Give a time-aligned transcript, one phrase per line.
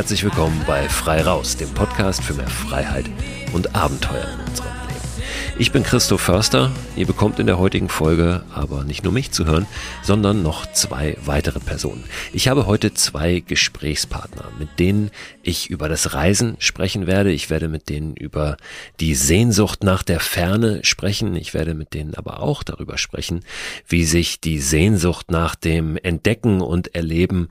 [0.00, 3.04] Herzlich willkommen bei Frei Raus, dem Podcast für mehr Freiheit
[3.52, 5.00] und Abenteuer in unserem Leben.
[5.58, 6.72] Ich bin Christoph Förster.
[6.96, 9.66] Ihr bekommt in der heutigen Folge aber nicht nur mich zu hören,
[10.02, 12.04] sondern noch zwei weitere Personen.
[12.32, 15.10] Ich habe heute zwei Gesprächspartner, mit denen
[15.42, 17.30] ich über das Reisen sprechen werde.
[17.30, 18.56] Ich werde mit denen über
[19.00, 21.36] die Sehnsucht nach der Ferne sprechen.
[21.36, 23.40] Ich werde mit denen aber auch darüber sprechen,
[23.86, 27.50] wie sich die Sehnsucht nach dem Entdecken und Erleben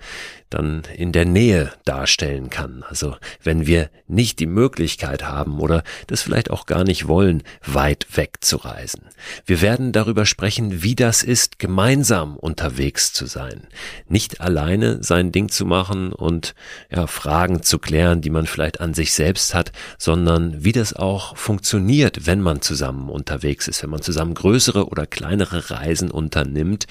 [0.50, 2.84] dann in der Nähe darstellen kann.
[2.88, 8.08] Also wenn wir nicht die Möglichkeit haben oder das vielleicht auch gar nicht wollen, weit
[8.18, 9.04] weg zu reisen.
[9.46, 13.68] Wir werden darüber sprechen, wie das ist, gemeinsam unterwegs zu sein.
[14.08, 16.56] Nicht alleine sein Ding zu machen und
[16.90, 21.38] ja, Fragen zu klären, die man vielleicht an sich selbst hat, sondern wie das auch
[21.38, 26.88] funktioniert, wenn man zusammen unterwegs ist, wenn man zusammen größere oder kleinere Reisen unternimmt.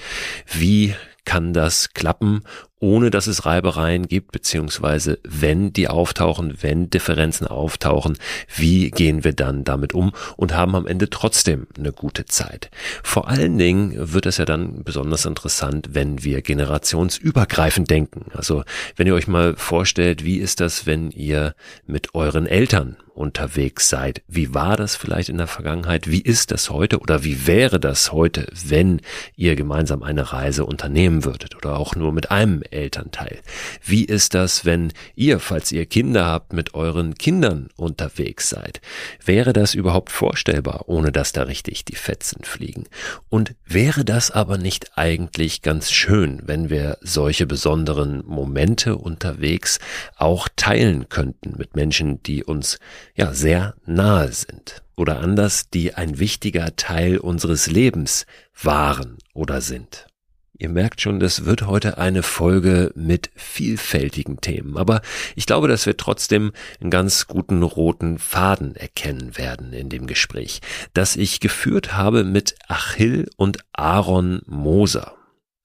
[0.51, 2.41] Wie kann das klappen
[2.79, 8.17] ohne dass es Reibereien gibt, beziehungsweise wenn die auftauchen, wenn Differenzen auftauchen,
[8.55, 12.71] wie gehen wir dann damit um und haben am Ende trotzdem eine gute Zeit.
[13.03, 18.25] Vor allen Dingen wird es ja dann besonders interessant, wenn wir generationsübergreifend denken.
[18.33, 18.63] Also
[18.95, 24.21] wenn ihr euch mal vorstellt, wie ist das, wenn ihr mit euren Eltern unterwegs seid.
[24.29, 26.09] Wie war das vielleicht in der Vergangenheit?
[26.09, 26.99] Wie ist das heute?
[26.99, 29.01] Oder wie wäre das heute, wenn
[29.35, 31.57] ihr gemeinsam eine Reise unternehmen würdet?
[31.57, 33.39] Oder auch nur mit einem Elternteil?
[33.83, 38.81] Wie ist das, wenn ihr, falls ihr Kinder habt, mit euren Kindern unterwegs seid?
[39.23, 42.85] Wäre das überhaupt vorstellbar, ohne dass da richtig die Fetzen fliegen?
[43.29, 49.79] Und wäre das aber nicht eigentlich ganz schön, wenn wir solche besonderen Momente unterwegs
[50.15, 52.79] auch teilen könnten mit Menschen, die uns
[53.15, 54.81] ja sehr nahe sind?
[54.99, 58.25] Oder anders, die ein wichtiger Teil unseres Lebens
[58.61, 60.08] waren oder sind.
[60.61, 65.01] Ihr merkt schon, das wird heute eine Folge mit vielfältigen Themen, aber
[65.37, 70.59] ich glaube, dass wir trotzdem einen ganz guten roten Faden erkennen werden in dem Gespräch,
[70.93, 75.18] das ich geführt habe mit Achill und Aaron Moser.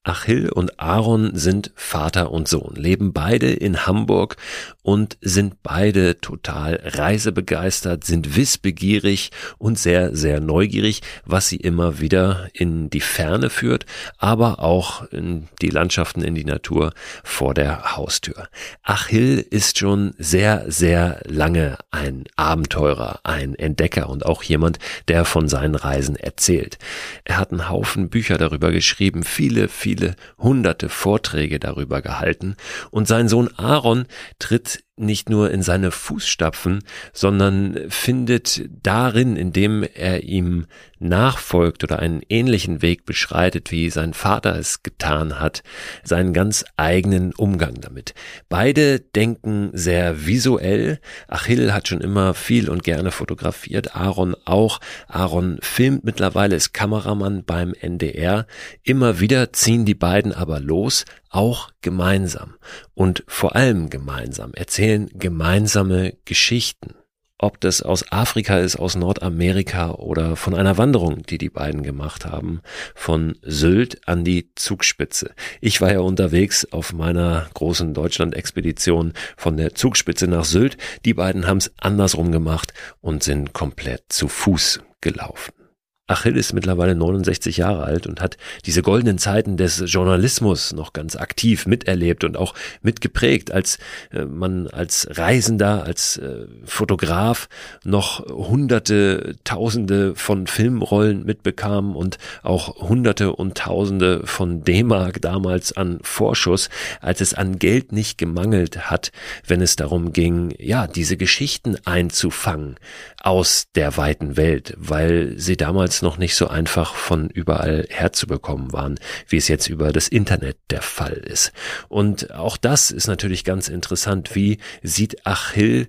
[0.05, 4.37] Achill und Aaron sind Vater und Sohn, leben beide in Hamburg
[4.83, 12.49] und sind beide total reisebegeistert, sind wissbegierig und sehr, sehr neugierig, was sie immer wieder
[12.53, 13.87] in die Ferne führt,
[14.19, 16.93] aber auch in die Landschaften, in die Natur
[17.23, 18.49] vor der Haustür.
[18.83, 24.79] Achill ist schon sehr, sehr lange ein Abenteurer, ein Entdecker und auch jemand,
[25.09, 26.79] der von seinen Reisen erzählt.
[27.25, 32.57] Er hat einen Haufen Bücher darüber geschrieben, viele, viele viele hunderte Vorträge darüber gehalten.
[32.91, 34.07] Und sein Sohn Aaron
[34.41, 40.67] tritt nicht nur in seine Fußstapfen, sondern findet darin, indem er ihm
[41.01, 45.63] nachfolgt oder einen ähnlichen Weg beschreitet, wie sein Vater es getan hat,
[46.05, 48.15] seinen ganz eigenen Umgang damit.
[48.49, 51.01] Beide denken sehr visuell.
[51.29, 54.81] Achill hat schon immer viel und gerne fotografiert, Aaron auch.
[55.09, 58.47] Aaron filmt mittlerweile, ist Kameramann beim NDR.
[58.83, 62.55] Immer wieder ziehen die beiden aber los, auch gemeinsam
[62.95, 66.95] und vor allem gemeinsam, erzählen gemeinsame Geschichten.
[67.37, 72.25] Ob das aus Afrika ist, aus Nordamerika oder von einer Wanderung, die die beiden gemacht
[72.25, 72.61] haben,
[72.95, 75.35] von Sylt an die Zugspitze.
[75.61, 80.79] Ich war ja unterwegs auf meiner großen Deutschland-Expedition von der Zugspitze nach Sylt.
[81.05, 85.64] Die beiden haben es andersrum gemacht und sind komplett zu Fuß gelaufen.
[86.07, 91.17] Achill ist mittlerweile 69 Jahre alt und hat diese goldenen Zeiten des Journalismus noch ganz
[91.17, 93.79] aktiv miterlebt und auch mitgeprägt, als
[94.13, 97.49] äh, man als Reisender, als äh, Fotograf
[97.85, 106.01] noch hunderte, tausende von Filmrollen mitbekam und auch hunderte und tausende von D-Mark damals an
[106.03, 106.69] Vorschuss,
[107.01, 109.11] als es an Geld nicht gemangelt hat,
[109.47, 112.77] wenn es darum ging, ja, diese Geschichten einzufangen
[113.23, 118.73] aus der weiten Welt, weil sie damals damals noch nicht so einfach von überall herzubekommen
[118.73, 118.99] waren,
[119.29, 121.53] wie es jetzt über das Internet der Fall ist.
[121.89, 124.35] Und auch das ist natürlich ganz interessant.
[124.35, 125.89] Wie sieht Achill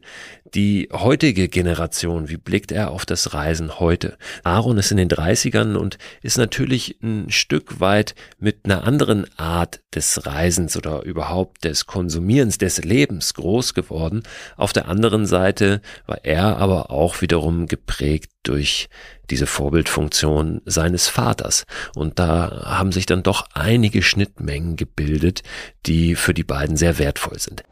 [0.54, 4.18] die heutige Generation, wie blickt er auf das Reisen heute?
[4.44, 9.82] Aaron ist in den 30ern und ist natürlich ein Stück weit mit einer anderen Art
[9.94, 14.24] des Reisens oder überhaupt des Konsumierens, des Lebens groß geworden.
[14.56, 18.88] Auf der anderen Seite war er aber auch wiederum geprägt durch
[19.30, 21.66] diese Vorbildfunktion seines Vaters.
[21.96, 25.44] Und da haben sich dann doch einige Schnittmengen gebildet,
[25.86, 27.64] die für die beiden sehr wertvoll sind.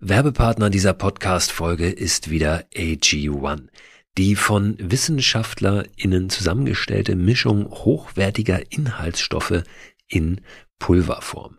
[0.00, 3.68] Werbepartner dieser Podcast-Folge ist wieder AG1.
[4.16, 9.62] Die von WissenschaftlerInnen zusammengestellte Mischung hochwertiger Inhaltsstoffe
[10.08, 10.40] in
[10.78, 11.58] Pulverform.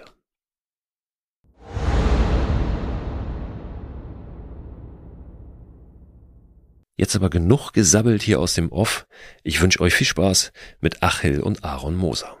[7.01, 9.07] Jetzt aber genug gesabbelt hier aus dem Off.
[9.41, 10.51] Ich wünsche euch viel Spaß
[10.81, 12.37] mit Achill und Aaron Moser.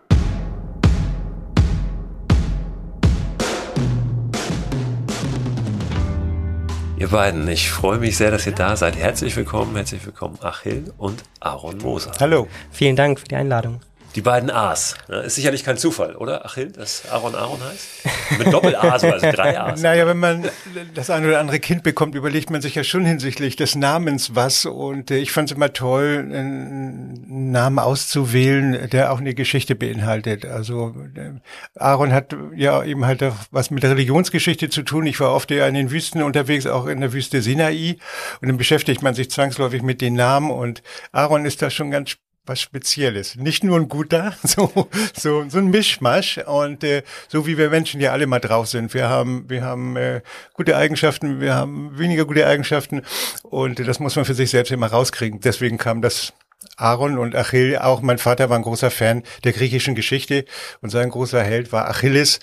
[6.95, 8.97] Ihr beiden, ich freue mich sehr, dass ihr da seid.
[8.97, 12.11] Herzlich willkommen, herzlich willkommen, Achill und Aaron Moser.
[12.19, 12.47] Hallo.
[12.69, 13.79] Vielen Dank für die Einladung.
[14.15, 14.95] Die beiden A's.
[15.07, 18.39] Ist sicherlich kein Zufall, oder, Achille, dass Aaron Aaron heißt?
[18.39, 19.81] Mit Doppel-A, also drei A's.
[19.91, 20.49] Naja, wenn man
[20.93, 24.65] das eine oder andere Kind bekommt, überlegt man sich ja schon hinsichtlich des Namens was.
[24.65, 30.45] Und äh, ich fand es immer toll, einen Namen auszuwählen, der auch eine Geschichte beinhaltet.
[30.45, 31.39] Also äh,
[31.75, 35.05] Aaron hat ja eben halt auch was mit Religionsgeschichte zu tun.
[35.05, 37.97] Ich war oft eher in den Wüsten unterwegs, auch in der Wüste Sinai.
[38.41, 40.51] Und dann beschäftigt man sich zwangsläufig mit den Namen.
[40.51, 43.35] Und Aaron ist da schon ganz was Spezielles.
[43.35, 44.71] Nicht nur ein guter, so,
[45.13, 46.39] so, so ein Mischmasch.
[46.39, 48.93] Und äh, so wie wir Menschen ja alle mal drauf sind.
[48.93, 50.21] Wir haben, wir haben äh,
[50.53, 53.03] gute Eigenschaften, wir haben weniger gute Eigenschaften.
[53.43, 55.39] Und äh, das muss man für sich selbst immer rauskriegen.
[55.39, 56.33] Deswegen kam das
[56.77, 60.45] Aaron und Achill, auch mein Vater war ein großer Fan der griechischen Geschichte
[60.81, 62.39] und sein großer Held war Achilles.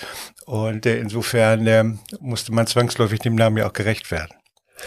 [0.46, 1.84] Und äh, insofern äh,
[2.20, 4.37] musste man zwangsläufig dem Namen ja auch gerecht werden.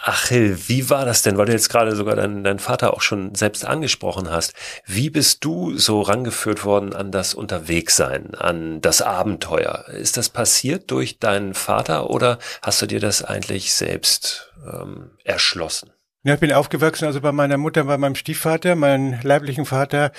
[0.02, 3.36] Achill, wie war das denn, weil du jetzt gerade sogar deinen, deinen Vater auch schon
[3.36, 4.54] selbst angesprochen hast.
[4.86, 9.86] Wie bist du so rangeführt worden an das Unterwegssein, an das Abenteuer?
[9.90, 15.92] Ist das passiert durch deinen Vater oder hast du dir das eigentlich selbst ähm, erschlossen?
[16.24, 20.12] Ja, ich bin aufgewachsen, also bei meiner Mutter, bei meinem Stiefvater, meinen leiblichen Vater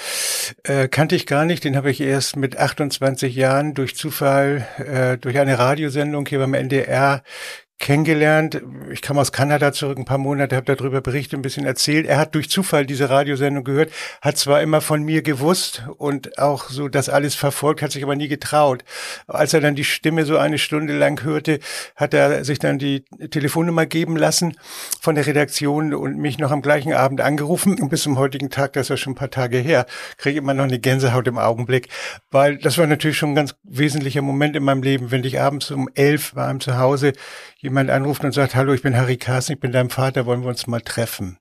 [0.64, 1.62] äh, kannte ich gar nicht.
[1.62, 6.54] Den habe ich erst mit 28 Jahren durch Zufall, äh, durch eine Radiosendung hier beim
[6.54, 7.22] NDR
[7.82, 8.62] kennengelernt.
[8.92, 12.06] Ich kam aus Kanada zurück ein paar Monate, habe darüber berichtet, ein bisschen erzählt.
[12.06, 13.90] Er hat durch Zufall diese Radiosendung gehört,
[14.22, 18.14] hat zwar immer von mir gewusst und auch so das alles verfolgt, hat sich aber
[18.14, 18.84] nie getraut.
[19.26, 21.58] Als er dann die Stimme so eine Stunde lang hörte,
[21.96, 24.56] hat er sich dann die Telefonnummer geben lassen
[25.00, 27.80] von der Redaktion und mich noch am gleichen Abend angerufen.
[27.80, 29.86] Und bis zum heutigen Tag, das ist ja schon ein paar Tage her,
[30.18, 31.88] kriege ich immer noch eine Gänsehaut im Augenblick,
[32.30, 35.72] weil das war natürlich schon ein ganz wesentlicher Moment in meinem Leben, wenn ich abends
[35.72, 37.12] um elf war zu Hause
[37.62, 40.48] jemand anruft und sagt, hallo, ich bin Harry Carsten, ich bin dein Vater, wollen wir
[40.48, 41.38] uns mal treffen?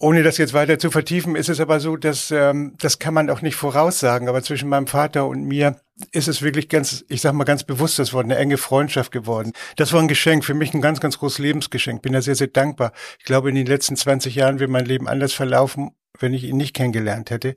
[0.00, 3.30] Ohne das jetzt weiter zu vertiefen, ist es aber so, dass ähm, das kann man
[3.30, 4.28] auch nicht voraussagen.
[4.28, 5.80] Aber zwischen meinem Vater und mir
[6.10, 9.52] ist es wirklich ganz, ich sag mal ganz bewusst das Wort, eine enge Freundschaft geworden.
[9.76, 12.02] Das war ein Geschenk, für mich ein ganz, ganz großes Lebensgeschenk.
[12.02, 12.92] Bin da sehr, sehr dankbar.
[13.20, 16.56] Ich glaube, in den letzten 20 Jahren wird mein Leben anders verlaufen wenn ich ihn
[16.56, 17.56] nicht kennengelernt hätte.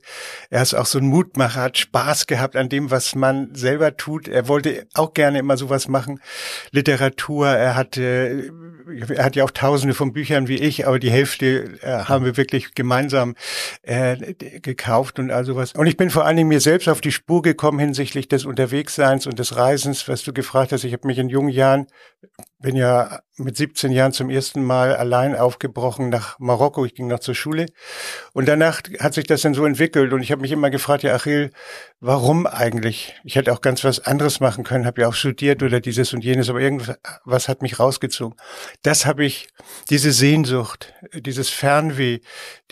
[0.50, 4.26] Er ist auch so ein Mutmacher, hat Spaß gehabt an dem, was man selber tut.
[4.26, 6.20] Er wollte auch gerne immer sowas machen.
[6.72, 8.52] Literatur, er hatte,
[9.14, 12.36] er hat ja auch tausende von Büchern wie ich, aber die Hälfte äh, haben wir
[12.36, 13.36] wirklich gemeinsam
[13.82, 15.72] äh, gekauft und all sowas.
[15.74, 19.26] Und ich bin vor allen Dingen mir selbst auf die Spur gekommen hinsichtlich des Unterwegsseins
[19.26, 20.82] und des Reisens, was du gefragt hast.
[20.82, 21.86] Ich habe mich in jungen Jahren,
[22.60, 26.84] bin ja mit 17 Jahren zum ersten Mal allein aufgebrochen nach Marokko.
[26.84, 27.66] Ich ging noch zur Schule.
[28.32, 30.12] Und danach hat sich das dann so entwickelt.
[30.12, 31.52] Und ich habe mich immer gefragt, ja, Achil,
[32.00, 33.14] warum eigentlich?
[33.22, 36.24] Ich hätte auch ganz was anderes machen können, habe ja auch studiert oder dieses und
[36.24, 38.36] jenes, aber irgendwas hat mich rausgezogen.
[38.82, 39.48] Das habe ich,
[39.88, 42.18] diese Sehnsucht, dieses Fernweh,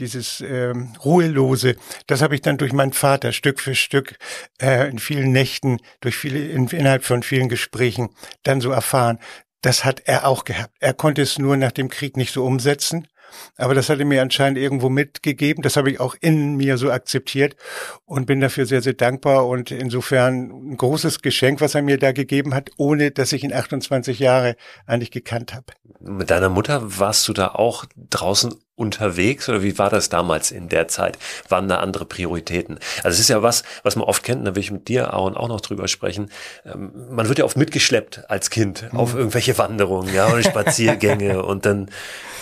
[0.00, 1.76] dieses ähm, Ruhelose,
[2.08, 4.16] das habe ich dann durch meinen Vater Stück für Stück
[4.60, 8.08] äh, in vielen Nächten, durch viele, in, innerhalb von vielen Gesprächen
[8.42, 9.20] dann so erfahren
[9.66, 10.72] das hat er auch gehabt.
[10.78, 13.08] Er konnte es nur nach dem Krieg nicht so umsetzen.
[13.56, 15.62] Aber das hat er mir anscheinend irgendwo mitgegeben.
[15.62, 17.56] Das habe ich auch in mir so akzeptiert
[18.04, 22.12] und bin dafür sehr, sehr dankbar und insofern ein großes Geschenk, was er mir da
[22.12, 24.54] gegeben hat, ohne dass ich ihn 28 Jahre
[24.86, 25.66] eigentlich gekannt habe.
[25.98, 30.68] Mit deiner Mutter warst du da auch draußen unterwegs oder wie war das damals in
[30.68, 31.18] der Zeit?
[31.48, 32.78] Waren da andere Prioritäten?
[33.02, 35.36] Also es ist ja was, was man oft kennt, da will ich mit dir, Aaron,
[35.36, 36.30] auch noch drüber sprechen.
[36.64, 38.98] Ähm, man wird ja oft mitgeschleppt als Kind mhm.
[38.98, 41.88] auf irgendwelche Wanderungen, ja, oder Spaziergänge und dann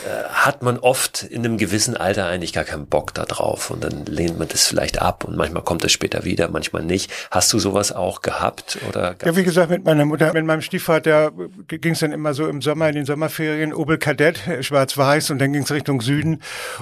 [0.04, 3.84] äh, hat man oft in einem gewissen Alter eigentlich gar keinen Bock da drauf und
[3.84, 7.10] dann lehnt man das vielleicht ab und manchmal kommt es später wieder, manchmal nicht.
[7.30, 9.14] Hast du sowas auch gehabt oder?
[9.24, 11.32] Ja, wie gesagt, mit meiner Mutter, mit meinem Stiefvater
[11.68, 15.38] ging es dann immer so im Sommer in den Sommerferien Opel Kadett, äh, schwarz-weiß und
[15.38, 16.23] dann ging es Richtung Süden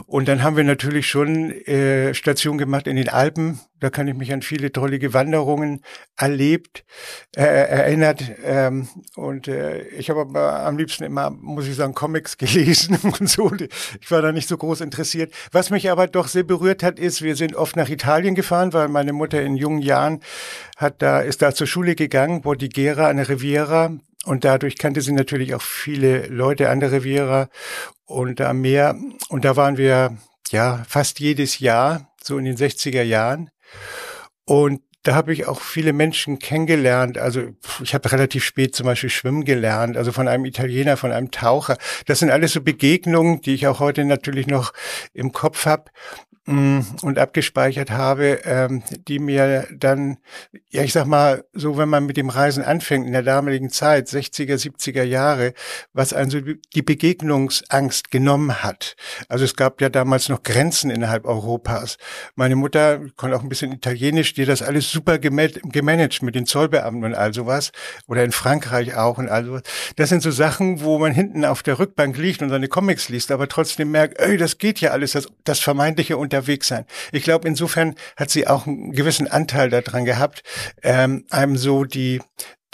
[0.06, 3.60] und dann haben wir natürlich schon äh, Station gemacht in den Alpen.
[3.80, 5.82] Da kann ich mich an viele tolle Wanderungen
[6.16, 6.84] erlebt,
[7.34, 12.38] äh, erinnert ähm, und äh, ich habe aber am liebsten immer, muss ich sagen, Comics
[12.38, 13.52] gelesen und so.
[14.00, 15.34] Ich war da nicht so groß interessiert.
[15.50, 18.88] Was mich aber doch sehr berührt hat, ist, wir sind oft nach Italien gefahren, weil
[18.88, 20.20] meine Mutter in jungen Jahren
[20.76, 23.98] hat da, ist da zur Schule gegangen, Bordighera an der Riviera.
[24.24, 27.48] Und dadurch kannte sie natürlich auch viele Leute an der Riviera
[28.04, 28.96] und am Meer.
[29.28, 30.16] Und da waren wir,
[30.50, 33.50] ja, fast jedes Jahr, so in den 60er Jahren.
[34.44, 37.18] Und da habe ich auch viele Menschen kennengelernt.
[37.18, 37.50] Also
[37.82, 41.76] ich habe relativ spät zum Beispiel schwimmen gelernt, also von einem Italiener, von einem Taucher.
[42.06, 44.72] Das sind alles so Begegnungen, die ich auch heute natürlich noch
[45.12, 45.90] im Kopf habe.
[46.44, 50.16] Mm, und abgespeichert habe, ähm, die mir dann,
[50.70, 54.08] ja, ich sag mal, so wenn man mit dem Reisen anfängt in der damaligen Zeit,
[54.08, 55.54] 60er, 70er Jahre,
[55.92, 58.96] was also die Begegnungsangst genommen hat.
[59.28, 61.96] Also es gab ja damals noch Grenzen innerhalb Europas.
[62.34, 67.04] Meine Mutter konnte auch ein bisschen Italienisch, die das alles super gemanagt mit den Zollbeamten
[67.04, 67.70] und all sowas.
[68.08, 69.62] Oder in Frankreich auch und all sowas.
[69.94, 73.30] Das sind so Sachen, wo man hinten auf der Rückbank liegt und seine Comics liest,
[73.30, 76.86] aber trotzdem merkt, ey, das geht ja alles, das, das vermeintliche unterwegs sein.
[77.12, 80.42] Ich glaube, insofern hat sie auch einen gewissen Anteil daran gehabt,
[80.82, 82.20] ähm, einem so die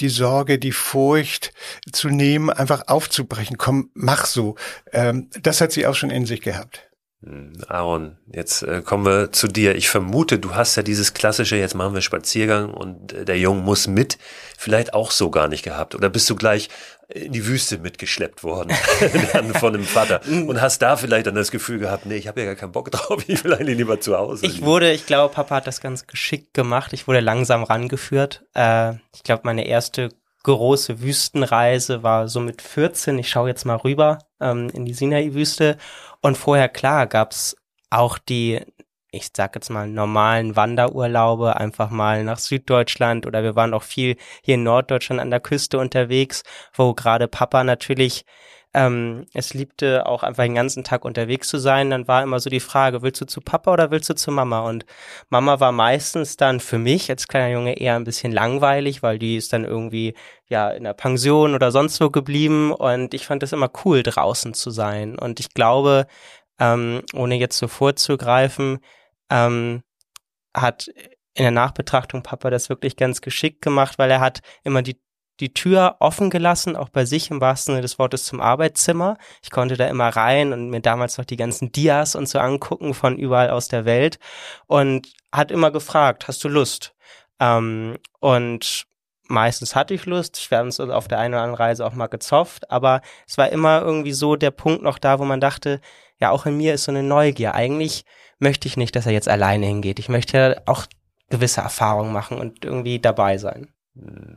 [0.00, 1.52] die Sorge, die Furcht
[1.90, 3.58] zu nehmen, einfach aufzubrechen.
[3.58, 4.54] Komm, mach so.
[4.92, 6.87] Ähm, das hat sie auch schon in sich gehabt.
[7.22, 9.74] Hm, Aaron, jetzt äh, kommen wir zu dir.
[9.74, 13.60] Ich vermute, du hast ja dieses klassische, jetzt machen wir Spaziergang und äh, der Junge
[13.62, 14.18] muss mit,
[14.56, 15.96] vielleicht auch so gar nicht gehabt.
[15.96, 16.68] Oder bist du gleich
[17.08, 18.70] in die Wüste mitgeschleppt worden
[19.54, 22.46] von dem Vater und hast da vielleicht dann das Gefühl gehabt, nee, ich habe ja
[22.46, 24.46] gar keinen Bock drauf, ich will eigentlich lieber zu Hause.
[24.46, 26.92] Ich wurde, ich glaube, Papa hat das ganz geschickt gemacht.
[26.92, 28.44] Ich wurde langsam rangeführt.
[28.54, 30.10] Äh, ich glaube, meine erste
[30.44, 33.18] große Wüstenreise war so mit 14.
[33.18, 35.76] Ich schaue jetzt mal rüber ähm, in die Sinai-Wüste.
[36.20, 37.56] Und vorher, klar, gab's
[37.90, 38.60] auch die
[39.10, 44.16] ich sag jetzt mal, normalen Wanderurlaube, einfach mal nach Süddeutschland oder wir waren auch viel
[44.42, 46.42] hier in Norddeutschland an der Küste unterwegs,
[46.74, 48.24] wo gerade Papa natürlich
[48.74, 51.90] ähm, es liebte auch einfach den ganzen Tag unterwegs zu sein.
[51.90, 54.60] Dann war immer so die Frage, willst du zu Papa oder willst du zu Mama?
[54.60, 54.84] Und
[55.30, 59.36] Mama war meistens dann für mich als kleiner Junge eher ein bisschen langweilig, weil die
[59.36, 60.14] ist dann irgendwie
[60.48, 64.54] ja in der Pension oder sonst wo geblieben und ich fand es immer cool draußen
[64.54, 65.18] zu sein.
[65.18, 66.06] Und ich glaube,
[66.58, 68.80] ähm, ohne jetzt so vorzugreifen,
[69.30, 69.82] ähm,
[70.54, 70.88] hat
[71.34, 75.00] in der Nachbetrachtung Papa das wirklich ganz geschickt gemacht, weil er hat immer die
[75.40, 79.16] die Tür offen gelassen, auch bei sich im wahrsten Sinne des Wortes zum Arbeitszimmer.
[79.42, 82.94] Ich konnte da immer rein und mir damals noch die ganzen Dias und so angucken
[82.94, 84.18] von überall aus der Welt
[84.66, 86.94] und hat immer gefragt, hast du Lust?
[87.40, 88.86] Ähm, und
[89.28, 90.50] meistens hatte ich Lust.
[90.50, 93.50] Wir haben uns auf der einen oder anderen Reise auch mal gezofft, aber es war
[93.50, 95.80] immer irgendwie so der Punkt noch da, wo man dachte,
[96.20, 97.54] ja, auch in mir ist so eine Neugier.
[97.54, 98.04] Eigentlich
[98.38, 99.98] möchte ich nicht, dass er jetzt alleine hingeht.
[99.98, 100.86] Ich möchte auch
[101.30, 103.72] gewisse Erfahrungen machen und irgendwie dabei sein.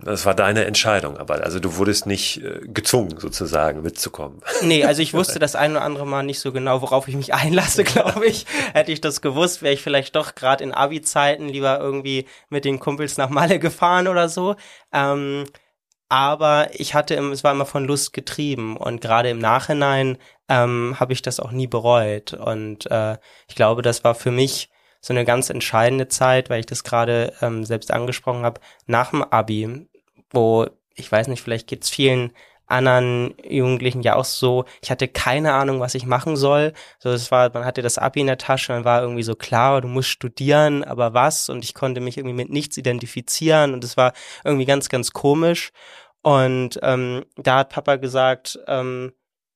[0.04, 4.42] Das war deine Entscheidung, aber also du wurdest nicht äh, gezwungen sozusagen mitzukommen.
[4.64, 7.34] Nee, also ich wusste das ein oder andere Mal nicht so genau, worauf ich mich
[7.34, 8.46] einlasse, glaube ich.
[8.74, 12.80] Hätte ich das gewusst, wäre ich vielleicht doch gerade in Abi-Zeiten lieber irgendwie mit den
[12.80, 14.56] Kumpels nach Malle gefahren oder so.
[14.92, 15.46] Ähm,
[16.10, 20.18] aber ich hatte, es war immer von Lust getrieben und gerade im Nachhinein
[20.50, 24.70] ähm, habe ich das auch nie bereut und äh, ich glaube, das war für mich
[25.02, 29.24] so eine ganz entscheidende Zeit, weil ich das gerade ähm, selbst angesprochen habe, nach dem
[29.24, 29.88] Abi,
[30.30, 32.32] wo, ich weiß nicht, vielleicht geht's vielen
[32.72, 36.74] anderen Jugendlichen ja auch so, ich hatte keine Ahnung, was ich machen soll.
[37.00, 39.82] So, es war, man hatte das Abi in der Tasche, man war irgendwie so klar,
[39.82, 41.50] du musst studieren, aber was?
[41.50, 45.72] Und ich konnte mich irgendwie mit nichts identifizieren und es war irgendwie ganz, ganz komisch.
[46.24, 49.12] Und ähm, da hat Papa gesagt, ähm,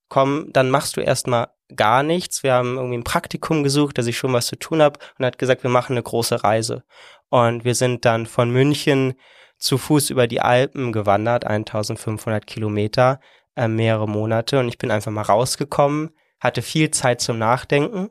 [0.10, 2.44] komm, dann machst du erstmal gar nichts.
[2.44, 5.38] Wir haben irgendwie ein Praktikum gesucht, dass ich schon was zu tun habe und hat
[5.38, 6.84] gesagt, wir machen eine große Reise.
[7.30, 9.16] Und wir sind dann von München
[9.58, 13.20] zu Fuß über die Alpen gewandert, 1500 Kilometer,
[13.56, 14.60] äh, mehrere Monate.
[14.60, 18.10] Und ich bin einfach mal rausgekommen, hatte viel Zeit zum Nachdenken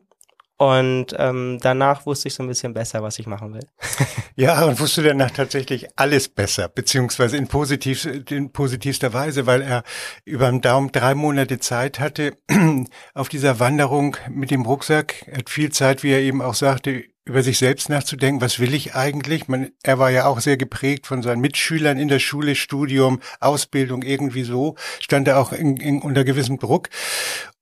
[0.56, 3.66] und ähm, danach wusste ich so ein bisschen besser, was ich machen will.
[4.36, 9.82] ja, und wusste danach tatsächlich alles besser, beziehungsweise in, positiv, in positivster Weise, weil er
[10.24, 12.36] über den Daumen drei Monate Zeit hatte
[13.14, 15.26] auf dieser Wanderung mit dem Rucksack.
[15.26, 18.74] Er hat viel Zeit, wie er eben auch sagte, über sich selbst nachzudenken, was will
[18.74, 19.48] ich eigentlich?
[19.48, 24.02] Man, er war ja auch sehr geprägt von seinen Mitschülern in der Schule, Studium, Ausbildung,
[24.02, 26.90] irgendwie so, stand er auch in, in, unter gewissem Druck.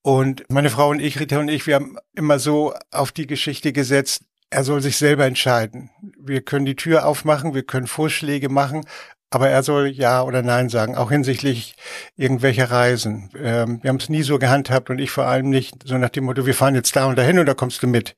[0.01, 3.71] Und meine Frau und ich, Rita und ich, wir haben immer so auf die Geschichte
[3.71, 5.89] gesetzt, er soll sich selber entscheiden.
[6.19, 8.85] Wir können die Tür aufmachen, wir können Vorschläge machen,
[9.33, 11.75] aber er soll Ja oder Nein sagen, auch hinsichtlich
[12.15, 13.31] irgendwelcher Reisen.
[13.35, 16.25] Ähm, wir haben es nie so gehandhabt und ich vor allem nicht so nach dem
[16.25, 18.15] Motto, wir fahren jetzt da und dahin da kommst du mit.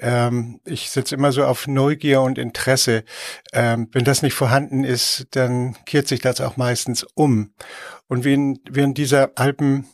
[0.00, 3.04] Ähm, ich setze immer so auf Neugier und Interesse.
[3.52, 7.54] Ähm, wenn das nicht vorhanden ist, dann kehrt sich das auch meistens um.
[8.08, 9.86] Und während, dieser Alpen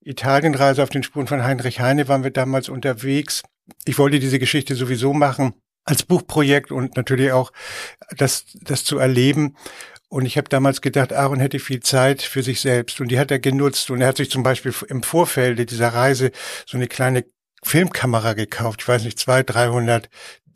[0.00, 3.42] Italienreise auf den Spuren von Heinrich Heine waren wir damals unterwegs.
[3.84, 5.52] Ich wollte diese Geschichte sowieso machen
[5.84, 7.52] als Buchprojekt und natürlich auch
[8.16, 9.56] das, das zu erleben.
[10.10, 13.30] Und ich habe damals gedacht, Aaron hätte viel Zeit für sich selbst und die hat
[13.30, 13.90] er genutzt.
[13.90, 16.32] Und er hat sich zum Beispiel im Vorfeld dieser Reise
[16.66, 17.24] so eine kleine
[17.62, 18.80] Filmkamera gekauft.
[18.82, 20.08] Ich weiß nicht, zwei, dreihundert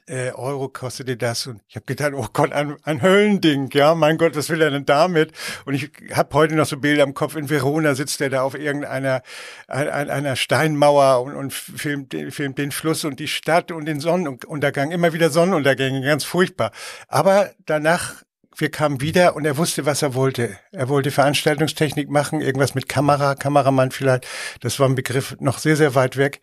[0.07, 4.19] äh, Euro kostete das und ich habe gedacht, oh Gott, ein, ein Höllending, ja, mein
[4.19, 5.33] Gott, was will er denn damit?
[5.64, 8.55] Und ich habe heute noch so Bilder im Kopf, in Verona sitzt er da auf
[8.55, 9.23] irgendeiner
[9.67, 14.90] ein, einer Steinmauer und, und filmt, filmt den Fluss und die Stadt und den Sonnenuntergang,
[14.90, 16.73] immer wieder Sonnenuntergänge, ganz furchtbar.
[17.09, 18.24] Aber danach
[18.57, 20.57] wir kamen wieder und er wusste, was er wollte.
[20.73, 24.27] Er wollte Veranstaltungstechnik machen, irgendwas mit Kamera, Kameramann vielleicht.
[24.61, 26.40] Das war ein Begriff noch sehr, sehr weit weg.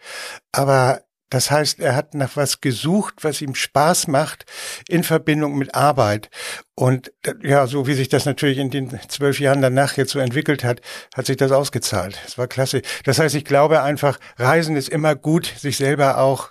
[0.51, 4.45] Aber das heißt, er hat nach was gesucht, was ihm Spaß macht
[4.89, 6.29] in Verbindung mit Arbeit.
[6.75, 10.65] Und ja, so wie sich das natürlich in den zwölf Jahren danach jetzt so entwickelt
[10.65, 10.81] hat,
[11.15, 12.19] hat sich das ausgezahlt.
[12.27, 12.81] Es war klasse.
[13.05, 16.49] Das heißt, ich glaube einfach, Reisen ist immer gut, sich selber auch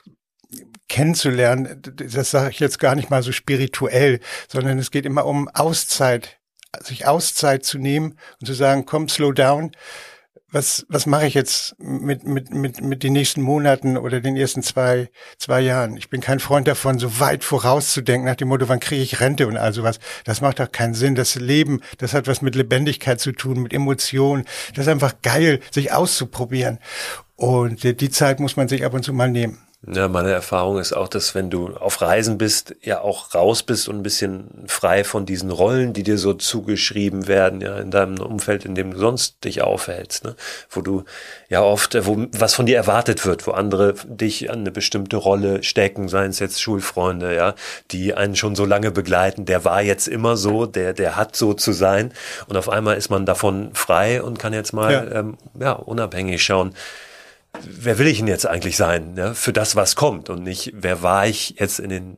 [0.90, 1.80] kennenzulernen.
[1.82, 6.38] Das sage ich jetzt gar nicht mal so spirituell, sondern es geht immer um Auszeit,
[6.80, 9.72] sich Auszeit zu nehmen und zu sagen, komm, slow down
[10.52, 14.62] was, was mache ich jetzt mit, mit, mit, mit den nächsten Monaten oder den ersten
[14.62, 15.96] zwei, zwei Jahren?
[15.96, 19.46] Ich bin kein Freund davon, so weit vorauszudenken nach dem Motto, wann kriege ich Rente
[19.46, 20.00] und all sowas.
[20.24, 21.14] Das macht doch keinen Sinn.
[21.14, 24.44] Das Leben, das hat was mit Lebendigkeit zu tun, mit Emotionen.
[24.74, 26.78] Das ist einfach geil, sich auszuprobieren.
[27.36, 29.58] Und die Zeit muss man sich ab und zu mal nehmen.
[29.86, 33.88] Ja, meine Erfahrung ist auch, dass wenn du auf Reisen bist, ja auch raus bist
[33.88, 38.20] und ein bisschen frei von diesen Rollen, die dir so zugeschrieben werden, ja, in deinem
[38.20, 40.36] Umfeld, in dem du sonst dich aufhältst, ne?
[40.68, 41.04] wo du
[41.48, 45.62] ja oft, wo was von dir erwartet wird, wo andere dich an eine bestimmte Rolle
[45.62, 47.54] stecken, seien es jetzt Schulfreunde, ja,
[47.90, 51.54] die einen schon so lange begleiten, der war jetzt immer so, der, der hat so
[51.54, 52.12] zu sein
[52.48, 56.44] und auf einmal ist man davon frei und kann jetzt mal, ja, ähm, ja unabhängig
[56.44, 56.74] schauen,
[57.62, 61.02] wer will ich denn jetzt eigentlich sein, ja, für das, was kommt und nicht, wer
[61.02, 62.16] war ich jetzt in den,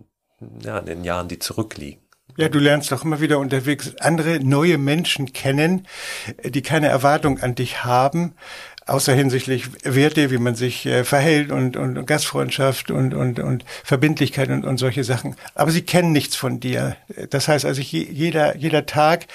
[0.62, 2.02] ja, in den Jahren, die zurückliegen.
[2.36, 5.86] Ja, du lernst doch immer wieder unterwegs andere neue Menschen kennen,
[6.42, 8.34] die keine Erwartung an dich haben,
[8.86, 14.48] außer hinsichtlich Werte, wie man sich äh, verhält und, und Gastfreundschaft und, und, und Verbindlichkeit
[14.48, 15.36] und, und solche Sachen.
[15.54, 16.96] Aber sie kennen nichts von dir.
[17.30, 19.26] Das heißt also, jeder, jeder Tag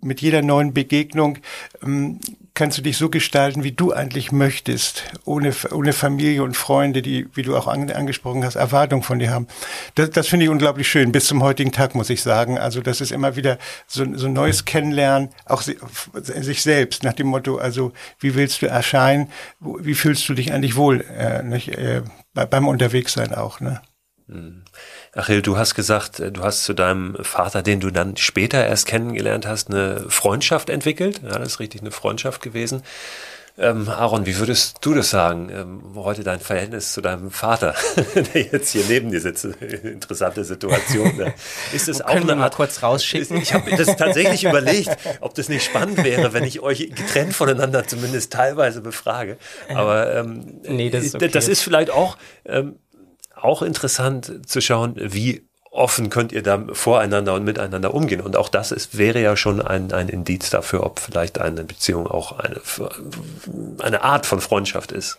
[0.00, 1.38] mit jeder neuen Begegnung
[1.82, 2.20] ähm,
[2.54, 7.26] kannst du dich so gestalten, wie du eigentlich möchtest, ohne, ohne Familie und Freunde, die,
[7.34, 9.48] wie du auch an, angesprochen hast, Erwartungen von dir haben.
[9.96, 12.56] Das, das finde ich unglaublich schön, bis zum heutigen Tag, muss ich sagen.
[12.56, 17.56] Also das ist immer wieder so, so neues Kennenlernen, auch sich selbst, nach dem Motto,
[17.56, 22.02] also wie willst du erscheinen, wie fühlst du dich eigentlich wohl äh, nicht, äh,
[22.34, 23.58] beim Unterwegssein auch.
[23.58, 23.80] Ne?
[24.28, 24.62] Hm.
[25.12, 28.86] Achil, du hast gesagt, äh, du hast zu deinem Vater, den du dann später erst
[28.86, 31.20] kennengelernt hast, eine Freundschaft entwickelt.
[31.22, 32.82] Ja, das ist richtig eine Freundschaft gewesen.
[33.56, 35.48] Ähm, Aaron, wie würdest du das sagen?
[35.48, 37.76] Ähm, heute dein Verhältnis zu deinem Vater,
[38.34, 39.44] der jetzt hier neben dir sitzt?
[39.44, 41.16] Interessante Situation.
[41.16, 41.32] Ne?
[41.72, 43.36] Ist das auch eine Art, mal kurz rausschicken?
[43.36, 47.86] Ich habe das tatsächlich überlegt, ob das nicht spannend wäre, wenn ich euch getrennt voneinander
[47.86, 49.36] zumindest teilweise befrage.
[49.72, 51.28] Aber ähm, nee, das, ist okay.
[51.28, 52.80] das ist vielleicht auch ähm,
[53.36, 58.20] auch interessant zu schauen, wie offen könnt ihr da voreinander und miteinander umgehen.
[58.20, 62.06] Und auch das ist, wäre ja schon ein, ein Indiz dafür, ob vielleicht eine Beziehung
[62.06, 62.60] auch eine,
[63.80, 65.18] eine Art von Freundschaft ist.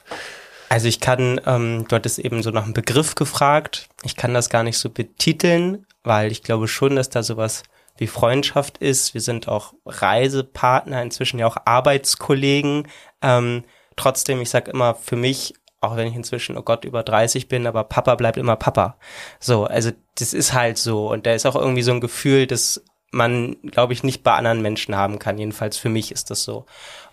[0.69, 3.89] Also ich kann, ähm, du hattest eben so nach einem Begriff gefragt.
[4.03, 7.63] Ich kann das gar nicht so betiteln, weil ich glaube schon, dass da sowas
[7.97, 9.13] wie Freundschaft ist.
[9.13, 12.87] Wir sind auch Reisepartner, inzwischen ja auch Arbeitskollegen.
[13.21, 13.63] Ähm,
[13.95, 15.53] trotzdem, ich sage immer, für mich
[15.85, 18.97] auch wenn ich inzwischen, oh Gott, über 30 bin, aber Papa bleibt immer Papa.
[19.39, 21.09] So, also das ist halt so.
[21.11, 24.61] Und da ist auch irgendwie so ein Gefühl, dass man, glaube ich, nicht bei anderen
[24.61, 25.37] Menschen haben kann.
[25.37, 26.65] Jedenfalls für mich ist das so.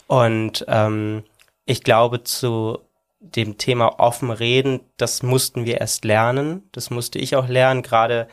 [0.07, 1.23] Und ähm,
[1.65, 2.79] ich glaube, zu
[3.21, 6.69] dem Thema offen reden, das mussten wir erst lernen.
[6.73, 8.27] Das musste ich auch lernen, gerade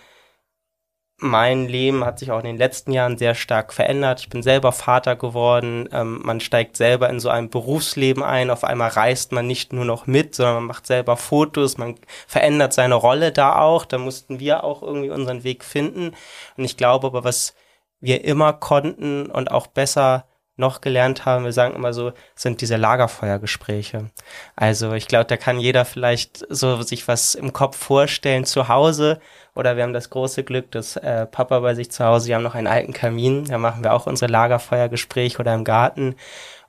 [1.22, 4.22] mein Leben hat sich auch in den letzten Jahren sehr stark verändert.
[4.22, 5.90] Ich bin selber Vater geworden.
[5.92, 8.50] Ähm, man steigt selber in so ein Berufsleben ein.
[8.50, 11.78] Auf einmal reist man nicht nur noch mit, sondern man macht selber Fotos.
[11.78, 11.96] Man
[12.28, 13.86] verändert seine Rolle da auch.
[13.86, 16.16] Da mussten wir auch irgendwie unseren Weg finden.
[16.58, 17.54] Und ich glaube aber, was
[18.00, 20.26] wir immer konnten und auch besser
[20.60, 24.12] noch gelernt haben, wir sagen immer so, sind diese Lagerfeuergespräche.
[24.56, 29.20] Also ich glaube, da kann jeder vielleicht so sich was im Kopf vorstellen zu Hause
[29.56, 32.44] oder wir haben das große Glück, dass äh, Papa bei sich zu Hause, wir haben
[32.44, 36.16] noch einen alten Kamin, da machen wir auch unsere Lagerfeuergespräche oder im Garten.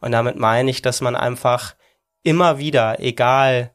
[0.01, 1.75] Und damit meine ich, dass man einfach
[2.23, 3.73] immer wieder, egal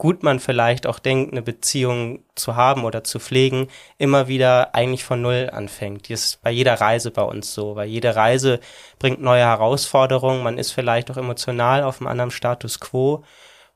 [0.00, 5.04] gut man vielleicht auch denkt, eine Beziehung zu haben oder zu pflegen, immer wieder eigentlich
[5.04, 6.08] von Null anfängt.
[6.08, 8.60] Die ist bei jeder Reise bei uns so, weil jede Reise
[8.98, 10.42] bringt neue Herausforderungen.
[10.42, 13.24] Man ist vielleicht auch emotional auf einem anderen Status quo.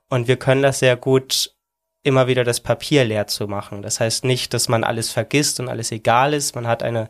[0.09, 1.53] Und wir können das sehr gut
[2.01, 3.83] immer wieder das Papier leer zu machen.
[3.83, 6.55] Das heißt nicht, dass man alles vergisst und alles egal ist.
[6.55, 7.07] Man hat eine,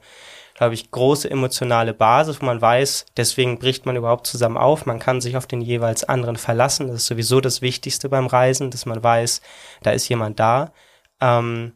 [0.55, 4.85] glaube ich, große emotionale Basis, wo man weiß, deswegen bricht man überhaupt zusammen auf.
[4.85, 6.87] Man kann sich auf den jeweils anderen verlassen.
[6.87, 9.41] Das ist sowieso das Wichtigste beim Reisen, dass man weiß,
[9.83, 10.71] da ist jemand da.
[11.21, 11.73] Ähm,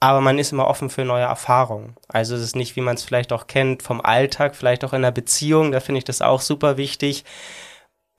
[0.00, 1.96] aber man ist immer offen für neue Erfahrungen.
[2.08, 4.98] Also es ist nicht, wie man es vielleicht auch kennt vom Alltag, vielleicht auch in
[4.98, 7.24] einer Beziehung, da finde ich das auch super wichtig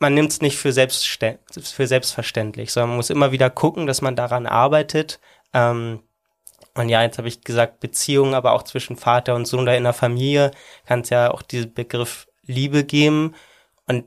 [0.03, 4.17] man nimmt es nicht für, für selbstverständlich, sondern man muss immer wieder gucken, dass man
[4.17, 5.19] daran arbeitet.
[5.53, 6.01] Ähm,
[6.75, 9.83] und ja, jetzt habe ich gesagt, Beziehungen, aber auch zwischen Vater und Sohn oder in
[9.83, 10.51] der Familie
[10.85, 13.35] kann es ja auch diesen Begriff Liebe geben.
[13.85, 14.05] Und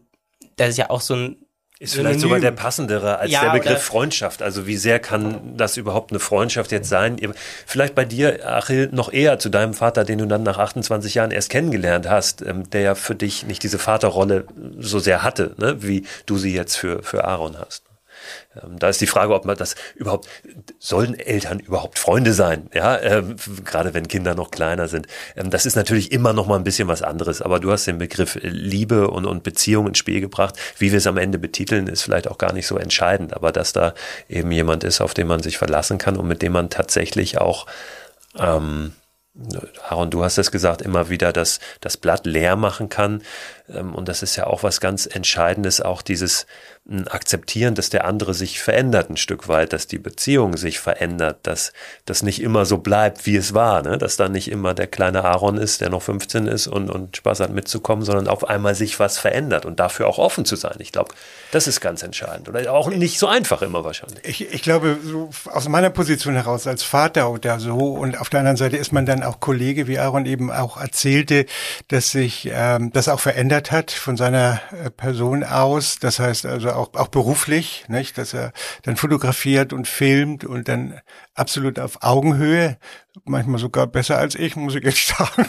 [0.56, 1.46] das ist ja auch so ein
[1.78, 4.40] ist vielleicht sogar der passendere als ja, der Begriff Freundschaft.
[4.40, 7.18] Also wie sehr kann das überhaupt eine Freundschaft jetzt sein?
[7.66, 11.32] Vielleicht bei dir, Achil, noch eher zu deinem Vater, den du dann nach 28 Jahren
[11.32, 14.46] erst kennengelernt hast, ähm, der ja für dich nicht diese Vaterrolle
[14.78, 15.82] so sehr hatte, ne?
[15.82, 17.85] wie du sie jetzt für, für Aaron hast.
[18.62, 20.28] Ähm, da ist die Frage, ob man das überhaupt,
[20.78, 22.70] sollen Eltern überhaupt Freunde sein?
[22.74, 25.06] Ja, ähm, gerade wenn Kinder noch kleiner sind.
[25.36, 27.98] Ähm, das ist natürlich immer noch mal ein bisschen was anderes, aber du hast den
[27.98, 30.56] Begriff Liebe und, und Beziehung ins Spiel gebracht.
[30.78, 33.72] Wie wir es am Ende betiteln, ist vielleicht auch gar nicht so entscheidend, aber dass
[33.72, 33.94] da
[34.28, 37.66] eben jemand ist, auf den man sich verlassen kann und mit dem man tatsächlich auch,
[38.38, 38.92] ähm,
[39.88, 43.22] Aaron, du hast es gesagt, immer wieder das, das Blatt leer machen kann.
[43.68, 46.46] Ähm, und das ist ja auch was ganz Entscheidendes, auch dieses,
[47.08, 51.72] akzeptieren, dass der andere sich verändert ein Stück weit, dass die Beziehung sich verändert, dass
[52.04, 53.98] das nicht immer so bleibt, wie es war, ne?
[53.98, 57.40] dass da nicht immer der kleine Aaron ist, der noch 15 ist und, und Spaß
[57.40, 60.76] hat mitzukommen, sondern auf einmal sich was verändert und dafür auch offen zu sein.
[60.78, 61.12] Ich glaube,
[61.50, 64.24] das ist ganz entscheidend oder auch nicht so einfach immer wahrscheinlich.
[64.24, 68.40] Ich, ich glaube, so aus meiner Position heraus als Vater oder so und auf der
[68.40, 71.46] anderen Seite ist man dann auch Kollege, wie Aaron eben auch erzählte,
[71.88, 75.98] dass sich ähm, das auch verändert hat von seiner äh, Person aus.
[75.98, 78.18] Das heißt also auch, auch beruflich, nicht?
[78.18, 81.00] dass er dann fotografiert und filmt und dann
[81.34, 82.78] absolut auf Augenhöhe,
[83.24, 85.48] manchmal sogar besser als ich, muss ich jetzt sagen.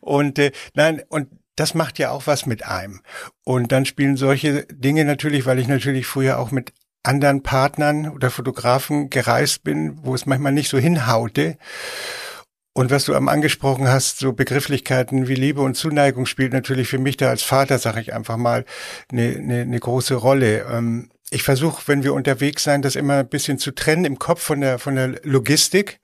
[0.00, 3.00] und äh, nein, und das macht ja auch was mit einem.
[3.44, 8.30] Und dann spielen solche Dinge natürlich, weil ich natürlich früher auch mit anderen Partnern oder
[8.30, 11.56] Fotografen gereist bin, wo es manchmal nicht so hinhaute.
[12.72, 16.98] Und was du am angesprochen hast, so Begrifflichkeiten wie Liebe und Zuneigung spielt natürlich für
[16.98, 18.64] mich da als Vater, sage ich einfach mal,
[19.10, 20.66] eine, eine, eine große Rolle.
[20.70, 24.42] Ähm, ich versuche, wenn wir unterwegs sein, das immer ein bisschen zu trennen im Kopf
[24.42, 26.00] von der von der Logistik,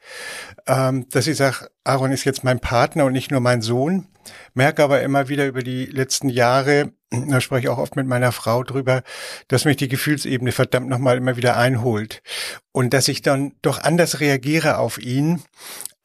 [0.67, 4.07] ähm, dass ich sage, Aaron ist jetzt mein Partner und nicht nur mein Sohn.
[4.55, 8.33] Merke aber immer wieder über die letzten Jahre, da spreche ich auch oft mit meiner
[8.33, 9.03] Frau drüber,
[9.49, 12.23] dass mich die Gefühlsebene verdammt nochmal immer wieder einholt
[12.73, 15.43] und dass ich dann doch anders reagiere auf ihn.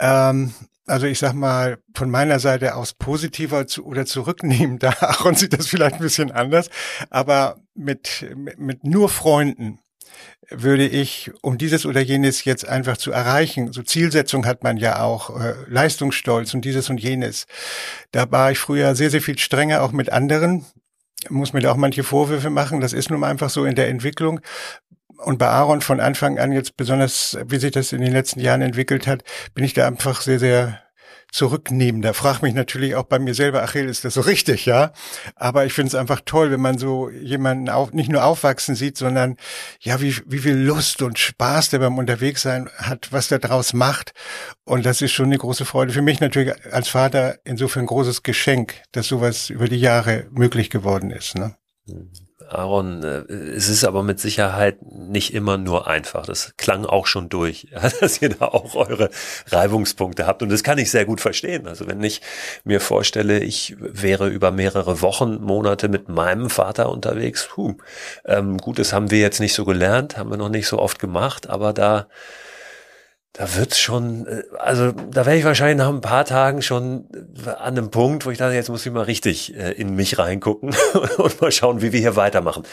[0.01, 0.53] Ähm,
[0.87, 4.93] also ich sag mal, von meiner Seite aus positiver zu, oder zurücknehmender.
[5.01, 6.69] Aaron sieht das vielleicht ein bisschen anders,
[7.09, 9.79] aber mit, mit, mit nur Freunden
[10.49, 15.01] würde ich, um dieses oder jenes jetzt einfach zu erreichen, so Zielsetzung hat man ja
[15.01, 17.47] auch, äh, Leistungsstolz und dieses und jenes.
[18.11, 20.65] Da war ich früher sehr, sehr viel strenger auch mit anderen,
[21.29, 24.41] muss mir da auch manche Vorwürfe machen, das ist nun einfach so in der Entwicklung
[25.23, 28.61] und bei Aaron von Anfang an jetzt besonders, wie sich das in den letzten Jahren
[28.61, 30.81] entwickelt hat, bin ich da einfach sehr, sehr
[31.31, 32.13] zurücknehmender.
[32.13, 34.91] Frag mich natürlich auch bei mir selber, Achille, ist das so richtig, ja?
[35.35, 38.97] Aber ich finde es einfach toll, wenn man so jemanden auch nicht nur aufwachsen sieht,
[38.97, 39.37] sondern
[39.79, 44.13] ja, wie, wie viel Lust und Spaß der beim Unterwegssein hat, was der draus macht.
[44.65, 45.93] Und das ist schon eine große Freude.
[45.93, 50.69] Für mich natürlich als Vater insofern ein großes Geschenk, dass sowas über die Jahre möglich
[50.69, 51.37] geworden ist.
[51.37, 51.55] Ne?
[51.85, 52.11] Mhm.
[52.53, 56.25] Aaron, äh, es ist aber mit Sicherheit nicht immer nur einfach.
[56.25, 57.67] Das klang auch schon durch,
[57.99, 59.09] dass ihr da auch eure
[59.47, 60.41] Reibungspunkte habt.
[60.41, 61.67] Und das kann ich sehr gut verstehen.
[61.67, 62.21] Also wenn ich
[62.63, 67.75] mir vorstelle, ich wäre über mehrere Wochen, Monate mit meinem Vater unterwegs, puh,
[68.25, 70.99] ähm, gut, das haben wir jetzt nicht so gelernt, haben wir noch nicht so oft
[70.99, 72.07] gemacht, aber da
[73.33, 77.07] da wird's schon, äh, also da wäre ich wahrscheinlich nach ein paar Tagen schon
[77.45, 80.75] an einem Punkt, wo ich dachte, jetzt muss ich mal richtig äh, in mich reingucken
[81.17, 82.63] und mal schauen, wie wir hier weitermachen.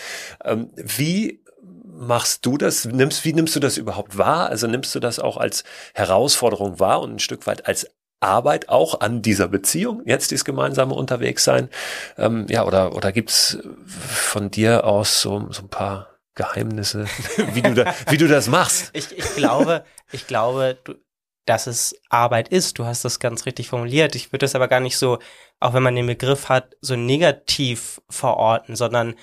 [0.45, 1.43] Ähm, wie
[1.85, 2.85] machst du das?
[2.85, 4.49] Nimmst, wie nimmst du das überhaupt wahr?
[4.49, 7.89] Also nimmst du das auch als Herausforderung wahr und ein Stück weit als
[8.21, 11.69] Arbeit auch an dieser Beziehung, jetzt dieses gemeinsame Unterwegssein?
[12.17, 17.05] Ähm, ja, oder, oder gibt's von dir aus so, so ein paar Geheimnisse,
[17.53, 18.91] wie du, da, wie du das machst.
[18.95, 20.95] Ich, ich glaube, ich glaube, du,
[21.45, 22.79] dass es Arbeit ist.
[22.79, 24.15] Du hast das ganz richtig formuliert.
[24.15, 25.19] Ich würde das aber gar nicht so,
[25.61, 29.15] auch wenn man den Begriff hat, so negativ verorten, sondern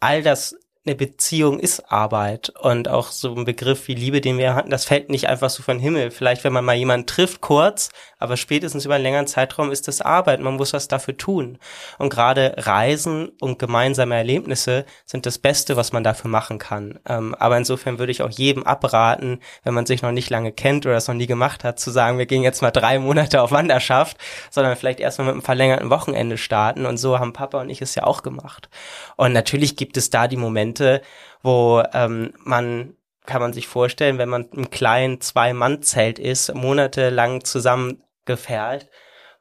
[0.00, 4.54] all das eine Beziehung ist Arbeit und auch so ein Begriff wie Liebe, den wir
[4.54, 6.10] hatten, das fällt nicht einfach so von Himmel.
[6.10, 10.02] Vielleicht, wenn man mal jemanden trifft, kurz, aber spätestens über einen längeren Zeitraum ist das
[10.02, 10.40] Arbeit.
[10.40, 11.58] Man muss was dafür tun.
[11.98, 16.98] Und gerade Reisen und gemeinsame Erlebnisse sind das Beste, was man dafür machen kann.
[17.06, 20.84] Ähm, aber insofern würde ich auch jedem abraten, wenn man sich noch nicht lange kennt
[20.84, 23.52] oder das noch nie gemacht hat, zu sagen, wir gehen jetzt mal drei Monate auf
[23.52, 24.18] Wanderschaft,
[24.50, 26.84] sondern vielleicht erstmal mit einem verlängerten Wochenende starten.
[26.84, 28.68] Und so haben Papa und ich es ja auch gemacht.
[29.16, 31.02] Und natürlich gibt es da die Momente, Momente,
[31.42, 38.90] wo ähm, man kann man sich vorstellen, wenn man im kleinen Zwei-Mann-Zelt ist, monatelang zusammengefährt,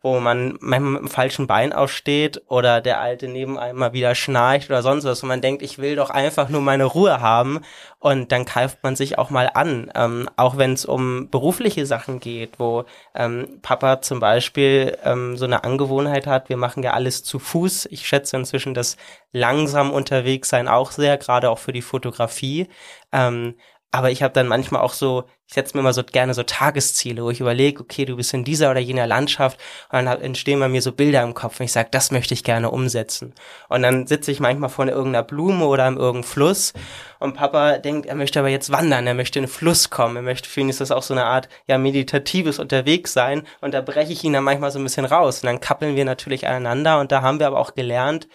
[0.04, 4.70] wo man mit dem falschen Bein aufsteht oder der Alte neben einem mal wieder schnarcht
[4.70, 7.62] oder sonst was und man denkt, ich will doch einfach nur meine Ruhe haben
[8.00, 12.20] und dann greift man sich auch mal an, ähm, auch wenn es um berufliche Sachen
[12.20, 12.84] geht, wo
[13.16, 17.88] ähm, Papa zum Beispiel ähm, so eine Angewohnheit hat, wir machen ja alles zu Fuß.
[17.90, 18.98] Ich schätze inzwischen das
[19.32, 22.68] langsam unterwegs sein auch sehr, gerade auch für die Fotografie.
[23.14, 23.56] Ähm,
[23.92, 27.24] aber ich habe dann manchmal auch so, ich setze mir mal so gerne so Tagesziele,
[27.24, 29.60] wo ich überlege, okay, du bist in dieser oder jener Landschaft
[29.92, 32.44] und dann entstehen bei mir so Bilder im Kopf und ich sage, das möchte ich
[32.44, 33.36] gerne umsetzen.
[33.70, 36.74] Und dann sitze ich manchmal vor irgendeiner Blume oder in irgendeinem Fluss
[37.20, 40.22] und Papa denkt, er möchte aber jetzt wandern, er möchte in den Fluss kommen, er
[40.24, 44.12] möchte, für ihn ist das auch so eine Art, ja, meditatives Unterwegssein und da breche
[44.12, 47.12] ich ihn dann manchmal so ein bisschen raus und dann kappeln wir natürlich aneinander und
[47.12, 48.28] da haben wir aber auch gelernt,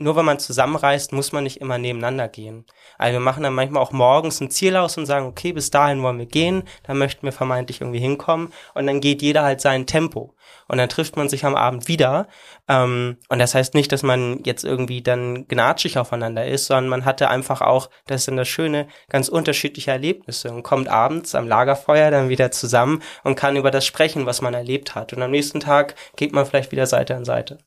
[0.00, 2.64] nur wenn man zusammenreist, muss man nicht immer nebeneinander gehen.
[2.96, 6.02] Also wir machen dann manchmal auch morgens ein Ziel aus und sagen, okay, bis dahin
[6.02, 9.86] wollen wir gehen, da möchten wir vermeintlich irgendwie hinkommen und dann geht jeder halt sein
[9.86, 10.34] Tempo.
[10.68, 12.28] Und dann trifft man sich am Abend wieder.
[12.68, 17.04] Ähm, und das heißt nicht, dass man jetzt irgendwie dann gnatschig aufeinander ist, sondern man
[17.04, 21.46] hatte einfach auch, das ist dann das Schöne, ganz unterschiedliche Erlebnisse und kommt abends am
[21.46, 25.12] Lagerfeuer dann wieder zusammen und kann über das sprechen, was man erlebt hat.
[25.12, 27.58] Und am nächsten Tag geht man vielleicht wieder Seite an Seite.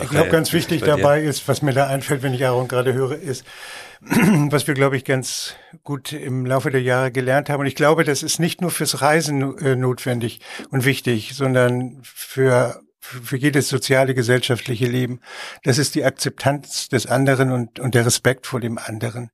[0.00, 3.16] Ich glaube, ganz wichtig dabei ist, was mir da einfällt, wenn ich Aaron gerade höre,
[3.16, 3.44] ist,
[4.00, 7.60] was wir, glaube ich, ganz gut im Laufe der Jahre gelernt haben.
[7.60, 12.80] Und ich glaube, das ist nicht nur fürs Reisen äh, notwendig und wichtig, sondern für
[13.00, 15.20] für jedes soziale, gesellschaftliche Leben.
[15.64, 19.30] Das ist die Akzeptanz des anderen und, und der Respekt vor dem anderen.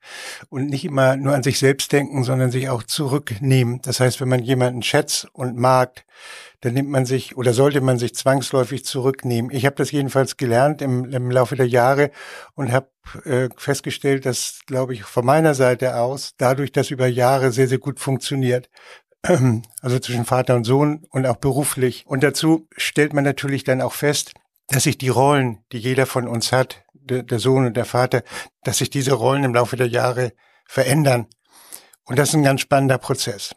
[0.49, 3.81] Und nicht immer nur an sich selbst denken, sondern sich auch zurücknehmen.
[3.83, 6.05] Das heißt, wenn man jemanden schätzt und mag,
[6.61, 9.51] dann nimmt man sich oder sollte man sich zwangsläufig zurücknehmen.
[9.51, 12.11] Ich habe das jedenfalls gelernt im, im Laufe der Jahre
[12.55, 12.89] und habe
[13.25, 17.79] äh, festgestellt, dass, glaube ich, von meiner Seite aus dadurch das über Jahre sehr, sehr
[17.79, 18.71] gut funktioniert.
[19.83, 22.05] Also zwischen Vater und Sohn und auch beruflich.
[22.07, 24.33] Und dazu stellt man natürlich dann auch fest,
[24.69, 28.23] dass sich die Rollen, die jeder von uns hat, der, der Sohn und der Vater,
[28.65, 30.33] dass sich diese Rollen im Laufe der Jahre
[30.67, 31.27] verändern.
[32.05, 33.55] Und das ist ein ganz spannender Prozess.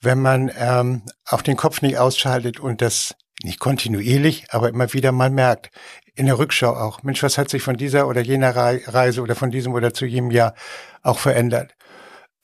[0.00, 5.12] Wenn man ähm, auch den Kopf nicht ausschaltet und das nicht kontinuierlich, aber immer wieder
[5.12, 5.70] mal merkt,
[6.14, 9.50] in der Rückschau auch, Mensch, was hat sich von dieser oder jener Reise oder von
[9.50, 10.54] diesem oder zu jenem Jahr
[11.02, 11.74] auch verändert?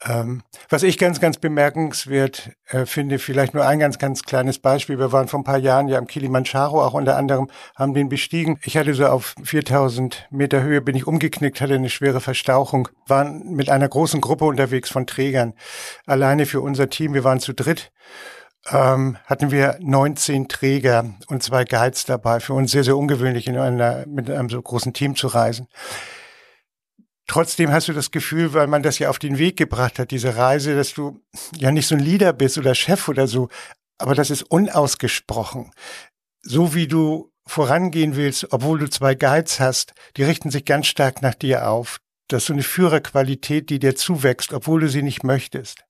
[0.05, 4.99] Ähm, was ich ganz, ganz bemerkenswert äh, finde, vielleicht nur ein ganz, ganz kleines Beispiel.
[4.99, 8.59] Wir waren vor ein paar Jahren ja am Kilimanjaro, auch unter anderem, haben den bestiegen.
[8.63, 13.55] Ich hatte so auf 4000 Meter Höhe, bin ich umgeknickt, hatte eine schwere Verstauchung, waren
[13.55, 15.53] mit einer großen Gruppe unterwegs von Trägern.
[16.05, 17.91] Alleine für unser Team, wir waren zu dritt,
[18.71, 22.39] ähm, hatten wir 19 Träger und zwei Guides dabei.
[22.39, 25.67] Für uns sehr, sehr ungewöhnlich, in einer, mit einem so großen Team zu reisen.
[27.27, 30.37] Trotzdem hast du das Gefühl, weil man das ja auf den Weg gebracht hat, diese
[30.37, 31.21] Reise, dass du
[31.57, 33.49] ja nicht so ein Leader bist oder Chef oder so,
[33.97, 35.71] aber das ist unausgesprochen.
[36.41, 41.21] So wie du vorangehen willst, obwohl du zwei Guides hast, die richten sich ganz stark
[41.21, 41.99] nach dir auf.
[42.29, 45.83] Das ist so eine Führerqualität, die dir zuwächst, obwohl du sie nicht möchtest.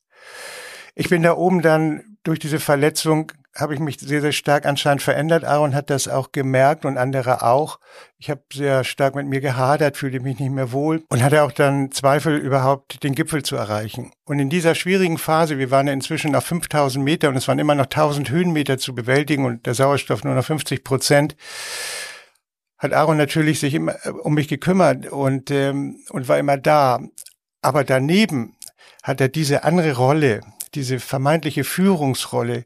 [0.96, 5.02] Ich bin da oben dann durch diese Verletzung habe ich mich sehr, sehr stark anscheinend
[5.02, 5.44] verändert.
[5.44, 7.80] Aaron hat das auch gemerkt und andere auch.
[8.18, 11.52] Ich habe sehr stark mit mir gehadert, fühlte mich nicht mehr wohl und hatte auch
[11.52, 14.12] dann Zweifel überhaupt, den Gipfel zu erreichen.
[14.26, 17.60] Und in dieser schwierigen Phase, wir waren ja inzwischen auf 5000 Meter und es waren
[17.60, 21.36] immer noch 1000 Höhenmeter zu bewältigen und der Sauerstoff nur noch 50 Prozent,
[22.78, 27.00] hat Aaron natürlich sich immer äh, um mich gekümmert und, ähm, und war immer da.
[27.62, 28.56] Aber daneben
[29.04, 30.42] hat er diese andere Rolle,
[30.76, 32.66] diese vermeintliche Führungsrolle,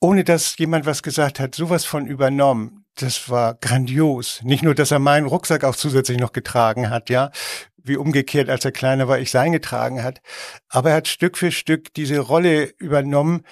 [0.00, 2.84] ohne dass jemand was gesagt hat, sowas von übernommen.
[2.96, 4.40] Das war grandios.
[4.42, 7.30] Nicht nur, dass er meinen Rucksack auch zusätzlich noch getragen hat, ja,
[7.82, 10.20] wie umgekehrt, als er kleiner war, ich sein getragen hat.
[10.68, 13.42] Aber er hat Stück für Stück diese Rolle übernommen,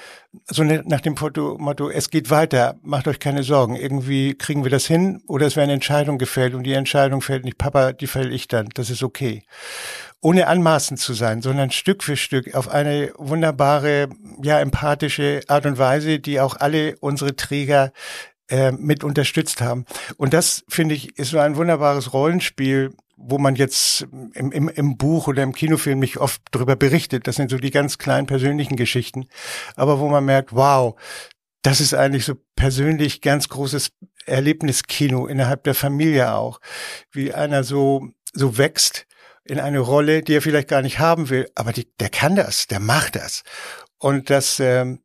[0.46, 3.74] so ne, nach dem Motto, es geht weiter, macht euch keine Sorgen.
[3.76, 7.44] Irgendwie kriegen wir das hin oder es wäre eine Entscheidung gefällt und die Entscheidung fällt
[7.44, 8.68] nicht Papa, die fällt ich dann.
[8.74, 9.44] Das ist okay
[10.20, 14.08] ohne anmaßend zu sein, sondern Stück für Stück auf eine wunderbare,
[14.42, 17.92] ja, empathische Art und Weise, die auch alle unsere Träger
[18.48, 19.84] äh, mit unterstützt haben.
[20.16, 24.96] Und das, finde ich, ist so ein wunderbares Rollenspiel, wo man jetzt im, im, im
[24.96, 27.26] Buch oder im Kinofilm nicht oft darüber berichtet.
[27.26, 29.26] Das sind so die ganz kleinen persönlichen Geschichten.
[29.74, 30.94] Aber wo man merkt, wow,
[31.62, 33.90] das ist eigentlich so persönlich ganz großes
[34.24, 36.60] Erlebniskino innerhalb der Familie auch.
[37.10, 39.07] Wie einer so, so wächst
[39.48, 42.66] in eine Rolle, die er vielleicht gar nicht haben will, aber die, der kann das,
[42.66, 43.42] der macht das.
[43.98, 45.00] Und das ähm,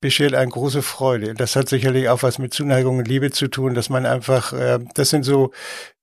[0.00, 1.34] beschert eine große Freude.
[1.34, 4.78] Das hat sicherlich auch was mit Zuneigung und Liebe zu tun, dass man einfach, äh,
[4.94, 5.52] das sind so,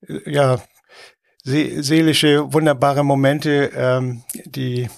[0.06, 0.62] äh, ja,
[1.42, 4.88] see seelische, wunderbare Momente, ähm, die,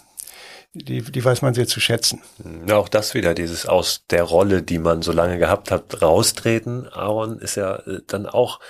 [0.75, 2.21] die, die weiß man sehr zu schätzen.
[2.71, 6.87] Auch das wieder, dieses aus der Rolle, die man so lange gehabt hat, raustreten.
[6.89, 8.61] Aaron ist ja äh, dann auch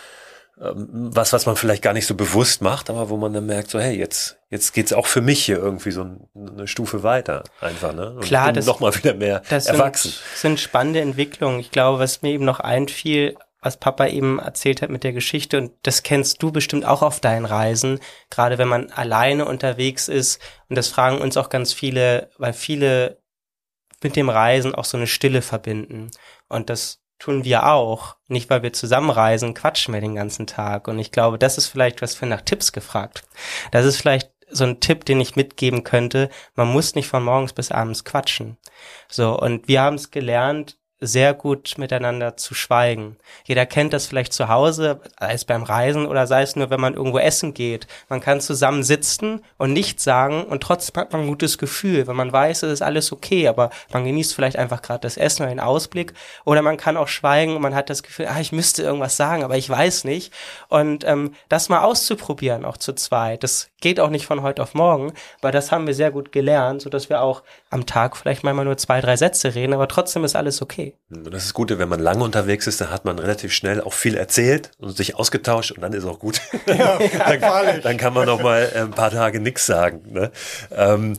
[0.58, 3.78] was, was man vielleicht gar nicht so bewusst macht, aber wo man dann merkt, so,
[3.78, 8.12] hey, jetzt, jetzt geht's auch für mich hier irgendwie so eine Stufe weiter, einfach, ne?
[8.12, 10.12] Und Klar, das, noch mal wieder mehr das erwachsen.
[10.12, 11.60] Sind, sind spannende Entwicklungen.
[11.60, 15.58] Ich glaube, was mir eben noch einfiel, was Papa eben erzählt hat mit der Geschichte,
[15.58, 20.40] und das kennst du bestimmt auch auf deinen Reisen, gerade wenn man alleine unterwegs ist,
[20.70, 23.18] und das fragen uns auch ganz viele, weil viele
[24.02, 26.10] mit dem Reisen auch so eine Stille verbinden.
[26.48, 28.16] Und das tun wir auch.
[28.28, 30.88] Nicht, weil wir zusammenreisen, quatschen wir den ganzen Tag.
[30.88, 33.24] Und ich glaube, das ist vielleicht was für nach Tipps gefragt.
[33.70, 36.30] Das ist vielleicht so ein Tipp, den ich mitgeben könnte.
[36.54, 38.56] Man muss nicht von morgens bis abends quatschen.
[39.08, 39.38] So.
[39.38, 43.16] Und wir haben es gelernt, sehr gut miteinander zu schweigen.
[43.44, 46.80] Jeder kennt das vielleicht zu Hause, sei es beim Reisen oder sei es nur, wenn
[46.80, 47.86] man irgendwo essen geht.
[48.08, 52.14] Man kann zusammen sitzen und nichts sagen und trotzdem hat man ein gutes Gefühl, weil
[52.14, 55.50] man weiß, es ist alles okay, aber man genießt vielleicht einfach gerade das Essen oder
[55.50, 56.14] den Ausblick.
[56.44, 59.44] Oder man kann auch schweigen und man hat das Gefühl, ah, ich müsste irgendwas sagen,
[59.44, 60.32] aber ich weiß nicht.
[60.68, 64.74] Und ähm, das mal auszuprobieren, auch zu zweit, das geht auch nicht von heute auf
[64.74, 68.44] morgen, weil das haben wir sehr gut gelernt, so dass wir auch am Tag vielleicht
[68.44, 70.94] manchmal nur zwei, drei Sätze reden, aber trotzdem ist alles okay.
[71.10, 73.92] Und das ist Gute, wenn man lange unterwegs ist, dann hat man relativ schnell auch
[73.92, 76.40] viel erzählt und sich ausgetauscht und dann ist auch gut.
[76.66, 76.98] Ja,
[77.38, 80.02] dann, dann, kann man noch mal ein paar Tage nichts sagen.
[80.12, 80.30] Ne?
[80.70, 81.16] Ähm,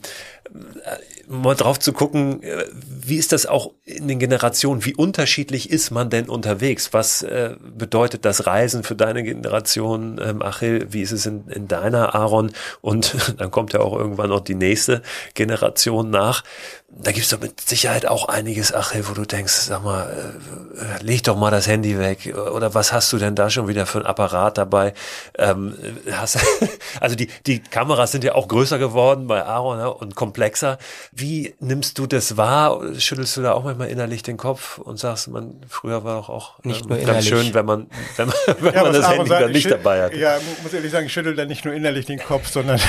[1.27, 4.85] mal drauf zu gucken, äh, wie ist das auch in den Generationen?
[4.85, 6.93] Wie unterschiedlich ist man denn unterwegs?
[6.93, 10.88] Was äh, bedeutet das Reisen für deine Generation, ähm, Achil?
[10.89, 12.51] Wie ist es in, in deiner, Aaron?
[12.82, 15.01] Und dann kommt ja auch irgendwann noch die nächste
[15.34, 16.43] Generation nach.
[16.89, 20.38] Da gibt's doch mit Sicherheit auch einiges, Achil, wo du denkst, sag mal,
[20.77, 22.33] äh, leg doch mal das Handy weg.
[22.33, 24.93] Oder was hast du denn da schon wieder für ein Apparat dabei?
[25.38, 25.75] Ähm,
[26.13, 26.39] hast,
[27.01, 30.77] also die, die Kameras sind ja auch größer geworden bei Aaron ne, und komplexer.
[31.11, 32.81] Wie nimmst du das wahr?
[32.97, 36.63] schüttelst du da auch manchmal innerlich den Kopf und sagst, man, früher war auch, auch
[36.63, 37.27] nicht ähm, nur innerlich.
[37.27, 40.15] schön, wenn man, wenn man, wenn ja, man das Handy dann nicht dabei hat.
[40.15, 42.79] Ja, muss ehrlich sagen, ich schüttel da nicht nur innerlich den Kopf, sondern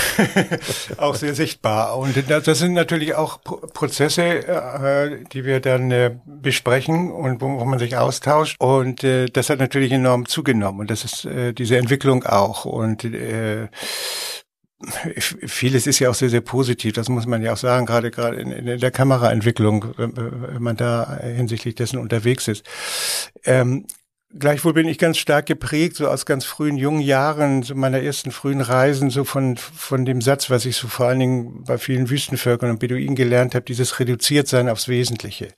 [0.99, 1.99] auch sehr sichtbar.
[1.99, 3.41] Und das sind natürlich auch
[3.89, 8.57] Prozesse, äh, die wir dann äh, besprechen und wo, man sich austauscht.
[8.59, 10.81] Und äh, das hat natürlich enorm zugenommen.
[10.81, 11.27] Und das ist
[11.59, 12.65] diese Entwicklung auch.
[12.67, 13.07] Und
[15.47, 16.93] vieles ist ja auch sehr, sehr positiv.
[16.93, 21.19] Das muss man ja auch sagen, gerade gerade in, in der Kameraentwicklung, wenn man da
[21.21, 22.65] hinsichtlich dessen unterwegs ist.
[23.45, 23.87] Ähm,
[24.37, 28.31] Gleichwohl bin ich ganz stark geprägt, so aus ganz frühen jungen Jahren, so meiner ersten
[28.31, 32.11] frühen Reisen, so von, von dem Satz, was ich so vor allen Dingen bei vielen
[32.11, 35.49] Wüstenvölkern und Beduinen gelernt habe, dieses reduziert sein aufs Wesentliche.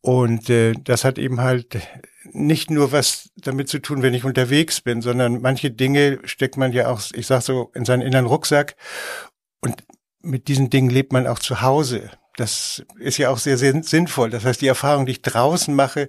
[0.00, 1.76] Und äh, das hat eben halt
[2.22, 6.72] nicht nur was damit zu tun, wenn ich unterwegs bin, sondern manche Dinge steckt man
[6.72, 8.76] ja auch, ich sag so, in seinen inneren Rucksack.
[9.60, 9.82] Und
[10.22, 12.10] mit diesen Dingen lebt man auch zu Hause.
[12.36, 14.30] Das ist ja auch sehr, sehr sinnvoll.
[14.30, 16.08] Das heißt, die Erfahrung, die ich draußen mache,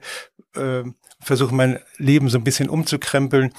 [0.56, 0.84] äh,
[1.22, 3.54] versuche mein Leben so ein bisschen umzukrempeln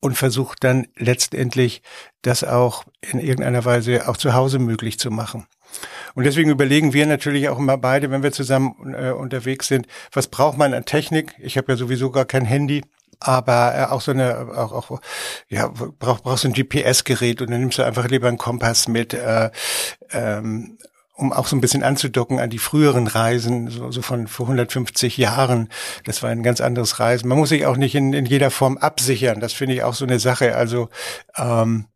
[0.00, 1.82] und versuche dann letztendlich
[2.22, 5.46] das auch in irgendeiner Weise auch zu Hause möglich zu machen.
[6.14, 10.28] Und deswegen überlegen wir natürlich auch immer beide, wenn wir zusammen äh, unterwegs sind, was
[10.28, 11.34] braucht man an Technik?
[11.38, 12.82] Ich habe ja sowieso gar kein Handy
[13.20, 15.00] aber äh, auch so eine auch, auch
[15.48, 19.50] ja brauch, brauchst ein GPS-Gerät und dann nimmst du einfach lieber einen Kompass mit äh,
[20.12, 20.78] ähm,
[21.14, 25.16] um auch so ein bisschen anzudocken an die früheren Reisen, so, so von vor 150
[25.16, 25.68] Jahren.
[26.04, 27.28] Das war ein ganz anderes Reisen.
[27.28, 29.40] Man muss sich auch nicht in, in jeder Form absichern.
[29.40, 30.56] Das finde ich auch so eine Sache.
[30.56, 30.88] Also
[31.36, 31.86] ähm,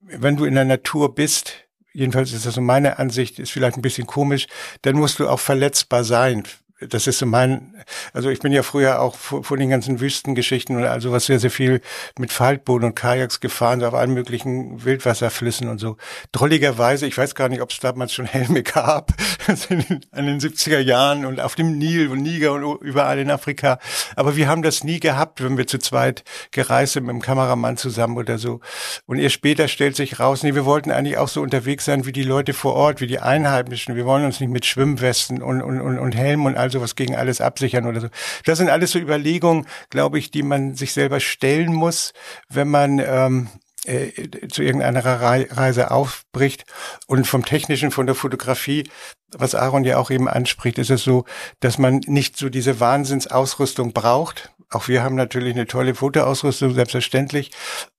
[0.00, 1.54] wenn du in der Natur bist,
[1.92, 4.46] jedenfalls ist das so meine Ansicht, ist vielleicht ein bisschen komisch,
[4.82, 6.44] dann musst du auch verletzbar sein
[6.80, 7.74] das ist so mein,
[8.12, 11.40] also ich bin ja früher auch vor, vor den ganzen Wüstengeschichten und also was sehr,
[11.40, 11.80] sehr viel
[12.18, 15.96] mit Faltbooten und Kajaks gefahren, so auf allen möglichen Wildwasserflüssen und so.
[16.30, 19.12] Drolligerweise, ich weiß gar nicht, ob es damals schon Helme gab,
[19.68, 23.80] in den 70er Jahren und auf dem Nil und Niger und überall in Afrika.
[24.14, 26.22] Aber wir haben das nie gehabt, wenn wir zu zweit
[26.52, 28.60] gereist sind mit dem Kameramann zusammen oder so.
[29.06, 32.12] Und erst später stellt sich raus, nee, wir wollten eigentlich auch so unterwegs sein wie
[32.12, 33.96] die Leute vor Ort, wie die Einheimischen.
[33.96, 36.94] Wir wollen uns nicht mit Schwimmwesten und, und, und, und Helm und all all sowas
[36.94, 38.08] gegen alles absichern oder so.
[38.44, 42.12] Das sind alles so Überlegungen, glaube ich, die man sich selber stellen muss,
[42.48, 43.48] wenn man ähm,
[43.84, 46.64] äh, zu irgendeiner Reise aufbricht.
[47.06, 48.88] Und vom Technischen, von der Fotografie,
[49.32, 51.24] was Aaron ja auch eben anspricht, ist es so,
[51.60, 54.52] dass man nicht so diese Wahnsinnsausrüstung braucht.
[54.70, 57.50] Auch wir haben natürlich eine tolle Fotoausrüstung, selbstverständlich.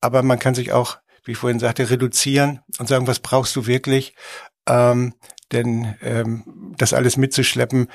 [0.01, 3.65] Aber man kann sich auch, wie ich vorhin sagte, reduzieren und sagen, was brauchst du
[3.65, 4.13] wirklich?
[4.67, 5.15] Ähm,
[5.51, 7.88] denn ähm, das alles mitzuschleppen,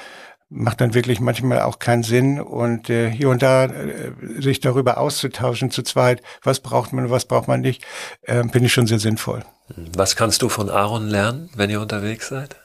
[0.54, 4.98] macht dann wirklich manchmal auch keinen Sinn und äh, hier und da äh, sich darüber
[4.98, 7.84] auszutauschen zu zweit, was braucht man und was braucht man nicht,
[8.22, 9.44] äh, finde ich schon sehr sinnvoll.
[9.96, 12.56] Was kannst du von Aaron lernen, wenn ihr unterwegs seid?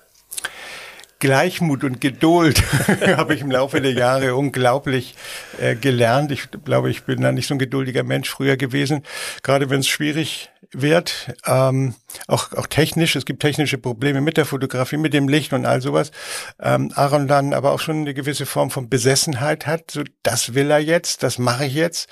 [1.20, 2.64] Gleichmut und Geduld
[3.18, 5.16] habe ich im Laufe der Jahre unglaublich
[5.60, 6.32] äh, gelernt.
[6.32, 9.04] Ich glaube, ich bin da nicht so ein geduldiger Mensch früher gewesen,
[9.44, 11.96] gerade wenn es schwierig wird, ähm,
[12.28, 13.16] auch, auch technisch.
[13.16, 16.12] Es gibt technische Probleme mit der Fotografie, mit dem Licht und all sowas.
[16.60, 19.92] Ähm, Aaron dann aber auch schon eine gewisse Form von Besessenheit hat.
[19.92, 22.10] So, das will er jetzt, das mache ich jetzt.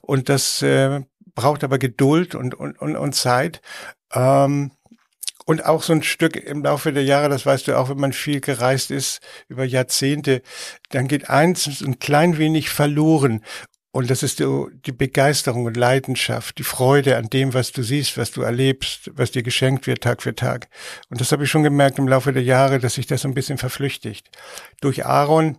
[0.00, 1.00] Und das äh,
[1.34, 3.60] braucht aber Geduld und, und, und, und Zeit.
[4.12, 4.72] Ähm,
[5.44, 8.12] und auch so ein Stück im Laufe der Jahre, das weißt du auch, wenn man
[8.12, 10.42] viel gereist ist, über Jahrzehnte,
[10.90, 13.42] dann geht eins ein klein wenig verloren.
[13.92, 18.16] Und das ist die, die Begeisterung und Leidenschaft, die Freude an dem, was du siehst,
[18.16, 20.68] was du erlebst, was dir geschenkt wird Tag für Tag.
[21.10, 23.34] Und das habe ich schon gemerkt im Laufe der Jahre, dass sich das so ein
[23.34, 24.30] bisschen verflüchtigt.
[24.80, 25.58] Durch Aaron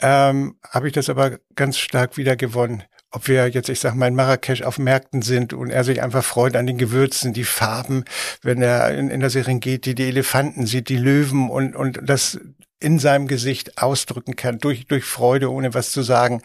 [0.00, 4.06] ähm, habe ich das aber ganz stark wieder gewonnen ob wir jetzt, ich sag mal,
[4.06, 8.04] in Marrakesch auf Märkten sind und er sich einfach freut an den Gewürzen, die Farben,
[8.42, 12.38] wenn er in, in der Serengeti die Elefanten sieht, die Löwen und, und das
[12.80, 16.42] in seinem Gesicht ausdrücken kann, durch, durch Freude, ohne was zu sagen.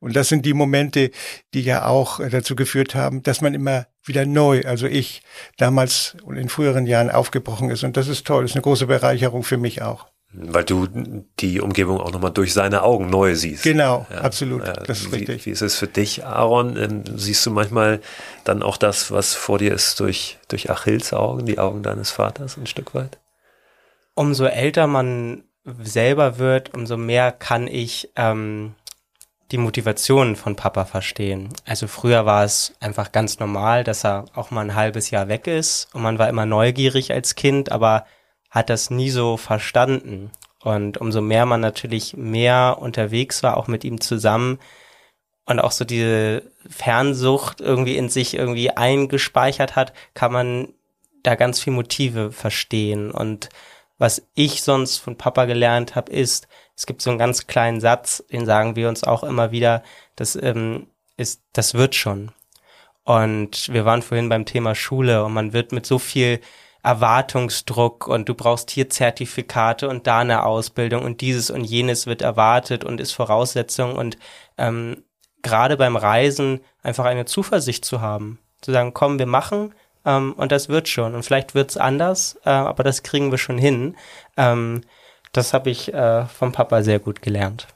[0.00, 1.10] Und das sind die Momente,
[1.52, 5.22] die ja auch dazu geführt haben, dass man immer wieder neu, also ich
[5.58, 7.84] damals und in früheren Jahren aufgebrochen ist.
[7.84, 10.06] Und das ist toll, das ist eine große Bereicherung für mich auch.
[10.36, 10.88] Weil du
[11.38, 13.62] die Umgebung auch nochmal durch seine Augen neu siehst.
[13.62, 14.66] Genau, ja, absolut.
[14.66, 15.46] Ja, das ist wie, richtig.
[15.46, 16.76] Wie ist es für dich, Aaron?
[16.76, 18.00] Ähm, siehst du manchmal
[18.42, 22.56] dann auch das, was vor dir ist, durch, durch Achilles Augen, die Augen deines Vaters
[22.56, 23.20] ein Stück weit?
[24.14, 28.74] Umso älter man selber wird, umso mehr kann ich ähm,
[29.50, 31.50] die Motivation von Papa verstehen.
[31.64, 35.46] Also früher war es einfach ganz normal, dass er auch mal ein halbes Jahr weg
[35.46, 38.06] ist und man war immer neugierig als Kind, aber
[38.50, 40.30] hat das nie so verstanden.
[40.62, 44.58] Und umso mehr man natürlich mehr unterwegs war, auch mit ihm zusammen
[45.46, 50.68] und auch so diese Fernsucht irgendwie in sich irgendwie eingespeichert hat, kann man
[51.22, 53.10] da ganz viel Motive verstehen.
[53.10, 53.50] Und
[54.04, 56.46] Was ich sonst von Papa gelernt habe, ist,
[56.76, 59.82] es gibt so einen ganz kleinen Satz, den sagen wir uns auch immer wieder,
[60.14, 62.30] das ähm, ist, das wird schon.
[63.04, 66.40] Und wir waren vorhin beim Thema Schule und man wird mit so viel
[66.82, 72.20] Erwartungsdruck und du brauchst hier Zertifikate und da eine Ausbildung und dieses und jenes wird
[72.20, 74.18] erwartet und ist Voraussetzung und
[74.58, 75.02] ähm,
[75.40, 79.74] gerade beim Reisen einfach eine Zuversicht zu haben, zu sagen, komm, wir machen
[80.04, 83.58] ähm, und das wird schon und vielleicht wird's anders, äh, aber das kriegen wir schon
[83.58, 83.96] hin.
[84.36, 84.82] Ähm,
[85.32, 87.66] das habe ich äh, vom Papa sehr gut gelernt.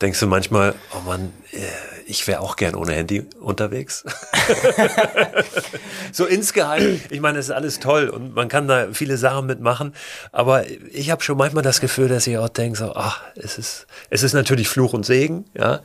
[0.00, 1.58] Denkst du manchmal, oh Mann, äh,
[2.06, 4.04] ich wäre auch gern ohne Handy unterwegs?
[6.12, 9.94] so insgeheim, ich meine, es ist alles toll und man kann da viele Sachen mitmachen,
[10.30, 13.86] aber ich habe schon manchmal das Gefühl, dass ich auch denke, so, ach, es ist,
[14.08, 15.80] es ist natürlich Fluch und Segen, ja,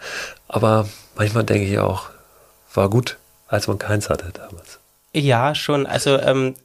[0.48, 2.10] aber manchmal denke ich auch,
[2.74, 3.18] war gut,
[3.48, 4.80] als man keins hatte damals.
[5.16, 5.86] Ja, schon.
[5.86, 6.56] Also ähm,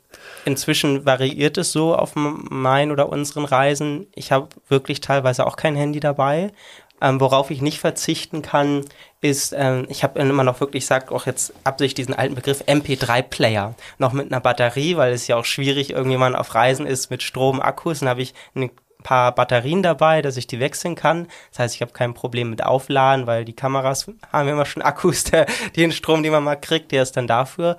[0.44, 4.06] inzwischen variiert es so auf meinen oder unseren Reisen.
[4.14, 6.52] Ich habe wirklich teilweise auch kein Handy dabei.
[7.00, 8.84] Ähm, worauf ich nicht verzichten kann,
[9.20, 13.74] ist, ähm, ich habe immer noch wirklich sagt auch jetzt absichtlich diesen alten Begriff MP3-Player
[13.98, 17.22] noch mit einer Batterie, weil es ja auch schwierig irgendwie man auf Reisen ist mit
[17.22, 18.00] Strom, Akkus.
[18.00, 18.70] Dann habe ich ein
[19.04, 21.28] paar Batterien dabei, dass ich die wechseln kann.
[21.50, 25.24] Das heißt, ich habe kein Problem mit Aufladen, weil die Kameras haben immer schon Akkus,
[25.30, 25.46] der,
[25.76, 27.76] den Strom, den man mal kriegt, der ist dann dafür.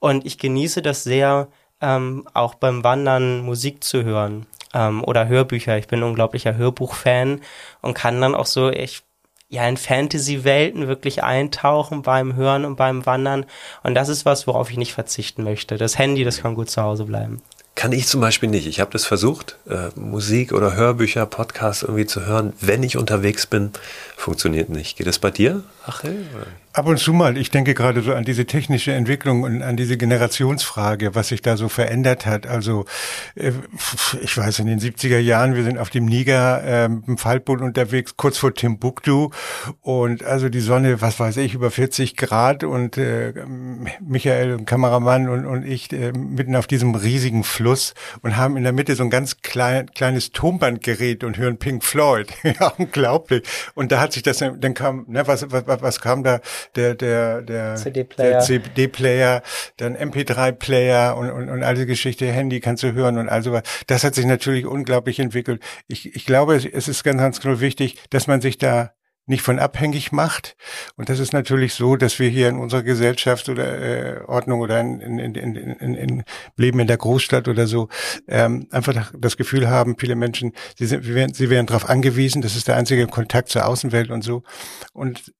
[0.00, 1.48] Und ich genieße das sehr,
[1.80, 5.78] ähm, auch beim Wandern Musik zu hören ähm, oder Hörbücher.
[5.78, 7.40] Ich bin unglaublicher Hörbuchfan
[7.80, 9.04] und kann dann auch so echt
[9.48, 13.46] ja in Fantasy-Welten wirklich eintauchen beim Hören und beim Wandern.
[13.82, 15.78] Und das ist was, worauf ich nicht verzichten möchte.
[15.78, 17.42] Das Handy, das kann gut zu Hause bleiben.
[17.74, 18.66] Kann ich zum Beispiel nicht.
[18.66, 23.46] Ich habe das versucht, äh, Musik oder Hörbücher, Podcasts irgendwie zu hören, wenn ich unterwegs
[23.46, 23.70] bin.
[24.16, 24.98] Funktioniert nicht.
[24.98, 26.26] Geht das bei dir, Achel?
[26.78, 27.36] Ab und zu mal.
[27.36, 31.56] Ich denke gerade so an diese technische Entwicklung und an diese Generationsfrage, was sich da
[31.56, 32.46] so verändert hat.
[32.46, 32.84] Also
[33.34, 33.50] äh,
[34.22, 38.16] ich weiß, in den 70er Jahren, wir sind auf dem Niger äh, im Faltboot unterwegs,
[38.16, 39.30] kurz vor Timbuktu
[39.80, 43.32] und also die Sonne, was weiß ich, über 40 Grad und äh,
[44.00, 48.72] Michael, Kameramann und, und ich äh, mitten auf diesem riesigen Fluss und haben in der
[48.72, 52.28] Mitte so ein ganz klein, kleines Tonbandgerät und hören Pink Floyd.
[52.44, 53.42] ja, unglaublich.
[53.74, 56.38] Und da hat sich das, dann kam, ne, was, was, was kam da?
[56.76, 59.42] Der, der, der CD-Player, CD-Player
[59.76, 63.62] dann MP3-Player und, und, und all diese Geschichte, Handy kannst du hören und all sowas.
[63.86, 65.62] Das hat sich natürlich unglaublich entwickelt.
[65.86, 68.92] Ich, ich glaube, es ist ganz, ganz wichtig, dass man sich da
[69.28, 70.56] nicht von abhängig macht.
[70.96, 74.80] Und das ist natürlich so, dass wir hier in unserer Gesellschaft oder äh, Ordnung oder
[74.80, 76.24] in, in, in, in, in
[76.56, 77.88] Leben in der Großstadt oder so
[78.26, 82.42] ähm, einfach das Gefühl haben, viele Menschen, sie, sind, sie werden, sie werden darauf angewiesen,
[82.42, 84.42] das ist der einzige Kontakt zur Außenwelt und so.
[84.92, 85.32] Und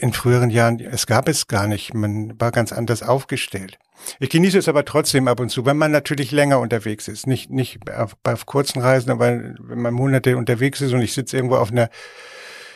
[0.00, 1.94] in früheren Jahren, es gab es gar nicht.
[1.94, 3.78] Man war ganz anders aufgestellt.
[4.18, 7.26] Ich genieße es aber trotzdem ab und zu, wenn man natürlich länger unterwegs ist.
[7.26, 9.26] Nicht, nicht auf, auf kurzen Reisen, aber
[9.58, 11.90] wenn man Monate unterwegs ist und ich sitze irgendwo auf einer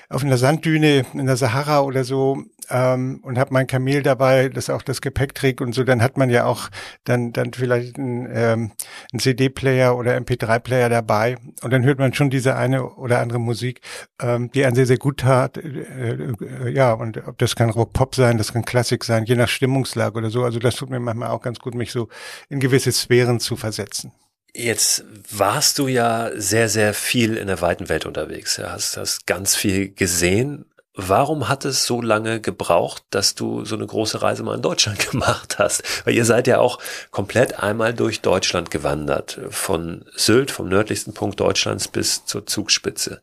[0.09, 4.71] auf einer Sanddüne in der Sahara oder so ähm, und habe mein Kamel dabei, das
[4.71, 6.71] auch das Gepäck trägt und so, dann hat man ja auch
[7.05, 8.73] dann dann vielleicht einen, ähm,
[9.13, 13.81] einen CD-Player oder MP3-Player dabei und dann hört man schon diese eine oder andere Musik,
[14.21, 15.59] ähm, die einen sehr sehr gut tat.
[15.59, 19.49] Äh, äh, ja und ob das kann Rock-Pop sein, das kann Klassik sein, je nach
[19.49, 20.45] Stimmungslage oder so.
[20.45, 22.09] Also das tut mir manchmal auch ganz gut, mich so
[22.49, 24.13] in gewisse Sphären zu versetzen.
[24.57, 28.57] Jetzt warst du ja sehr, sehr viel in der weiten Welt unterwegs.
[28.57, 30.67] Ja, hast, hast ganz viel gesehen.
[30.95, 34.99] Warum hat es so lange gebraucht, dass du so eine große Reise mal in Deutschland
[35.11, 35.83] gemacht hast?
[36.05, 36.79] Weil ihr seid ja auch
[37.11, 39.41] komplett einmal durch Deutschland gewandert.
[39.51, 43.23] Von Sylt, vom nördlichsten Punkt Deutschlands bis zur Zugspitze.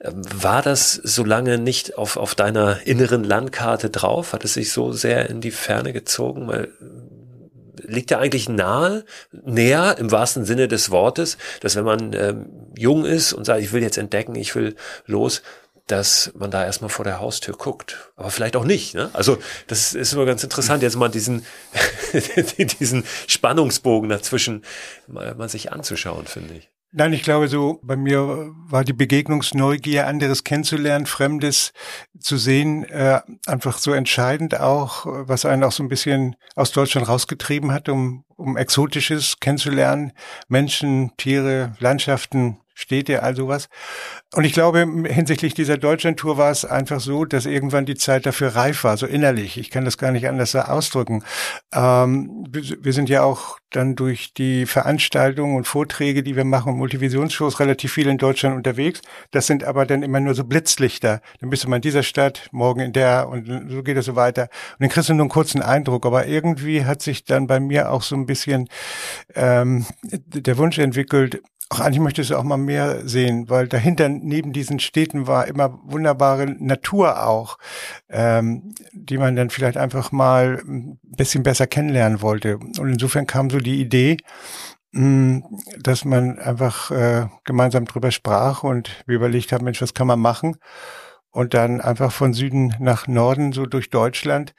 [0.00, 4.32] Ähm, war das so lange nicht auf, auf deiner inneren Landkarte drauf?
[4.32, 6.46] Hat es sich so sehr in die Ferne gezogen?
[6.46, 6.68] Weil
[7.86, 13.04] liegt ja eigentlich nahe, näher im wahrsten Sinne des Wortes, dass wenn man ähm, jung
[13.04, 14.76] ist und sagt, ich will jetzt entdecken, ich will
[15.06, 15.42] los,
[15.86, 18.10] dass man da erstmal vor der Haustür guckt.
[18.16, 18.94] Aber vielleicht auch nicht.
[18.94, 19.10] Ne?
[19.12, 21.44] Also das ist immer ganz interessant, jetzt mal diesen,
[22.80, 24.64] diesen Spannungsbogen dazwischen
[25.06, 26.70] mal, mal sich anzuschauen, finde ich.
[26.96, 31.72] Nein, ich glaube so, bei mir war die Begegnungsneugier, anderes kennenzulernen, Fremdes
[32.20, 37.08] zu sehen, äh, einfach so entscheidend auch, was einen auch so ein bisschen aus Deutschland
[37.08, 40.12] rausgetrieben hat, um, um Exotisches kennenzulernen,
[40.46, 43.68] Menschen, Tiere, Landschaften, Städte, all sowas.
[44.34, 48.56] Und ich glaube, hinsichtlich dieser Deutschlandtour war es einfach so, dass irgendwann die Zeit dafür
[48.56, 49.56] reif war, so innerlich.
[49.58, 51.22] Ich kann das gar nicht anders ausdrücken.
[51.72, 57.60] Ähm, wir sind ja auch dann durch die Veranstaltungen und Vorträge, die wir machen, Multivisionsshows,
[57.60, 59.00] relativ viel in Deutschland unterwegs.
[59.30, 61.20] Das sind aber dann immer nur so Blitzlichter.
[61.40, 64.16] Dann bist du mal in dieser Stadt, morgen in der und so geht es so
[64.16, 64.42] weiter.
[64.72, 66.06] Und dann kriegst du nur einen kurzen Eindruck.
[66.06, 68.68] Aber irgendwie hat sich dann bei mir auch so ein bisschen
[69.34, 71.40] ähm, der Wunsch entwickelt,
[71.74, 75.78] ach, eigentlich möchtest du auch mal mehr sehen, weil dahinter neben diesen Städten war immer
[75.84, 77.58] wunderbare Natur auch,
[78.08, 82.58] ähm, die man dann vielleicht einfach mal ein bisschen besser kennenlernen wollte.
[82.58, 84.18] Und insofern kam so die Idee,
[84.92, 85.42] mh,
[85.80, 90.20] dass man einfach äh, gemeinsam drüber sprach und wir überlegt haben, Mensch, was kann man
[90.20, 90.56] machen?
[91.30, 94.54] Und dann einfach von Süden nach Norden, so durch Deutschland,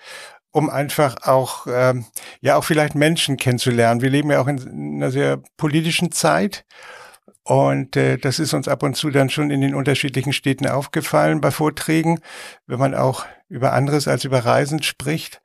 [0.52, 2.06] um einfach auch, ähm,
[2.42, 4.02] ja, auch vielleicht Menschen kennenzulernen.
[4.02, 6.66] Wir leben ja auch in einer sehr politischen Zeit.
[7.44, 11.42] Und äh, das ist uns ab und zu dann schon in den unterschiedlichen Städten aufgefallen
[11.42, 12.20] bei Vorträgen,
[12.66, 15.42] wenn man auch über anderes als über Reisen spricht.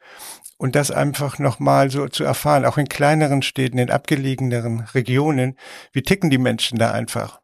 [0.57, 5.57] Und das einfach nochmal so zu erfahren, auch in kleineren Städten, in abgelegeneren Regionen,
[5.93, 7.41] wie ticken die Menschen da einfach.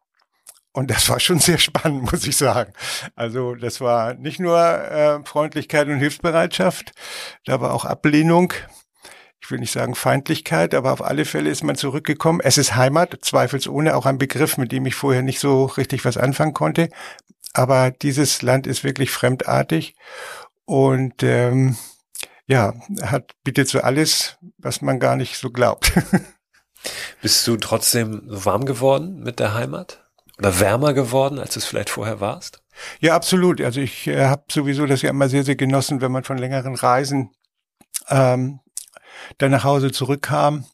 [0.72, 2.72] Und das war schon sehr spannend, muss ich sagen.
[3.14, 6.92] Also das war nicht nur äh, Freundlichkeit und Hilfsbereitschaft,
[7.46, 8.52] da war auch Ablehnung.
[9.46, 12.40] Ich will nicht sagen Feindlichkeit, aber auf alle Fälle ist man zurückgekommen.
[12.42, 16.16] Es ist Heimat, zweifelsohne auch ein Begriff, mit dem ich vorher nicht so richtig was
[16.16, 16.88] anfangen konnte.
[17.52, 19.94] Aber dieses Land ist wirklich fremdartig
[20.64, 21.76] und ähm,
[22.48, 25.92] ja, hat bietet so alles, was man gar nicht so glaubt.
[27.22, 30.04] Bist du trotzdem warm geworden mit der Heimat?
[30.38, 32.62] oder wärmer geworden, als du es vielleicht vorher warst?
[33.00, 33.60] Ja, absolut.
[33.60, 36.74] Also ich äh, habe sowieso das ja immer sehr, sehr genossen, wenn man von längeren
[36.74, 37.30] Reisen
[38.08, 38.60] ähm,
[39.38, 40.64] dann nach Hause zurückkam.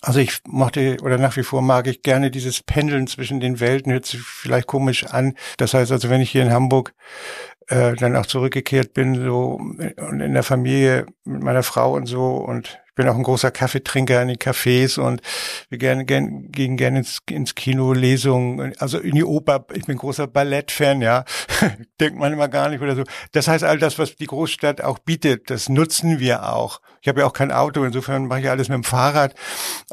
[0.00, 3.92] Also ich mochte oder nach wie vor mag ich gerne dieses Pendeln zwischen den Welten,
[3.92, 5.34] hört sich vielleicht komisch an.
[5.58, 6.94] Das heißt also, wenn ich hier in Hamburg
[7.68, 12.36] äh, dann auch zurückgekehrt bin, so und in der Familie mit meiner Frau und so
[12.36, 15.22] und ich bin auch ein großer Kaffeetrinker in den Cafés und
[15.70, 19.64] wir gerne, gerne, gehen gerne ins, ins Kino, Lesungen, also in die Oper.
[19.72, 21.24] Ich bin großer Ballettfan, ja.
[22.00, 23.04] Denkt man immer gar nicht oder so.
[23.32, 26.82] Das heißt, all das, was die Großstadt auch bietet, das nutzen wir auch.
[27.02, 29.34] Ich habe ja auch kein Auto, insofern mache ich alles mit dem Fahrrad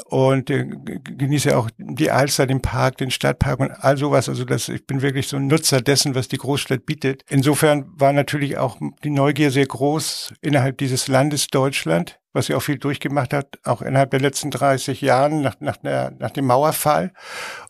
[0.06, 4.28] und äh, genieße auch die Alster, den Park, den Stadtpark und all sowas.
[4.28, 7.24] Also das, ich bin wirklich so ein Nutzer dessen, was die Großstadt bietet.
[7.28, 12.60] Insofern war natürlich auch die Neugier sehr groß innerhalb dieses Landes Deutschland was sie auch
[12.60, 17.12] viel durchgemacht hat, auch innerhalb der letzten 30 Jahren nach, nach, der, nach dem Mauerfall.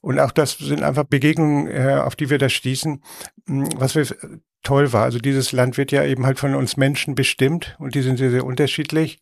[0.03, 3.03] Und auch das sind einfach Begegnungen, äh, auf die wir da stießen,
[3.47, 4.07] hm, was wir
[4.63, 5.05] toll war.
[5.05, 8.31] Also dieses Land wird ja eben halt von uns Menschen bestimmt und die sind sehr,
[8.31, 9.21] sehr unterschiedlich.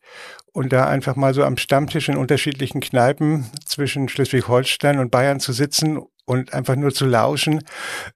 [0.53, 5.53] Und da einfach mal so am Stammtisch in unterschiedlichen Kneipen zwischen Schleswig-Holstein und Bayern zu
[5.53, 7.63] sitzen und einfach nur zu lauschen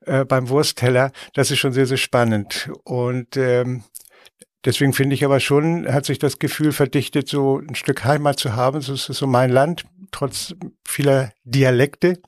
[0.06, 2.70] äh, beim Wurstteller, das ist schon sehr, sehr spannend.
[2.84, 3.84] Und ähm,
[4.64, 8.54] Deswegen finde ich aber schon, hat sich das Gefühl verdichtet, so ein Stück Heimat zu
[8.54, 8.80] haben.
[8.80, 10.54] So ist so mein Land, trotz
[10.86, 12.20] vieler Dialekte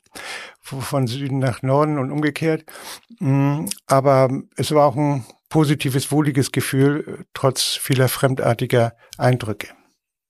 [0.64, 2.64] von Süden nach Norden und umgekehrt.
[3.20, 9.68] Mm, aber es war auch ein positives, wohliges Gefühl, trotz vieler fremdartiger Eindrücke.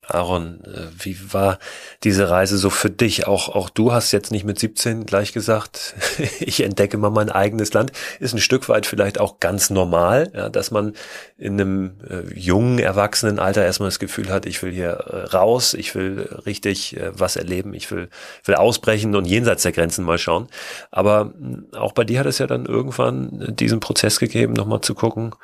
[0.08, 1.58] Aaron, äh, wie war
[2.02, 3.26] diese Reise so für dich?
[3.26, 5.94] Auch, auch du hast jetzt nicht mit 17 gleich gesagt,
[6.40, 7.92] ich entdecke mal mein eigenes Land.
[8.20, 10.94] Ist ein Stück weit vielleicht auch ganz normal, ja, dass man
[11.38, 15.74] in einem äh, jungen, erwachsenen Alter erstmal das Gefühl hat, ich will hier äh, raus,
[15.74, 18.08] ich will richtig äh, was erleben, ich will,
[18.44, 20.48] will ausbrechen und jenseits der Grenzen mal schauen.
[20.90, 21.32] Aber
[21.72, 25.34] äh, auch bei dir hat es ja dann irgendwann diesen Prozess gegeben, nochmal zu gucken,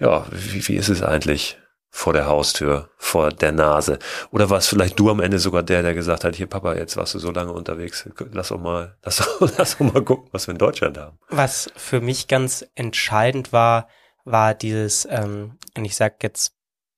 [0.00, 1.58] ja, wie, wie ist es eigentlich?
[1.90, 3.98] Vor der Haustür, vor der Nase?
[4.30, 7.14] Oder warst vielleicht du am Ende sogar der, der gesagt hat, hier Papa, jetzt warst
[7.14, 10.52] du so lange unterwegs, lass doch mal, lass doch, lass doch mal gucken, was wir
[10.52, 11.18] in Deutschland haben.
[11.28, 13.88] Was für mich ganz entscheidend war,
[14.24, 16.56] war dieses, ähm, und ich sag jetzt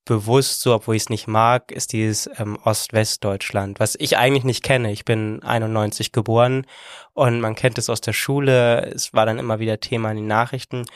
[0.08, 4.64] bewusst so, obwohl ich es nicht mag, ist dieses ähm, Ost-West-Deutschland, was ich eigentlich nicht
[4.64, 4.90] kenne.
[4.90, 6.66] Ich bin 91 geboren
[7.12, 8.86] und man kennt es aus der Schule.
[8.86, 10.86] Es war dann immer wieder Thema in den Nachrichten.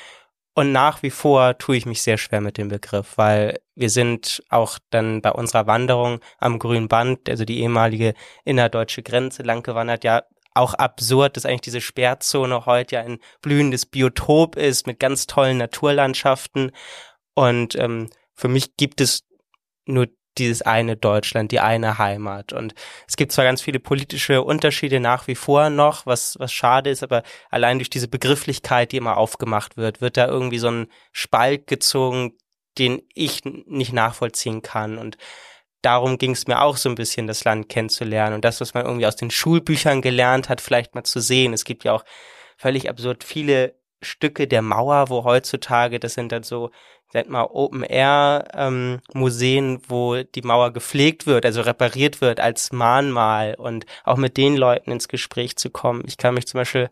[0.55, 4.43] Und nach wie vor tue ich mich sehr schwer mit dem Begriff, weil wir sind
[4.51, 8.13] auch dann bei unserer Wanderung am Grünen Band, also die ehemalige
[8.45, 10.25] innerdeutsche Grenze lang gewandert, ja
[10.55, 15.57] auch absurd, dass eigentlich diese Sperrzone heute ja ein blühendes Biotop ist mit ganz tollen
[15.57, 16.73] Naturlandschaften.
[17.35, 19.25] Und ähm, für mich gibt es
[19.87, 22.53] nur dieses eine Deutschland, die eine Heimat.
[22.53, 22.74] Und
[23.07, 27.03] es gibt zwar ganz viele politische Unterschiede nach wie vor noch, was, was schade ist,
[27.03, 31.66] aber allein durch diese Begrifflichkeit, die immer aufgemacht wird, wird da irgendwie so ein Spalt
[31.66, 32.33] gezogen,
[32.78, 34.97] den ich nicht nachvollziehen kann.
[34.97, 35.18] Und
[35.83, 38.87] darum ging es mir auch so ein bisschen, das Land kennenzulernen und das, was man
[38.87, 41.53] irgendwie aus den Schulbüchern gelernt hat, vielleicht mal zu sehen.
[41.53, 42.05] Es gibt ja auch
[42.57, 46.71] völlig absurd viele Stücke der Mauer, wo heutzutage, das sind dann so
[47.15, 53.85] nennt mal Open-Air-Museen, ähm, wo die Mauer gepflegt wird, also repariert wird als Mahnmal und
[54.05, 56.05] auch mit den Leuten ins Gespräch zu kommen.
[56.07, 56.89] Ich kann mich zum Beispiel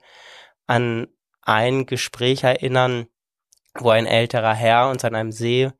[0.66, 1.08] an
[1.40, 3.06] ein Gespräch erinnern,
[3.78, 5.70] wo ein älterer Herr uns an einem See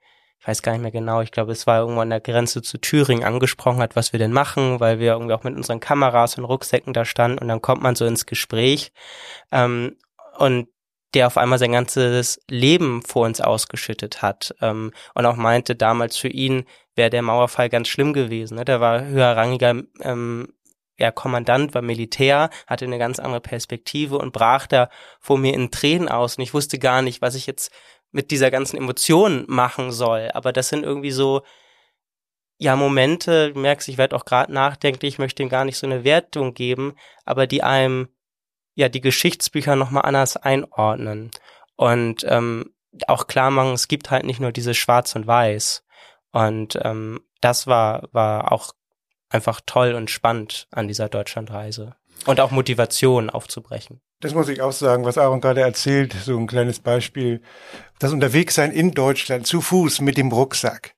[0.41, 2.78] ich weiß gar nicht mehr genau, ich glaube, es war irgendwo an der Grenze zu
[2.78, 6.45] Thüringen angesprochen hat, was wir denn machen, weil wir irgendwie auch mit unseren Kameras und
[6.45, 8.91] Rucksäcken da standen und dann kommt man so ins Gespräch
[9.53, 9.97] ähm,
[10.39, 10.68] und
[11.14, 16.16] der auf einmal sein ganzes Leben vor uns ausgeschüttet hat ähm, und auch meinte, damals
[16.16, 18.56] für ihn wäre der Mauerfall ganz schlimm gewesen.
[18.56, 18.64] Ne?
[18.64, 20.52] Der war höherrangiger ähm,
[21.00, 25.70] ja, Kommandant, war Militär, hatte eine ganz andere Perspektive und brach da vor mir in
[25.70, 27.72] Tränen aus und ich wusste gar nicht, was ich jetzt
[28.12, 30.30] mit dieser ganzen Emotion machen soll.
[30.34, 31.42] Aber das sind irgendwie so,
[32.58, 35.86] ja, Momente, du merkst, ich werde auch gerade nachdenklich, ich möchte ihm gar nicht so
[35.86, 36.94] eine Wertung geben,
[37.24, 38.08] aber die einem
[38.81, 41.31] ja die Geschichtsbücher nochmal anders einordnen.
[41.76, 42.72] Und ähm,
[43.07, 45.85] auch klar machen, es gibt halt nicht nur diese Schwarz und Weiß.
[46.33, 48.72] Und ähm, das war, war auch
[49.28, 51.95] einfach toll und spannend an dieser Deutschlandreise.
[52.26, 54.01] Und auch Motivation aufzubrechen.
[54.20, 57.41] Das muss ich auch sagen, was Aaron gerade erzählt, so ein kleines Beispiel.
[57.99, 60.95] Das Unterwegssein in Deutschland zu Fuß mit dem Rucksack.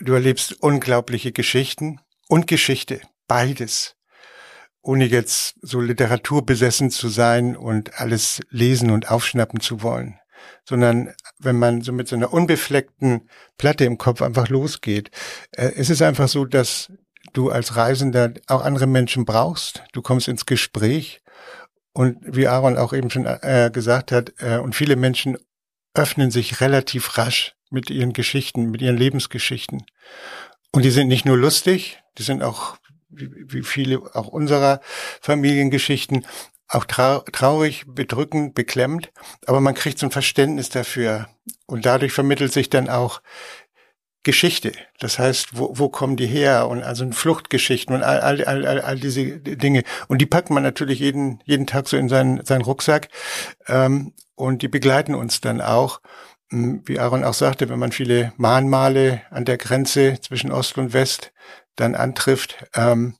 [0.00, 3.96] Du erlebst unglaubliche Geschichten und Geschichte, beides.
[4.82, 10.18] Ohne jetzt so literaturbesessen zu sein und alles lesen und aufschnappen zu wollen.
[10.64, 13.28] Sondern wenn man so mit so einer unbefleckten
[13.58, 15.10] Platte im Kopf einfach losgeht.
[15.52, 16.90] Äh, es ist einfach so, dass
[17.32, 19.82] du als Reisender auch andere Menschen brauchst.
[19.92, 21.20] Du kommst ins Gespräch
[21.92, 25.38] und wie Aaron auch eben schon äh, gesagt hat, äh, und viele Menschen
[25.94, 29.84] öffnen sich relativ rasch mit ihren Geschichten, mit ihren Lebensgeschichten.
[30.72, 32.76] Und die sind nicht nur lustig, die sind auch,
[33.10, 34.80] wie, viele auch unserer
[35.20, 36.26] Familiengeschichten,
[36.68, 39.12] auch trau traurig, bedrückend, beklemmt,
[39.46, 41.28] aber man kriegt so ein Verständnis dafür.
[41.66, 43.20] Und dadurch vermittelt sich dann auch
[44.22, 44.72] Geschichte.
[44.98, 46.68] Das heißt, wo, wo kommen die her?
[46.68, 49.82] Und also Fluchtgeschichten und all, all, all, all diese Dinge.
[50.08, 53.08] Und die packt man natürlich jeden, jeden Tag so in seinen, seinen Rucksack.
[53.66, 56.00] Ähm, und die begleiten uns dann auch.
[56.50, 60.92] Hm, wie Aaron auch sagte, wenn man viele Mahnmale an der Grenze zwischen Ost und
[60.92, 61.32] West
[61.80, 63.16] dann antrifft, ähm,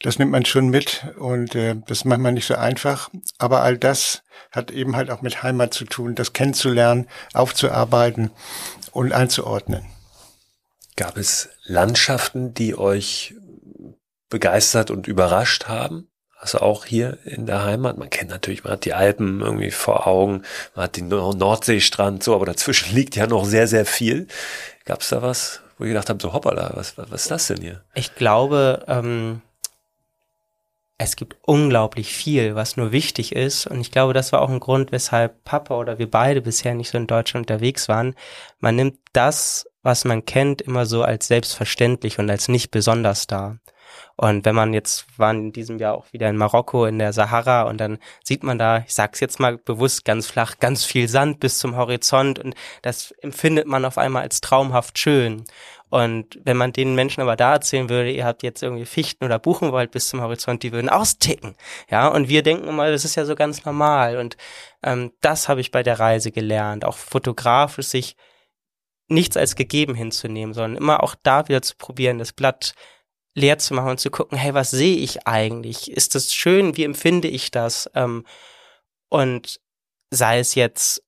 [0.00, 3.10] das nimmt man schon mit und äh, das ist manchmal nicht so einfach.
[3.38, 4.22] Aber all das
[4.52, 8.30] hat eben halt auch mit Heimat zu tun, das kennenzulernen, aufzuarbeiten
[8.92, 9.84] und einzuordnen.
[10.96, 13.34] Gab es Landschaften, die euch
[14.30, 16.08] begeistert und überrascht haben?
[16.40, 17.98] Also auch hier in der Heimat.
[17.98, 20.42] Man kennt natürlich, man hat die Alpen irgendwie vor Augen,
[20.76, 24.28] man hat den Nordseestrand, so, aber dazwischen liegt ja noch sehr, sehr viel.
[24.84, 27.60] Gab es da was, wo ihr gedacht habt, so hoppala, was, was ist das denn
[27.60, 27.82] hier?
[27.94, 29.42] Ich glaube, ähm,
[30.98, 33.68] es gibt unglaublich viel, was nur wichtig ist.
[33.68, 36.90] Und ich glaube, das war auch ein Grund, weshalb Papa oder wir beide bisher nicht
[36.90, 38.16] so in Deutschland unterwegs waren.
[38.58, 43.58] Man nimmt das, was man kennt, immer so als selbstverständlich und als nicht besonders da.
[44.16, 47.62] Und wenn man jetzt war in diesem Jahr auch wieder in Marokko in der Sahara
[47.62, 51.40] und dann sieht man da, ich sag's jetzt mal bewusst ganz flach, ganz viel Sand
[51.40, 55.44] bis zum Horizont und das empfindet man auf einmal als traumhaft schön.
[55.90, 59.38] Und wenn man den Menschen aber da erzählen würde, ihr habt jetzt irgendwie Fichten oder
[59.38, 61.56] Buchenwald bis zum Horizont, die würden austicken.
[61.90, 64.18] Ja, und wir denken immer, das ist ja so ganz normal.
[64.18, 64.36] Und
[64.82, 68.16] ähm, das habe ich bei der Reise gelernt, auch fotografisch sich
[69.08, 72.74] nichts als gegeben hinzunehmen, sondern immer auch da wieder zu probieren, das Blatt
[73.34, 75.90] leer zu machen und zu gucken, hey, was sehe ich eigentlich?
[75.90, 76.76] Ist das schön?
[76.76, 77.90] Wie empfinde ich das?
[77.94, 78.24] Ähm,
[79.08, 79.60] und
[80.10, 81.02] sei es jetzt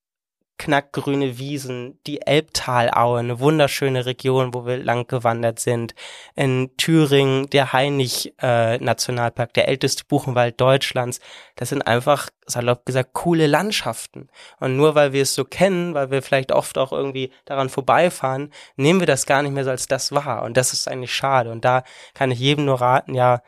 [0.61, 5.95] knackgrüne Wiesen, die Elbtalaue, eine wunderschöne Region, wo wir lang gewandert sind.
[6.37, 11.21] In Thüringen der Hainich äh, der älteste Buchenwald Deutschlands.
[11.57, 14.29] Das sind einfach, salopp gesagt, coole Landschaften.
[14.59, 18.53] Und nur weil wir es so kennen, weil wir vielleicht oft auch irgendwie daran vorbeifahren,
[18.77, 20.43] nehmen wir das gar nicht mehr so als das wahr.
[20.43, 21.51] Und das ist eigentlich schade.
[21.51, 23.41] Und da kann ich jedem nur raten, ja,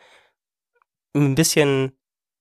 [1.14, 1.92] ein bisschen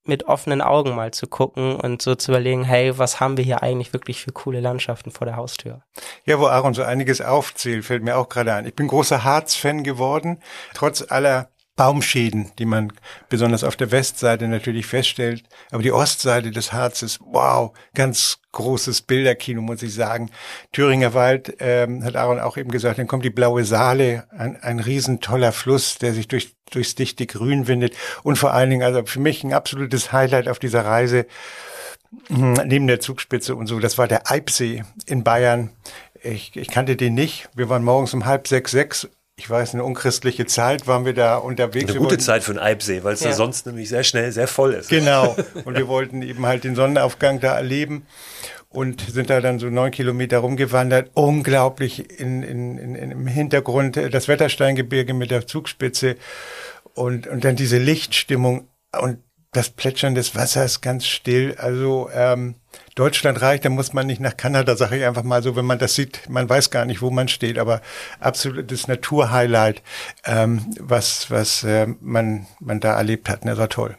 [0.03, 3.61] mit offenen Augen mal zu gucken und so zu überlegen, hey, was haben wir hier
[3.61, 5.83] eigentlich wirklich für coole Landschaften vor der Haustür?
[6.25, 8.65] Ja, wo Aaron so einiges aufzählt, fällt mir auch gerade ein.
[8.65, 10.41] Ich bin großer Harz-Fan geworden,
[10.73, 11.49] trotz aller
[11.81, 12.93] Baumschäden, die man
[13.27, 15.41] besonders auf der Westseite natürlich feststellt.
[15.71, 20.29] Aber die Ostseite des Harzes, wow, ganz großes Bilderkino, muss ich sagen.
[20.71, 24.79] Thüringer Wald, ähm, hat Aaron auch eben gesagt, dann kommt die Blaue Saale, ein, ein
[24.79, 27.97] riesen toller Fluss, der sich durch, durchs dichte Grün windet.
[28.21, 31.25] Und vor allen Dingen, also für mich ein absolutes Highlight auf dieser Reise,
[32.27, 35.71] hm, neben der Zugspitze und so, das war der Eibsee in Bayern.
[36.21, 37.49] Ich, ich kannte den nicht.
[37.55, 39.09] Wir waren morgens um halb sechs, sechs
[39.41, 41.89] ich weiß, eine unchristliche Zeit waren wir da unterwegs.
[41.89, 43.29] Eine gute Zeit für einen Eibsee, weil es ja.
[43.29, 44.89] da sonst nämlich sehr schnell sehr voll ist.
[44.89, 45.35] Genau.
[45.65, 48.05] Und wir wollten eben halt den Sonnenaufgang da erleben
[48.69, 51.09] und sind da dann so neun Kilometer rumgewandert.
[51.15, 56.15] Unglaublich in, in, in, im Hintergrund das Wettersteingebirge mit der Zugspitze
[56.93, 59.17] und, und dann diese Lichtstimmung und
[59.51, 61.55] das Plätschern des Wassers ganz still.
[61.57, 62.55] Also ähm,
[62.95, 65.79] Deutschland reicht, dann muss man nicht nach Kanada, sage ich einfach mal so, wenn man
[65.79, 67.81] das sieht, man weiß gar nicht, wo man steht, aber
[68.19, 69.81] absolutes Naturhighlight,
[70.25, 73.97] ähm, was, was äh, man, man da erlebt hat, ne, war toll.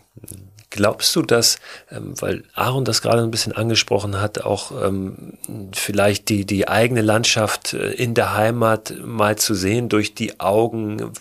[0.70, 1.58] Glaubst du, dass,
[1.90, 5.36] ähm, weil Aaron das gerade ein bisschen angesprochen hat, auch ähm,
[5.74, 11.12] vielleicht die, die eigene Landschaft äh, in der Heimat mal zu sehen durch die Augen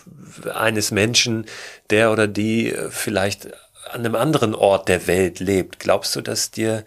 [0.54, 1.44] eines Menschen,
[1.90, 3.48] der oder die äh, vielleicht
[3.92, 5.78] an einem anderen Ort der Welt lebt?
[5.78, 6.84] Glaubst du, dass dir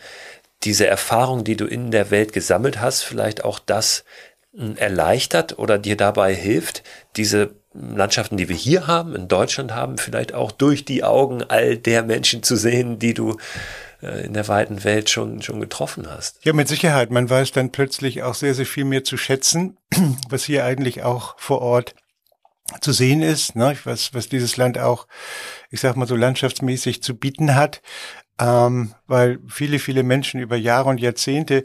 [0.64, 4.03] diese Erfahrung, die du in der Welt gesammelt hast, vielleicht auch das
[4.56, 6.84] hm, erleichtert oder dir dabei hilft,
[7.16, 11.78] diese Landschaften, die wir hier haben, in Deutschland haben, vielleicht auch durch die Augen all
[11.78, 13.38] der Menschen zu sehen, die du
[14.01, 16.43] äh, in der weiten Welt schon, schon getroffen hast.
[16.43, 17.12] Ja, mit Sicherheit.
[17.12, 19.78] Man weiß dann plötzlich auch sehr, sehr viel mehr zu schätzen,
[20.30, 21.95] was hier eigentlich auch vor Ort
[22.82, 23.78] zu sehen ist, ne?
[23.84, 25.07] was, was dieses Land auch,
[25.70, 27.82] ich sag mal so landschaftsmäßig zu bieten hat
[28.39, 31.63] ähm, weil viele, viele Menschen über Jahre und Jahrzehnte,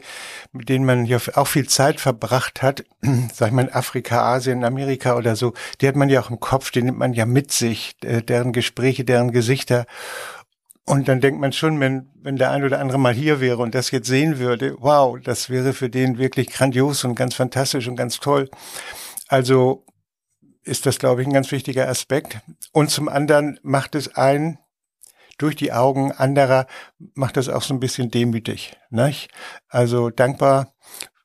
[0.53, 2.85] mit denen man ja auch viel Zeit verbracht hat,
[3.33, 6.39] sag ich mal in Afrika, Asien, Amerika oder so, die hat man ja auch im
[6.39, 9.85] Kopf, die nimmt man ja mit sich, äh, deren Gespräche, deren Gesichter.
[10.85, 13.75] Und dann denkt man schon, wenn, wenn der ein oder andere mal hier wäre und
[13.75, 17.97] das jetzt sehen würde, wow, das wäre für den wirklich grandios und ganz fantastisch und
[17.97, 18.49] ganz toll.
[19.27, 19.85] Also
[20.63, 22.39] ist das, glaube ich, ein ganz wichtiger Aspekt.
[22.71, 24.57] Und zum anderen macht es einen
[25.41, 26.67] durch die Augen anderer
[27.15, 28.77] macht das auch so ein bisschen demütig.
[28.91, 29.29] Nicht?
[29.69, 30.73] Also dankbar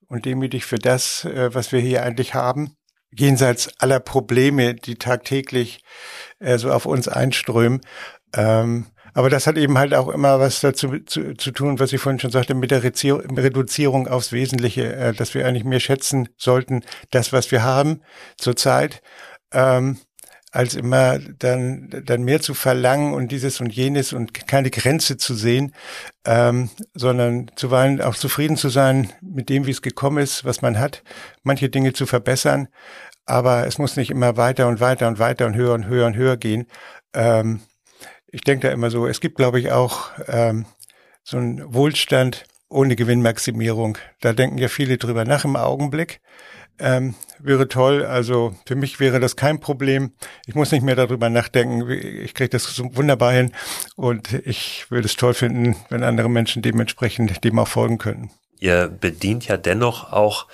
[0.08, 2.76] und demütig für das, äh, was wir hier eigentlich haben,
[3.10, 5.84] jenseits aller Probleme, die tagtäglich
[6.38, 7.80] äh, so auf uns einströmen.
[8.34, 8.86] Ähm,
[9.16, 12.20] aber das hat eben halt auch immer was dazu zu, zu tun, was ich vorhin
[12.20, 17.32] schon sagte, mit der Reduzierung aufs Wesentliche, äh, dass wir eigentlich mehr schätzen sollten, das,
[17.32, 18.02] was wir haben
[18.36, 19.00] zurzeit.
[19.52, 19.96] Ähm,
[20.52, 25.34] als immer dann, dann mehr zu verlangen und dieses und jenes und keine Grenze zu
[25.34, 25.72] sehen,
[26.26, 30.78] ähm, sondern zuweilen auch zufrieden zu sein mit dem, wie es gekommen ist, was man
[30.78, 31.02] hat,
[31.42, 32.68] manche Dinge zu verbessern,
[33.24, 36.16] aber es muss nicht immer weiter und weiter und weiter und höher und höher und
[36.16, 36.66] höher gehen.
[37.14, 37.60] Ähm,
[38.36, 40.66] ich denke da immer so, es gibt, glaube ich, auch ähm,
[41.24, 43.96] so einen Wohlstand ohne Gewinnmaximierung.
[44.20, 46.20] Da denken ja viele drüber nach im Augenblick
[46.78, 48.04] ähm, wäre toll.
[48.04, 50.12] Also für mich wäre das kein Problem.
[50.46, 51.88] Ich muss nicht mehr darüber nachdenken.
[51.90, 53.52] Ich kriege das so wunderbar hin
[53.96, 58.30] und ich würde es toll finden, wenn andere Menschen dementsprechend dem auch folgen könnten.
[58.58, 60.46] Ihr bedient ja dennoch auch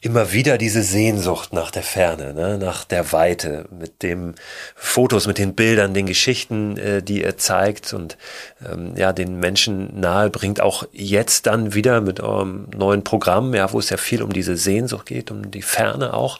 [0.00, 4.36] immer wieder diese Sehnsucht nach der Ferne, ne, nach der Weite, mit dem
[4.76, 8.16] Fotos, mit den Bildern, den Geschichten, äh, die er zeigt und
[8.64, 10.60] ähm, ja den Menschen nahe bringt.
[10.60, 14.56] Auch jetzt dann wieder mit eurem neuen Programm, ja, wo es ja viel um diese
[14.56, 16.38] Sehnsucht geht, um die Ferne auch.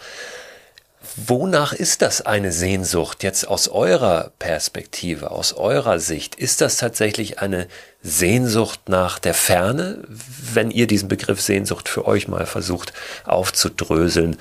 [1.27, 6.37] Wonach ist das eine Sehnsucht jetzt aus eurer Perspektive, aus eurer Sicht?
[6.37, 7.66] Ist das tatsächlich eine
[8.03, 12.93] Sehnsucht nach der Ferne, wenn ihr diesen Begriff Sehnsucht für euch mal versucht
[13.25, 14.37] aufzudröseln?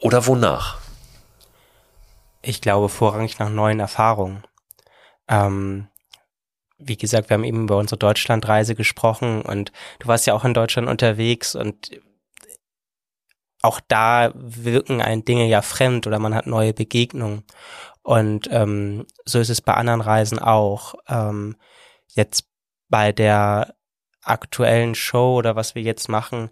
[0.00, 0.78] Oder wonach?
[2.40, 4.44] Ich glaube vorrangig nach neuen Erfahrungen.
[5.28, 5.88] Ähm,
[6.78, 10.54] wie gesagt, wir haben eben über unsere Deutschlandreise gesprochen und du warst ja auch in
[10.54, 11.90] Deutschland unterwegs und
[13.62, 17.44] auch da wirken ein Dinge ja fremd oder man hat neue Begegnungen.
[18.02, 20.94] Und ähm, so ist es bei anderen Reisen auch.
[21.08, 21.56] Ähm,
[22.08, 22.48] jetzt
[22.88, 23.74] bei der
[24.22, 26.50] aktuellen Show oder was wir jetzt machen,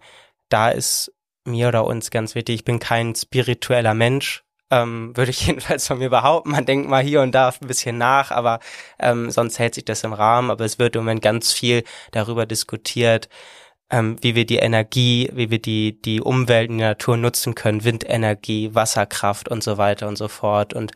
[0.49, 1.13] da ist
[1.45, 5.99] mir oder uns ganz wichtig, ich bin kein spiritueller Mensch, ähm, würde ich jedenfalls von
[5.99, 6.51] mir behaupten.
[6.51, 8.59] Man denkt mal hier und da ein bisschen nach, aber
[8.99, 10.51] ähm, sonst hält sich das im Rahmen.
[10.51, 13.29] Aber es wird im Moment ganz viel darüber diskutiert,
[13.89, 17.83] ähm, wie wir die Energie, wie wir die, die Umwelt und die Natur nutzen können,
[17.83, 20.73] Windenergie, Wasserkraft und so weiter und so fort.
[20.73, 20.91] Und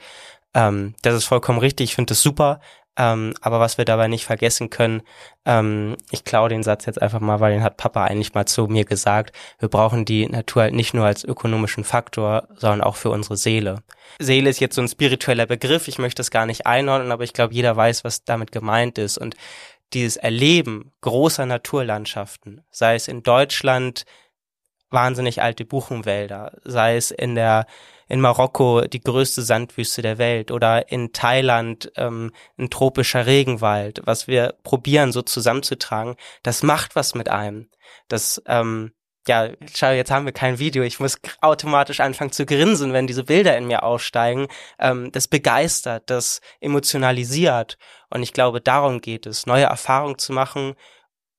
[0.53, 2.59] ähm, das ist vollkommen richtig, ich finde das super.
[2.97, 5.01] Ähm, aber was wir dabei nicht vergessen können,
[5.45, 8.67] ähm, ich klaue den Satz jetzt einfach mal, weil den hat Papa eigentlich mal zu
[8.67, 13.09] mir gesagt, wir brauchen die Natur halt nicht nur als ökonomischen Faktor, sondern auch für
[13.09, 13.81] unsere Seele.
[14.19, 17.31] Seele ist jetzt so ein spiritueller Begriff, ich möchte das gar nicht einordnen, aber ich
[17.31, 19.17] glaube, jeder weiß, was damit gemeint ist.
[19.17, 19.35] Und
[19.93, 24.05] dieses Erleben großer Naturlandschaften, sei es in Deutschland
[24.89, 27.65] wahnsinnig alte Buchenwälder, sei es in der
[28.07, 34.27] in Marokko die größte Sandwüste der Welt oder in Thailand ähm, ein tropischer Regenwald, was
[34.27, 37.69] wir probieren so zusammenzutragen, das macht was mit einem.
[38.09, 38.91] Das ähm,
[39.27, 40.83] ja, schau, jetzt haben wir kein Video.
[40.83, 44.47] Ich muss automatisch anfangen zu grinsen, wenn diese Bilder in mir aufsteigen.
[44.79, 47.77] Ähm, das begeistert, das emotionalisiert.
[48.09, 50.73] Und ich glaube, darum geht es, neue Erfahrungen zu machen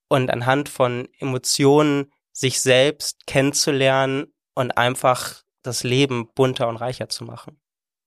[0.09, 7.25] und anhand von Emotionen sich selbst kennenzulernen und einfach das Leben bunter und reicher zu
[7.25, 7.61] machen.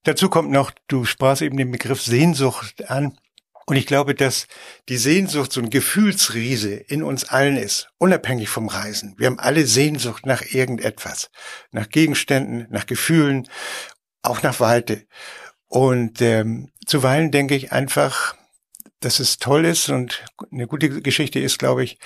[0.04, 3.18] Dazu kommt noch, du sprachst eben den Begriff Sehnsucht an.
[3.66, 4.48] Und ich glaube, dass
[4.90, 9.16] die Sehnsucht so ein Gefühlsriese in uns allen ist, unabhängig vom Reisen.
[9.18, 11.32] Wir haben alle Sehnsucht nach irgendetwas,
[11.72, 13.50] nach Gegenständen, nach Gefühlen,
[14.22, 15.08] auch nach Weite.
[15.68, 18.36] Und ähm, zuweilen denke ich einfach,
[19.00, 21.98] dass es toll ist und eine gute Geschichte ist, glaube ich,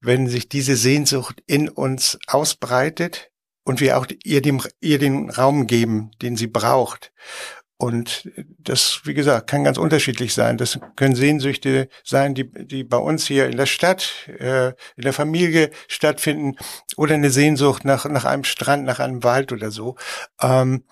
[0.00, 3.30] wenn sich diese Sehnsucht in uns ausbreitet
[3.64, 7.12] und wir auch ihr, dem, ihr den Raum geben, den sie braucht.
[7.78, 10.56] Und das, wie gesagt, kann ganz unterschiedlich sein.
[10.56, 15.12] Das können Sehnsüchte sein, die, die bei uns hier in der Stadt, äh, in der
[15.12, 16.56] Familie stattfinden,
[16.96, 19.96] oder eine Sehnsucht nach, nach einem Strand, nach einem Wald oder so.
[20.40, 20.84] Ähm,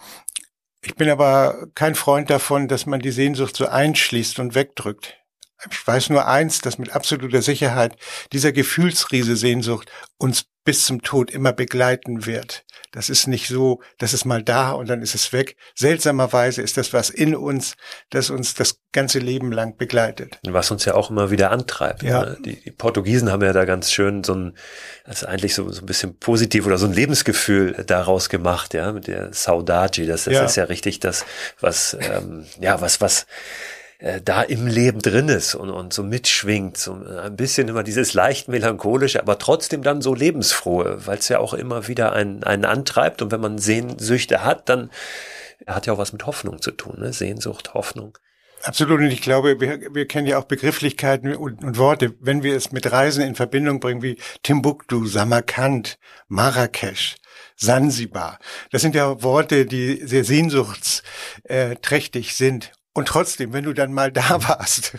[0.82, 5.23] ich bin aber kein Freund davon, dass man die Sehnsucht so einschließt und wegdrückt.
[5.70, 7.96] Ich weiß nur eins, dass mit absoluter Sicherheit
[8.32, 12.64] dieser Gefühlsriese Sehnsucht uns bis zum Tod immer begleiten wird.
[12.90, 15.56] Das ist nicht so, das ist mal da und dann ist es weg.
[15.74, 17.74] Seltsamerweise ist das was in uns,
[18.10, 20.38] das uns das ganze Leben lang begleitet.
[20.46, 22.02] Was uns ja auch immer wieder antreibt.
[22.04, 22.24] Ja.
[22.24, 22.38] Ne?
[22.44, 24.56] Die, die, Portugiesen haben ja da ganz schön so ein,
[25.04, 29.08] also eigentlich so, so ein bisschen positiv oder so ein Lebensgefühl daraus gemacht, ja, mit
[29.08, 30.06] der Saudade.
[30.06, 30.44] Das, das ja.
[30.44, 31.26] ist ja richtig das,
[31.60, 33.26] was, ähm, ja, was, was,
[34.04, 38.12] äh, da im Leben drin ist und, und so mitschwingt, so ein bisschen immer dieses
[38.12, 42.66] leicht melancholische, aber trotzdem dann so lebensfrohe, weil es ja auch immer wieder einen, einen
[42.66, 44.90] antreibt und wenn man Sehnsüchte hat, dann
[45.66, 47.14] hat ja auch was mit Hoffnung zu tun, ne?
[47.14, 48.18] Sehnsucht, Hoffnung.
[48.62, 49.00] Absolut.
[49.00, 52.12] Und ich glaube, wir, wir kennen ja auch Begrifflichkeiten und, und, Worte.
[52.20, 55.96] Wenn wir es mit Reisen in Verbindung bringen, wie Timbuktu, Samarkand,
[56.28, 57.16] Marrakesch,
[57.56, 58.38] Sansibar.
[58.70, 62.72] Das sind ja Worte, die sehr sehnsuchtsträchtig sind.
[62.96, 64.92] Und trotzdem, wenn du dann mal da warst,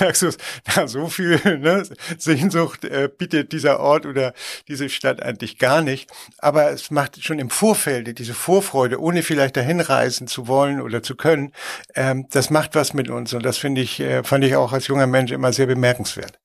[0.00, 0.30] merkst du,
[0.74, 1.82] na, so viel ne,
[2.16, 4.32] Sehnsucht äh, bietet dieser Ort oder
[4.66, 6.10] diese Stadt eigentlich gar nicht.
[6.38, 11.02] Aber es macht schon im Vorfelde diese Vorfreude, ohne vielleicht dahin reisen zu wollen oder
[11.02, 11.52] zu können,
[11.94, 13.34] ähm, das macht was mit uns.
[13.34, 16.38] Und das finde ich, äh, fand ich auch als junger Mensch immer sehr bemerkenswert.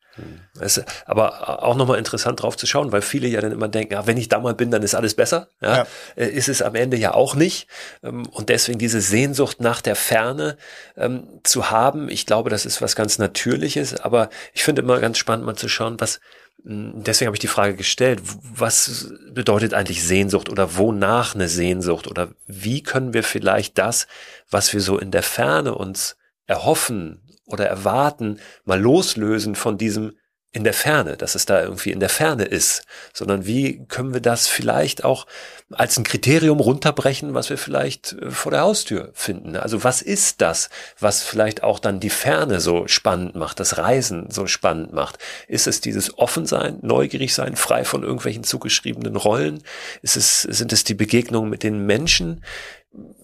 [0.59, 4.05] Es aber auch nochmal interessant drauf zu schauen, weil viele ja dann immer denken, ja,
[4.05, 5.47] wenn ich da mal bin, dann ist alles besser.
[5.59, 5.87] Ja, ja.
[6.15, 7.67] Äh, ist es am Ende ja auch nicht.
[8.03, 10.57] Ähm, und deswegen diese Sehnsucht nach der Ferne
[10.97, 13.95] ähm, zu haben, ich glaube, das ist was ganz Natürliches.
[13.95, 16.19] Aber ich finde immer ganz spannend, mal zu schauen, was,
[16.63, 22.07] hm, deswegen habe ich die Frage gestellt, was bedeutet eigentlich Sehnsucht oder wonach eine Sehnsucht
[22.07, 24.07] oder wie können wir vielleicht das,
[24.51, 30.13] was wir so in der Ferne uns erhoffen oder erwarten, mal loslösen von diesem
[30.55, 34.21] in der Ferne, dass es da irgendwie in der Ferne ist, sondern wie können wir
[34.21, 35.25] das vielleicht auch
[35.71, 39.55] als ein Kriterium runterbrechen, was wir vielleicht äh, vor der Haustür finden.
[39.55, 40.69] Also was ist das,
[40.99, 45.17] was vielleicht auch dann die Ferne so spannend macht, das Reisen so spannend macht?
[45.47, 49.63] Ist es dieses Offensein, neugierig sein, frei von irgendwelchen zugeschriebenen Rollen?
[50.03, 52.45] Ist es, sind es die Begegnungen mit den Menschen?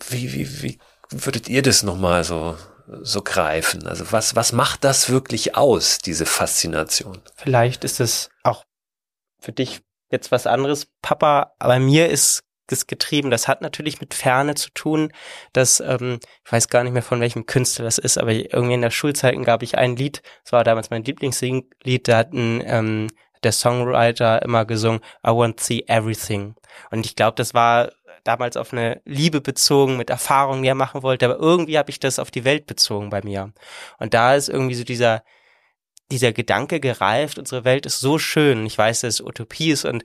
[0.10, 0.80] Wie, wie, wie
[1.12, 2.58] würdet ihr das nochmal so
[3.02, 3.88] so greifen?
[3.88, 7.22] Also was, was macht das wirklich aus, diese Faszination?
[7.36, 8.66] Vielleicht ist es auch
[9.40, 9.82] für dich
[10.12, 13.32] jetzt was anderes, Papa, aber mir ist es getrieben.
[13.32, 15.12] Das hat natürlich mit Ferne zu tun.
[15.54, 18.82] dass ähm, ich weiß gar nicht mehr von welchem Künstler das ist, aber irgendwie in
[18.82, 23.08] der Schulzeiten gab ich ein Lied, das war damals mein Lieblingslied, da hat ein, ähm,
[23.44, 26.56] der Songwriter immer gesungen, I want to see everything.
[26.92, 27.92] Und ich glaube, das war
[28.30, 32.20] damals auf eine Liebe bezogen, mit Erfahrungen, er machen wollte, aber irgendwie habe ich das
[32.20, 33.52] auf die Welt bezogen bei mir.
[33.98, 35.24] Und da ist irgendwie so dieser,
[36.12, 38.68] dieser Gedanke gereift, unsere Welt ist so schön.
[38.68, 40.04] Ich weiß, dass es Utopie ist und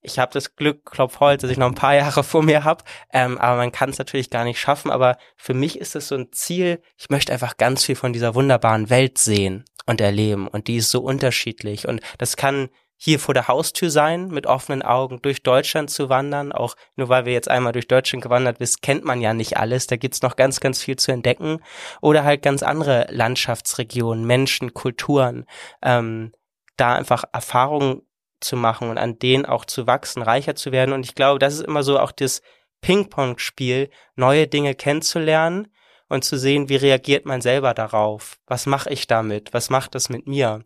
[0.00, 2.82] ich habe das Glück, klopf Holz, dass ich noch ein paar Jahre vor mir habe,
[3.12, 4.90] ähm, aber man kann es natürlich gar nicht schaffen.
[4.90, 8.34] Aber für mich ist es so ein Ziel, ich möchte einfach ganz viel von dieser
[8.34, 10.48] wunderbaren Welt sehen und erleben.
[10.48, 11.86] Und die ist so unterschiedlich.
[11.86, 12.70] Und das kann
[13.02, 16.52] hier vor der Haustür sein, mit offenen Augen durch Deutschland zu wandern.
[16.52, 19.86] Auch nur weil wir jetzt einmal durch Deutschland gewandert sind, kennt man ja nicht alles.
[19.86, 21.62] Da gibt's noch ganz, ganz viel zu entdecken.
[22.02, 25.46] Oder halt ganz andere Landschaftsregionen, Menschen, Kulturen.
[25.80, 26.32] Ähm,
[26.76, 28.02] da einfach Erfahrungen
[28.38, 30.92] zu machen und an denen auch zu wachsen, reicher zu werden.
[30.92, 32.42] Und ich glaube, das ist immer so auch das
[32.82, 35.68] Ping-Pong-Spiel, neue Dinge kennenzulernen
[36.10, 38.36] und zu sehen, wie reagiert man selber darauf?
[38.46, 39.54] Was mache ich damit?
[39.54, 40.62] Was macht das mit mir?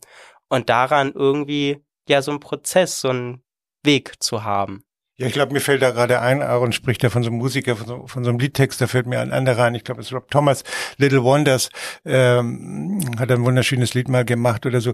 [0.48, 3.42] Und daran irgendwie ja so ein Prozess, so ein
[3.82, 4.84] Weg zu haben.
[5.16, 7.76] Ja, ich glaube, mir fällt da gerade ein, Aaron spricht da von so einem Musiker,
[7.76, 10.08] von so, von so einem Liedtext, da fällt mir ein anderer ein, ich glaube, es
[10.08, 10.64] ist Rob Thomas,
[10.96, 11.68] Little Wonders,
[12.04, 14.92] ähm, hat ein wunderschönes Lied mal gemacht oder so.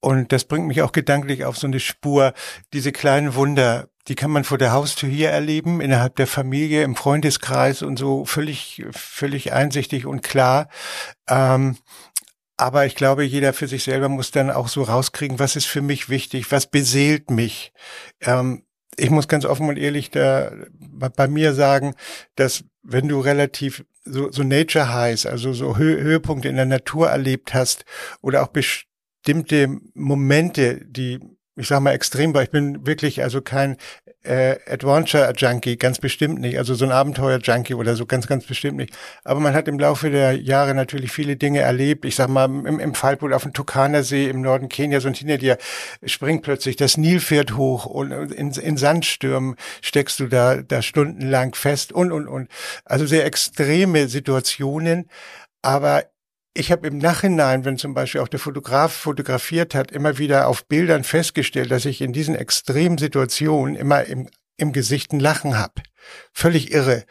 [0.00, 2.32] Und das bringt mich auch gedanklich auf so eine Spur.
[2.72, 6.96] Diese kleinen Wunder, die kann man vor der Haustür hier erleben, innerhalb der Familie, im
[6.96, 10.68] Freundeskreis und so völlig, völlig einsichtig und klar.
[11.28, 11.76] Ähm,
[12.56, 15.82] aber ich glaube, jeder für sich selber muss dann auch so rauskriegen, was ist für
[15.82, 17.72] mich wichtig, was beseelt mich.
[18.20, 18.64] Ähm,
[18.96, 20.52] ich muss ganz offen und ehrlich da
[21.16, 21.94] bei mir sagen,
[22.36, 27.08] dass wenn du relativ so, so Nature Highs, also so Hö Höhepunkte in der Natur
[27.08, 27.84] erlebt hast
[28.20, 31.18] oder auch bestimmte Momente, die
[31.56, 32.42] ich sag mal extrem war.
[32.42, 33.76] Ich bin wirklich also kein
[34.24, 36.58] äh, Adventure-Junkie, ganz bestimmt nicht.
[36.58, 38.94] Also so ein Abenteuer-Junkie oder so, ganz, ganz bestimmt nicht.
[39.22, 42.04] Aber man hat im Laufe der Jahre natürlich viele Dinge erlebt.
[42.04, 45.58] Ich sag mal, im, im Fallboot auf dem Turkana-See im Norden Kenias und hinter dir
[46.04, 51.92] springt plötzlich das Nilpferd hoch und in, in Sandstürmen steckst du da, da stundenlang fest
[51.92, 52.48] und, und, und.
[52.84, 55.08] Also sehr extreme Situationen.
[55.62, 56.04] Aber
[56.54, 60.66] ich habe im Nachhinein, wenn zum Beispiel auch der Fotograf fotografiert hat, immer wieder auf
[60.66, 65.82] Bildern festgestellt, dass ich in diesen extremen Situationen immer im, im Gesicht ein Lachen habe.
[66.32, 67.04] Völlig irre.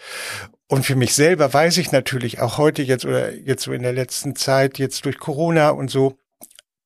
[0.68, 3.94] Und für mich selber weiß ich natürlich auch heute jetzt oder jetzt so in der
[3.94, 6.18] letzten Zeit, jetzt durch Corona und so,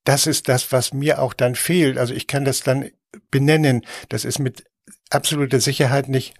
[0.03, 1.97] das ist das, was mir auch dann fehlt.
[1.97, 2.89] Also ich kann das dann
[3.29, 3.85] benennen.
[4.09, 4.63] Das ist mit
[5.09, 6.33] absoluter Sicherheit nicht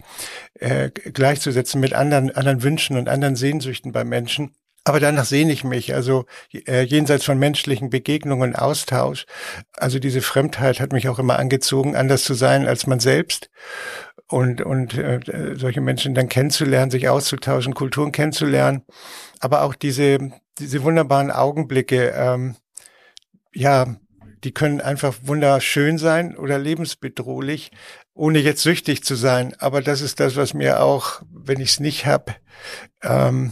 [0.56, 4.56] äh, gleichzusetzen mit anderen, anderen Wünschen und anderen Sehnsüchten bei Menschen.
[4.88, 6.24] Aber danach sehne ich mich, also
[6.66, 9.26] äh, jenseits von menschlichen Begegnungen, Austausch.
[9.76, 13.50] Also diese Fremdheit hat mich auch immer angezogen, anders zu sein als man selbst
[14.30, 15.20] und und äh,
[15.58, 18.86] solche Menschen dann kennenzulernen, sich auszutauschen, Kulturen kennenzulernen,
[19.42, 22.56] aber auch diese diese wunderbaren Augenblicke, ähm,
[23.54, 23.98] ja,
[24.46, 27.72] die können einfach wunderschön sein oder lebensbedrohlich,
[28.14, 29.54] ohne jetzt süchtig zu sein.
[29.60, 32.40] Aber das ist das, was mir auch, wenn ich es nicht hab,
[33.04, 33.52] ähm,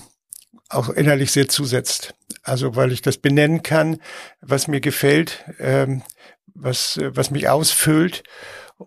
[0.69, 2.15] auch innerlich sehr zusetzt.
[2.43, 3.97] Also weil ich das benennen kann,
[4.41, 6.03] was mir gefällt, ähm,
[6.53, 8.23] was, was mich ausfüllt.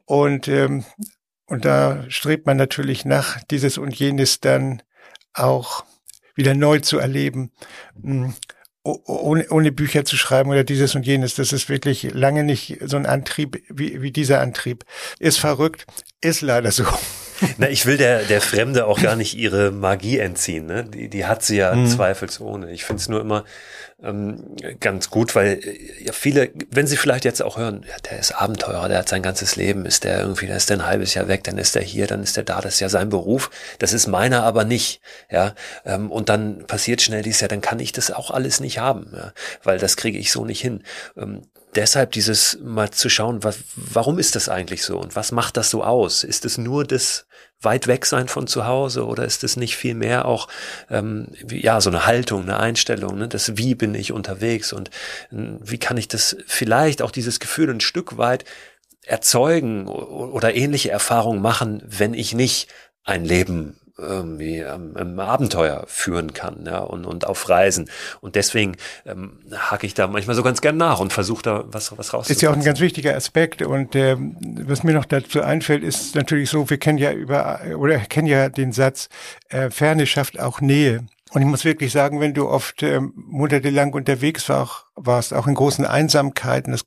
[0.04, 0.84] Und, ähm,
[1.46, 4.82] und da strebt man natürlich nach, dieses und jenes dann
[5.32, 5.84] auch
[6.34, 7.52] wieder neu zu erleben,
[8.00, 8.34] hm,
[8.82, 11.34] ohne, ohne Bücher zu schreiben oder dieses und jenes.
[11.34, 14.84] Das ist wirklich lange nicht so ein Antrieb wie, wie dieser Antrieb.
[15.18, 15.86] Ist verrückt,
[16.20, 16.84] ist leider so.
[17.58, 20.66] Na, ich will der, der Fremde auch gar nicht ihre Magie entziehen.
[20.66, 20.84] Ne?
[20.84, 21.86] Die, die hat sie ja mhm.
[21.86, 22.70] zweifelsohne.
[22.70, 23.44] Ich finde es nur immer
[24.02, 28.20] ähm, ganz gut, weil äh, ja viele, wenn sie vielleicht jetzt auch hören, ja, der
[28.20, 31.14] ist Abenteurer, der hat sein ganzes Leben, ist der irgendwie, der ist der ein halbes
[31.14, 33.50] Jahr weg, dann ist er hier, dann ist er da, das ist ja sein Beruf.
[33.78, 35.00] Das ist meiner aber nicht.
[35.30, 38.78] Ja, ähm, und dann passiert schnell dies ja, dann kann ich das auch alles nicht
[38.78, 39.32] haben, ja?
[39.62, 40.84] weil das kriege ich so nicht hin.
[41.16, 41.42] Ähm,
[41.74, 45.70] deshalb dieses mal zu schauen, was, warum ist das eigentlich so und was macht das
[45.70, 46.24] so aus?
[46.24, 47.26] Ist es nur das
[47.60, 50.48] weit weg sein von zu Hause oder ist es nicht viel mehr auch
[50.90, 53.28] ähm, ja so eine Haltung, eine Einstellung, ne?
[53.28, 54.88] das Wie bin ich unterwegs und
[55.32, 58.44] äh, wie kann ich das vielleicht auch dieses Gefühl ein Stück weit
[59.02, 62.68] erzeugen oder ähnliche Erfahrungen machen, wenn ich nicht
[63.04, 67.90] ein Leben irgendwie ähm, im Abenteuer führen kann ja, und, und auf Reisen.
[68.20, 71.96] Und deswegen ähm, hake ich da manchmal so ganz gern nach und versuche da was,
[71.98, 72.36] was rauszufinden.
[72.36, 73.62] Ist ja auch ein ganz wichtiger Aspekt.
[73.62, 77.98] Und äh, was mir noch dazu einfällt, ist natürlich so, wir kennen ja über oder
[77.98, 79.08] kennen ja den Satz,
[79.48, 81.06] äh, Ferne schafft auch Nähe.
[81.30, 85.54] Und ich muss wirklich sagen, wenn du oft ähm, monatelang unterwegs war, warst, auch in
[85.54, 86.84] großen Einsamkeiten, das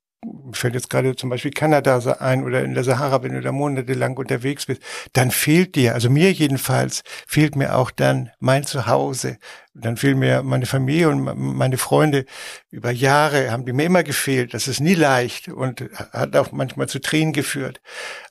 [0.53, 4.17] fällt jetzt gerade zum Beispiel Kanada ein oder in der Sahara, wenn du da monatelang
[4.17, 4.81] unterwegs bist,
[5.13, 9.37] dann fehlt dir, also mir jedenfalls, fehlt mir auch dann mein Zuhause.
[9.73, 12.25] Dann fehlt mir meine Familie und meine Freunde.
[12.69, 14.53] Über Jahre haben die mir immer gefehlt.
[14.53, 17.81] Das ist nie leicht und hat auch manchmal zu Tränen geführt.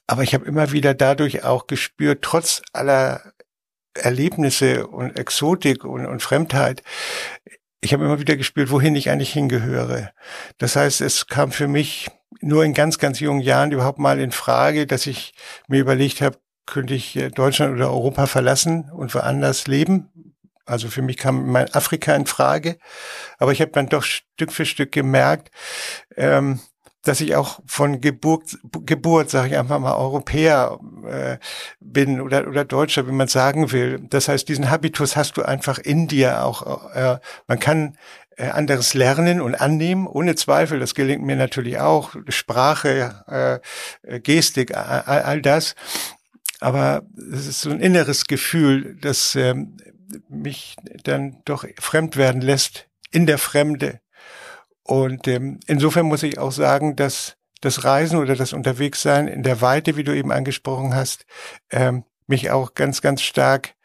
[0.06, 3.32] Aber ich habe immer wieder dadurch auch gespürt, trotz aller
[3.94, 6.82] Erlebnisse und Exotik und, und Fremdheit,
[7.80, 10.12] ich habe immer wieder gespürt, wohin ich eigentlich hingehöre.
[10.58, 12.10] Das heißt, es kam für mich
[12.40, 15.34] nur in ganz, ganz jungen Jahren überhaupt mal in Frage, dass ich
[15.68, 20.08] mir überlegt habe, könnte ich Deutschland oder Europa verlassen und woanders leben.
[20.66, 22.78] Also für mich kam mein Afrika in Frage.
[23.38, 25.50] Aber ich habe dann doch Stück für Stück gemerkt,
[26.16, 26.60] ähm,
[27.02, 31.38] dass ich auch von Geburt, Geburt sage ich einfach mal, Europäer äh,
[31.80, 34.00] bin oder, oder Deutscher, wie man sagen will.
[34.10, 36.92] Das heißt, diesen Habitus hast du einfach in dir auch.
[36.94, 37.96] Äh, man kann
[38.36, 40.78] äh, anderes lernen und annehmen, ohne Zweifel.
[40.78, 42.14] Das gelingt mir natürlich auch.
[42.28, 43.60] Sprache,
[44.02, 45.74] äh, Gestik, all, all das.
[46.60, 47.02] Aber
[47.32, 49.54] es ist so ein inneres Gefühl, das äh,
[50.28, 54.00] mich dann doch fremd werden lässt in der Fremde
[54.90, 59.60] und ähm, insofern muss ich auch sagen, dass das Reisen oder das Unterwegssein in der
[59.60, 61.26] Weite, wie du eben angesprochen hast,
[61.70, 63.76] ähm, mich auch ganz, ganz stark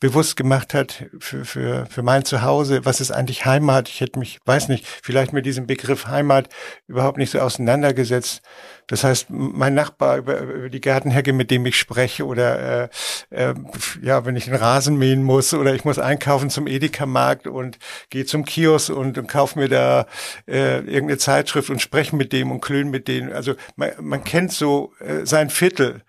[0.00, 3.88] bewusst gemacht hat für, für, für mein Zuhause, was ist eigentlich Heimat?
[3.88, 6.48] Ich hätte mich, weiß nicht, vielleicht mit diesem Begriff Heimat
[6.86, 8.42] überhaupt nicht so auseinandergesetzt.
[8.86, 12.88] Das heißt, mein Nachbar über, über die Gartenhecke, mit dem ich spreche, oder äh,
[13.30, 13.54] äh,
[14.02, 17.78] ja, wenn ich den Rasen mähen muss oder ich muss einkaufen zum Edeka-Markt und
[18.10, 20.06] gehe zum Kiosk und, und kaufe mir da
[20.46, 23.32] äh, irgendeine Zeitschrift und spreche mit dem und klöne mit denen.
[23.32, 26.02] Also man, man kennt so äh, sein Viertel.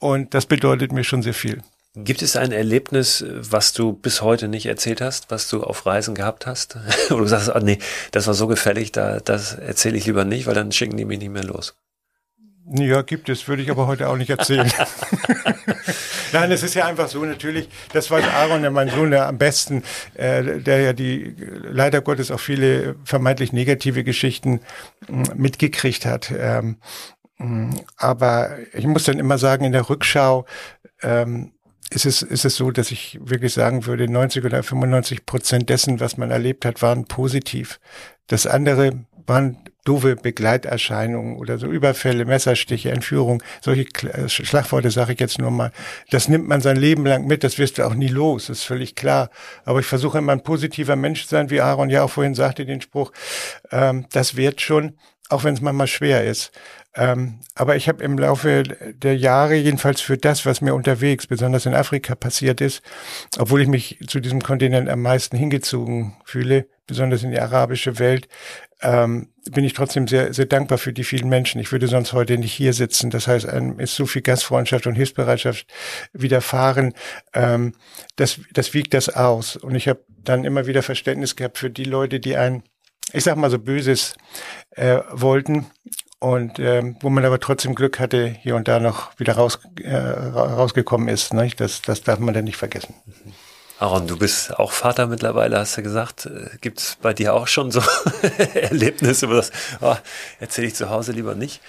[0.00, 1.62] Und das bedeutet mir schon sehr viel.
[1.96, 6.16] Gibt es ein Erlebnis, was du bis heute nicht erzählt hast, was du auf Reisen
[6.16, 6.76] gehabt hast?
[7.08, 7.78] Wo du sagst, oh nee,
[8.10, 11.20] das war so gefällig, da, das erzähle ich lieber nicht, weil dann schicken die mich
[11.20, 11.76] nicht mehr los.
[12.66, 14.72] Ja, gibt es, würde ich aber heute auch nicht erzählen.
[16.32, 19.38] Nein, es ist ja einfach so natürlich, das weiß Aaron, der mein Sohn, der am
[19.38, 19.84] besten,
[20.14, 24.60] äh, der ja die leider Gottes auch viele vermeintlich negative Geschichten
[25.08, 26.32] äh, mitgekriegt hat.
[26.36, 26.78] Ähm,
[27.96, 30.46] aber ich muss dann immer sagen, in der Rückschau
[31.02, 31.52] ähm,
[31.94, 36.00] ist es, ist es so, dass ich wirklich sagen würde, 90 oder 95 Prozent dessen,
[36.00, 37.80] was man erlebt hat, waren positiv.
[38.26, 45.20] Das andere waren doofe Begleiterscheinungen oder so Überfälle, Messerstiche, Entführung, solche äh, Schlagworte sage ich
[45.20, 45.72] jetzt nur mal.
[46.10, 48.94] Das nimmt man sein Leben lang mit, das wirst du auch nie los, ist völlig
[48.94, 49.30] klar.
[49.64, 52.66] Aber ich versuche immer ein positiver Mensch zu sein, wie Aaron ja auch vorhin sagte,
[52.66, 53.12] den Spruch,
[53.70, 54.96] ähm, das wird schon,
[55.28, 56.50] auch wenn es manchmal schwer ist.
[56.96, 61.66] Ähm, aber ich habe im Laufe der Jahre, jedenfalls für das, was mir unterwegs, besonders
[61.66, 62.82] in Afrika passiert ist,
[63.36, 68.28] obwohl ich mich zu diesem Kontinent am meisten hingezogen fühle, besonders in die arabische Welt,
[68.80, 71.60] ähm, bin ich trotzdem sehr, sehr dankbar für die vielen Menschen.
[71.60, 73.10] Ich würde sonst heute nicht hier sitzen.
[73.10, 75.66] Das heißt, einem ist so viel Gastfreundschaft und Hilfsbereitschaft
[76.12, 76.92] widerfahren.
[77.32, 77.74] Ähm,
[78.16, 79.56] das, das wiegt das aus.
[79.56, 82.62] Und ich habe dann immer wieder Verständnis gehabt für die Leute, die ein,
[83.12, 84.14] ich sag mal so Böses
[84.70, 85.66] äh, wollten
[86.18, 89.96] und ähm, wo man aber trotzdem Glück hatte, hier und da noch wieder raus, äh,
[89.96, 91.34] rausgekommen ist.
[91.34, 91.50] Ne?
[91.56, 92.94] Das, das darf man dann nicht vergessen.
[93.80, 96.26] Aaron, du bist auch Vater mittlerweile, hast du gesagt.
[96.26, 97.82] Äh, Gibt es bei dir auch schon so
[98.54, 99.50] Erlebnisse, wo das
[99.80, 99.96] oh,
[100.38, 101.60] erzähle ich zu Hause lieber nicht?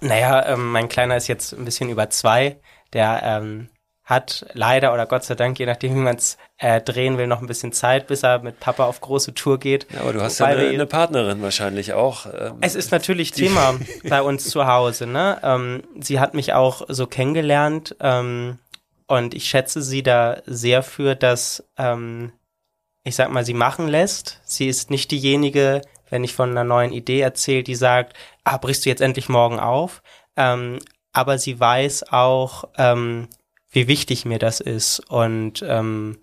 [0.00, 2.58] Naja, ähm, mein Kleiner ist jetzt ein bisschen über zwei.
[2.92, 3.68] Der ähm,
[4.04, 7.40] hat leider oder Gott sei Dank, je nachdem, wie man es äh, drehen will, noch
[7.40, 9.86] ein bisschen Zeit, bis er mit Papa auf große Tour geht.
[9.92, 12.26] Ja, aber du hast ja eine, eine, Partnerin wahrscheinlich auch.
[12.26, 13.74] Ähm, es ist natürlich Thema
[14.08, 15.06] bei uns zu Hause.
[15.06, 15.38] Ne?
[15.42, 18.58] Ähm, sie hat mich auch so kennengelernt ähm,
[19.06, 22.32] und ich schätze sie da sehr für, dass ähm,
[23.04, 24.40] ich sag mal, sie machen lässt.
[24.44, 28.84] Sie ist nicht diejenige, wenn ich von einer neuen Idee erzähle, die sagt, ah, brichst
[28.84, 30.02] du jetzt endlich morgen auf?
[30.36, 30.78] Ähm,
[31.12, 33.28] aber sie weiß auch, ähm,
[33.74, 35.00] wie wichtig mir das ist.
[35.00, 36.18] Und ähm,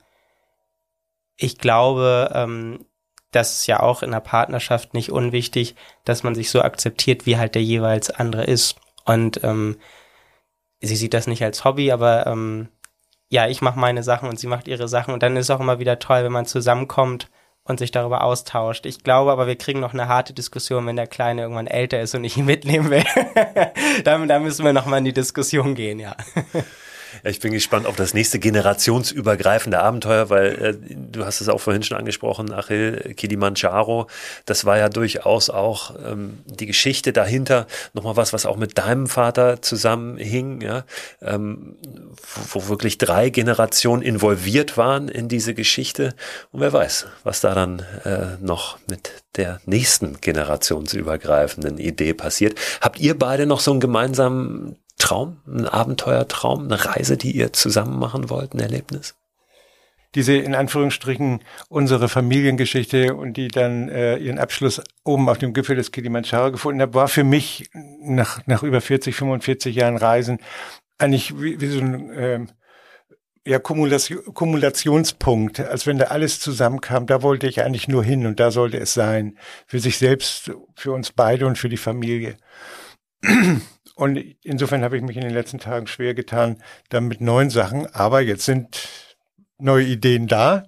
[1.35, 2.85] ich glaube, ähm,
[3.31, 5.75] das ist ja auch in der Partnerschaft nicht unwichtig,
[6.05, 8.75] dass man sich so akzeptiert, wie halt der jeweils andere ist.
[9.05, 9.77] Und ähm,
[10.81, 12.69] sie sieht das nicht als Hobby, aber ähm,
[13.29, 15.13] ja, ich mache meine Sachen und sie macht ihre Sachen.
[15.13, 17.29] Und dann ist es auch immer wieder toll, wenn man zusammenkommt
[17.63, 18.85] und sich darüber austauscht.
[18.85, 22.15] Ich glaube aber, wir kriegen noch eine harte Diskussion, wenn der Kleine irgendwann älter ist
[22.15, 23.03] und ich ihn mitnehmen will.
[24.03, 26.15] da, da müssen wir noch mal in die Diskussion gehen, ja.
[27.23, 31.83] Ich bin gespannt auf das nächste generationsübergreifende Abenteuer, weil äh, du hast es auch vorhin
[31.83, 34.07] schon angesprochen, Achil Kilimanjaro.
[34.45, 37.67] Das war ja durchaus auch ähm, die Geschichte dahinter.
[37.93, 40.85] Nochmal was, was auch mit deinem Vater zusammenhing, ja,
[41.21, 41.75] ähm,
[42.51, 46.15] wo, wo wirklich drei Generationen involviert waren in diese Geschichte.
[46.51, 52.55] Und wer weiß, was da dann äh, noch mit der nächsten generationsübergreifenden Idee passiert.
[52.81, 57.99] Habt ihr beide noch so einen gemeinsamen Traum, ein Abenteuertraum, eine Reise, die ihr zusammen
[57.99, 59.15] machen wollt, ein Erlebnis?
[60.13, 65.77] Diese in Anführungsstrichen unsere Familiengeschichte und die dann äh, ihren Abschluss oben auf dem Gipfel
[65.77, 70.39] des Kilimanjaro gefunden hat, war für mich nach, nach über 40, 45 Jahren Reisen
[70.97, 72.45] eigentlich wie, wie so ein äh,
[73.45, 78.39] ja, Kumulation, Kumulationspunkt, als wenn da alles zusammenkam, da wollte ich eigentlich nur hin und
[78.39, 79.37] da sollte es sein.
[79.65, 82.37] Für sich selbst, für uns beide und für die Familie.
[83.95, 87.87] Und insofern habe ich mich in den letzten Tagen schwer getan, dann mit neuen Sachen.
[87.87, 88.87] Aber jetzt sind
[89.57, 90.65] neue Ideen da.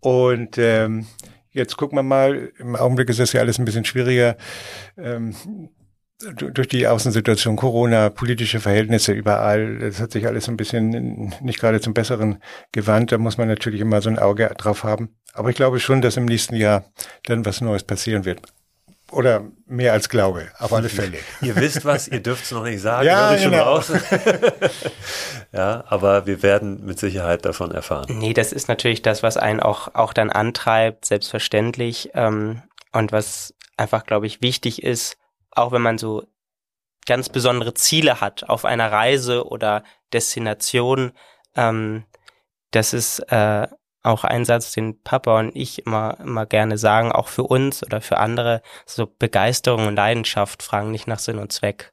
[0.00, 1.06] Und ähm,
[1.50, 2.52] jetzt gucken wir mal.
[2.58, 4.36] Im Augenblick ist das ja alles ein bisschen schwieriger.
[4.96, 5.34] Ähm,
[6.34, 11.80] durch die Außensituation Corona, politische Verhältnisse überall, das hat sich alles ein bisschen nicht gerade
[11.80, 12.42] zum Besseren
[12.72, 13.12] gewandt.
[13.12, 15.10] Da muss man natürlich immer so ein Auge drauf haben.
[15.34, 16.90] Aber ich glaube schon, dass im nächsten Jahr
[17.24, 18.40] dann was Neues passieren wird.
[19.12, 21.18] Oder mehr als Glaube, auf alle Fälle.
[21.40, 23.80] ihr wisst was, ihr dürft es noch nicht sagen, ja, genau.
[25.52, 28.18] ja, aber wir werden mit Sicherheit davon erfahren.
[28.18, 32.10] Nee, das ist natürlich das, was einen auch, auch dann antreibt, selbstverständlich.
[32.14, 32.62] Ähm,
[32.92, 35.16] und was einfach, glaube ich, wichtig ist,
[35.52, 36.24] auch wenn man so
[37.06, 41.12] ganz besondere Ziele hat auf einer Reise oder Destination,
[41.54, 42.04] ähm,
[42.72, 43.68] das ist äh,
[44.06, 48.00] auch ein Satz, den Papa und ich immer, immer gerne sagen, auch für uns oder
[48.00, 51.92] für andere, so Begeisterung und Leidenschaft fragen nicht nach Sinn und Zweck.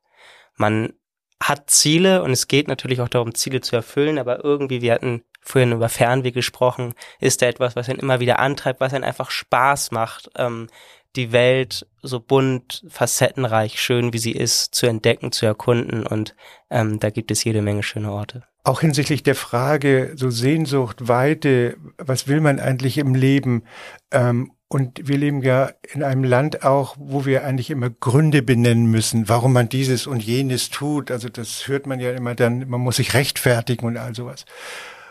[0.56, 0.94] Man
[1.42, 5.24] hat Ziele und es geht natürlich auch darum, Ziele zu erfüllen, aber irgendwie, wir hatten
[5.42, 9.30] vorhin über Fernweh gesprochen, ist da etwas, was einen immer wieder antreibt, was einen einfach
[9.30, 10.68] Spaß macht, ähm,
[11.16, 16.36] die Welt so bunt, facettenreich, schön wie sie ist, zu entdecken, zu erkunden und
[16.70, 18.44] ähm, da gibt es jede Menge schöne Orte.
[18.64, 23.64] Auch hinsichtlich der Frage, so Sehnsucht, Weite, was will man eigentlich im Leben?
[24.12, 28.88] Ähm, und wir leben ja in einem Land auch, wo wir eigentlich immer Gründe benennen
[28.88, 31.12] müssen, warum man dieses und jenes tut.
[31.12, 34.46] Also das hört man ja immer dann, man muss sich rechtfertigen und all sowas.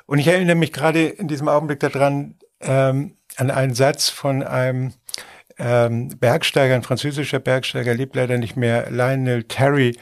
[0.06, 4.94] Und ich erinnere mich gerade in diesem Augenblick daran, ähm, an einen Satz von einem
[5.62, 9.96] ähm, Bergsteiger, ein französischer Bergsteiger, lebt leider nicht mehr, Lionel Terry.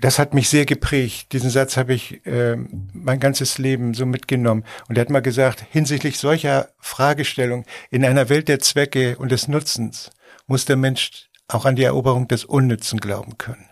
[0.00, 1.32] Das hat mich sehr geprägt.
[1.32, 2.56] Diesen Satz habe ich äh,
[2.92, 4.64] mein ganzes Leben so mitgenommen.
[4.88, 9.46] Und er hat mal gesagt, hinsichtlich solcher Fragestellung in einer Welt der Zwecke und des
[9.46, 10.10] Nutzens
[10.46, 13.68] muss der Mensch auch an die Eroberung des Unnützen glauben können.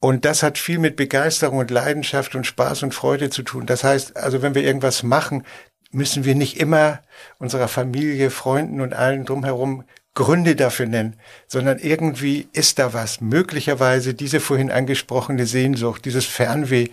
[0.00, 3.66] Und das hat viel mit Begeisterung und Leidenschaft und Spaß und Freude zu tun.
[3.66, 5.44] Das heißt, also wenn wir irgendwas machen,
[5.90, 7.00] müssen wir nicht immer
[7.38, 9.84] unserer Familie, Freunden und allen drumherum
[10.18, 11.14] Gründe dafür nennen,
[11.46, 13.20] sondern irgendwie ist da was.
[13.20, 16.88] Möglicherweise diese vorhin angesprochene Sehnsucht, dieses Fernweh.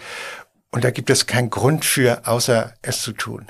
[0.70, 3.48] Und da gibt es keinen Grund für, außer es zu tun.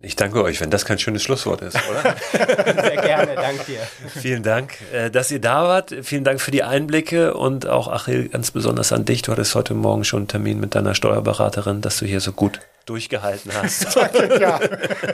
[0.00, 2.16] Ich danke euch, wenn das kein schönes Schlusswort ist, oder?
[2.32, 3.80] Sehr gerne, danke dir.
[4.18, 5.94] Vielen Dank, äh, dass ihr da wart.
[6.02, 9.20] Vielen Dank für die Einblicke und auch Achil, ganz besonders an dich.
[9.20, 12.60] Du hattest heute Morgen schon einen Termin mit deiner Steuerberaterin, dass du hier so gut
[12.88, 13.98] durchgehalten hast.
[14.40, 14.60] Ja.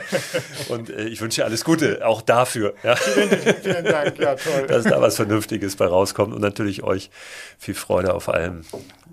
[0.69, 2.73] Und äh, ich wünsche dir alles Gute, auch dafür.
[2.83, 2.95] Ja.
[2.95, 4.67] Vielen, vielen Dank, ja toll.
[4.67, 7.09] Dass da was Vernünftiges bei rauskommt und natürlich euch
[7.57, 8.65] viel Freude auf allen,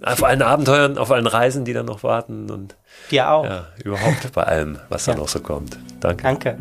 [0.02, 2.76] auf allen Abenteuern, auf allen Reisen, die dann noch warten und
[3.10, 3.44] dir auch.
[3.44, 5.14] Ja, überhaupt bei allem, was ja.
[5.14, 5.78] da noch so kommt.
[6.00, 6.22] Danke.
[6.22, 6.58] Danke.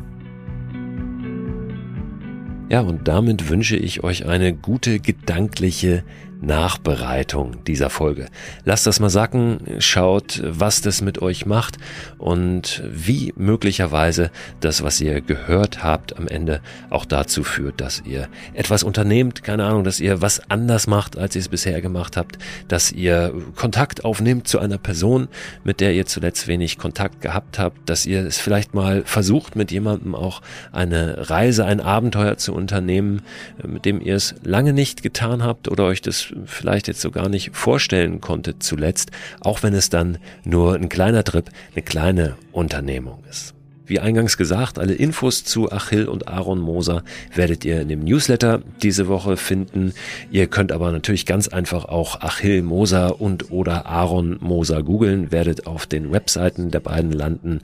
[2.69, 6.03] Ja, und damit wünsche ich euch eine gute gedankliche
[6.41, 8.27] Nachbereitung dieser Folge.
[8.65, 11.77] Lasst das mal sacken, schaut, was das mit euch macht
[12.17, 18.27] und wie möglicherweise das, was ihr gehört habt, am Ende auch dazu führt, dass ihr
[18.53, 22.39] etwas unternehmt, keine Ahnung, dass ihr was anders macht, als ihr es bisher gemacht habt,
[22.67, 25.27] dass ihr Kontakt aufnehmt zu einer Person,
[25.63, 29.71] mit der ihr zuletzt wenig Kontakt gehabt habt, dass ihr es vielleicht mal versucht, mit
[29.71, 30.41] jemandem auch
[30.71, 33.21] eine Reise, ein Abenteuer zu unternehmen,
[33.65, 37.29] mit dem ihr es lange nicht getan habt oder euch das vielleicht jetzt so gar
[37.29, 43.23] nicht vorstellen konnte zuletzt, auch wenn es dann nur ein kleiner Trip, eine kleine Unternehmung
[43.29, 43.53] ist.
[43.91, 47.03] Wie eingangs gesagt, alle Infos zu Achill und Aaron Moser
[47.35, 49.91] werdet ihr in dem Newsletter diese Woche finden.
[50.31, 55.67] Ihr könnt aber natürlich ganz einfach auch Achill Moser und oder Aaron Moser googeln, werdet
[55.67, 57.59] auf den Webseiten der beiden landen.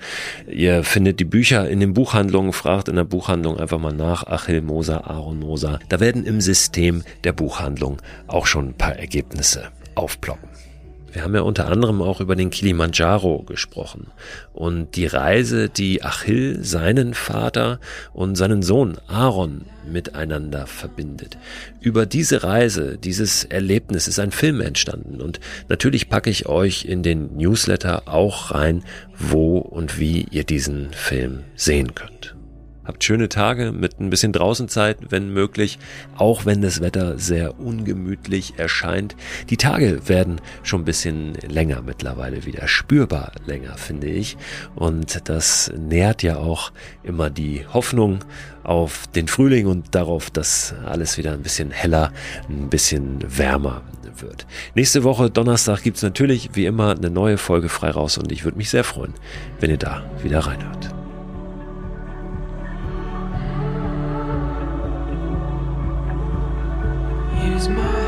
[0.52, 4.62] Ihr findet die Bücher in den Buchhandlungen, fragt in der Buchhandlung einfach mal nach Achill
[4.62, 5.80] Moser, Aaron Moser.
[5.88, 10.57] Da werden im System der Buchhandlung auch schon ein paar Ergebnisse aufploppen.
[11.18, 14.12] Wir haben ja unter anderem auch über den Kilimanjaro gesprochen
[14.54, 17.80] und die Reise, die Achill seinen Vater
[18.14, 21.40] und seinen Sohn Aaron miteinander verbindet.
[21.82, 25.40] Über diese Reise, dieses Erlebnis ist ein Film entstanden und
[25.70, 28.84] natürlich packe ich euch in den Newsletter auch rein,
[29.18, 32.37] wo und wie ihr diesen Film sehen könnt.
[32.88, 35.78] Habt schöne Tage mit ein bisschen Draußenzeit, wenn möglich,
[36.16, 39.18] auch wenn das Wetter sehr ungemütlich erscheint.
[39.50, 44.38] Die Tage werden schon ein bisschen länger mittlerweile wieder, spürbar länger, finde ich.
[44.76, 46.72] Und das nährt ja auch
[47.04, 48.20] immer die Hoffnung
[48.64, 52.14] auf den Frühling und darauf, dass alles wieder ein bisschen heller,
[52.48, 53.82] ein bisschen wärmer
[54.22, 54.48] wird.
[54.76, 58.58] Nächste Woche, Donnerstag, gibt's natürlich wie immer eine neue Folge frei raus und ich würde
[58.58, 59.14] mich sehr freuen,
[59.60, 60.90] wenn ihr da wieder reinhört.
[67.48, 68.07] Use my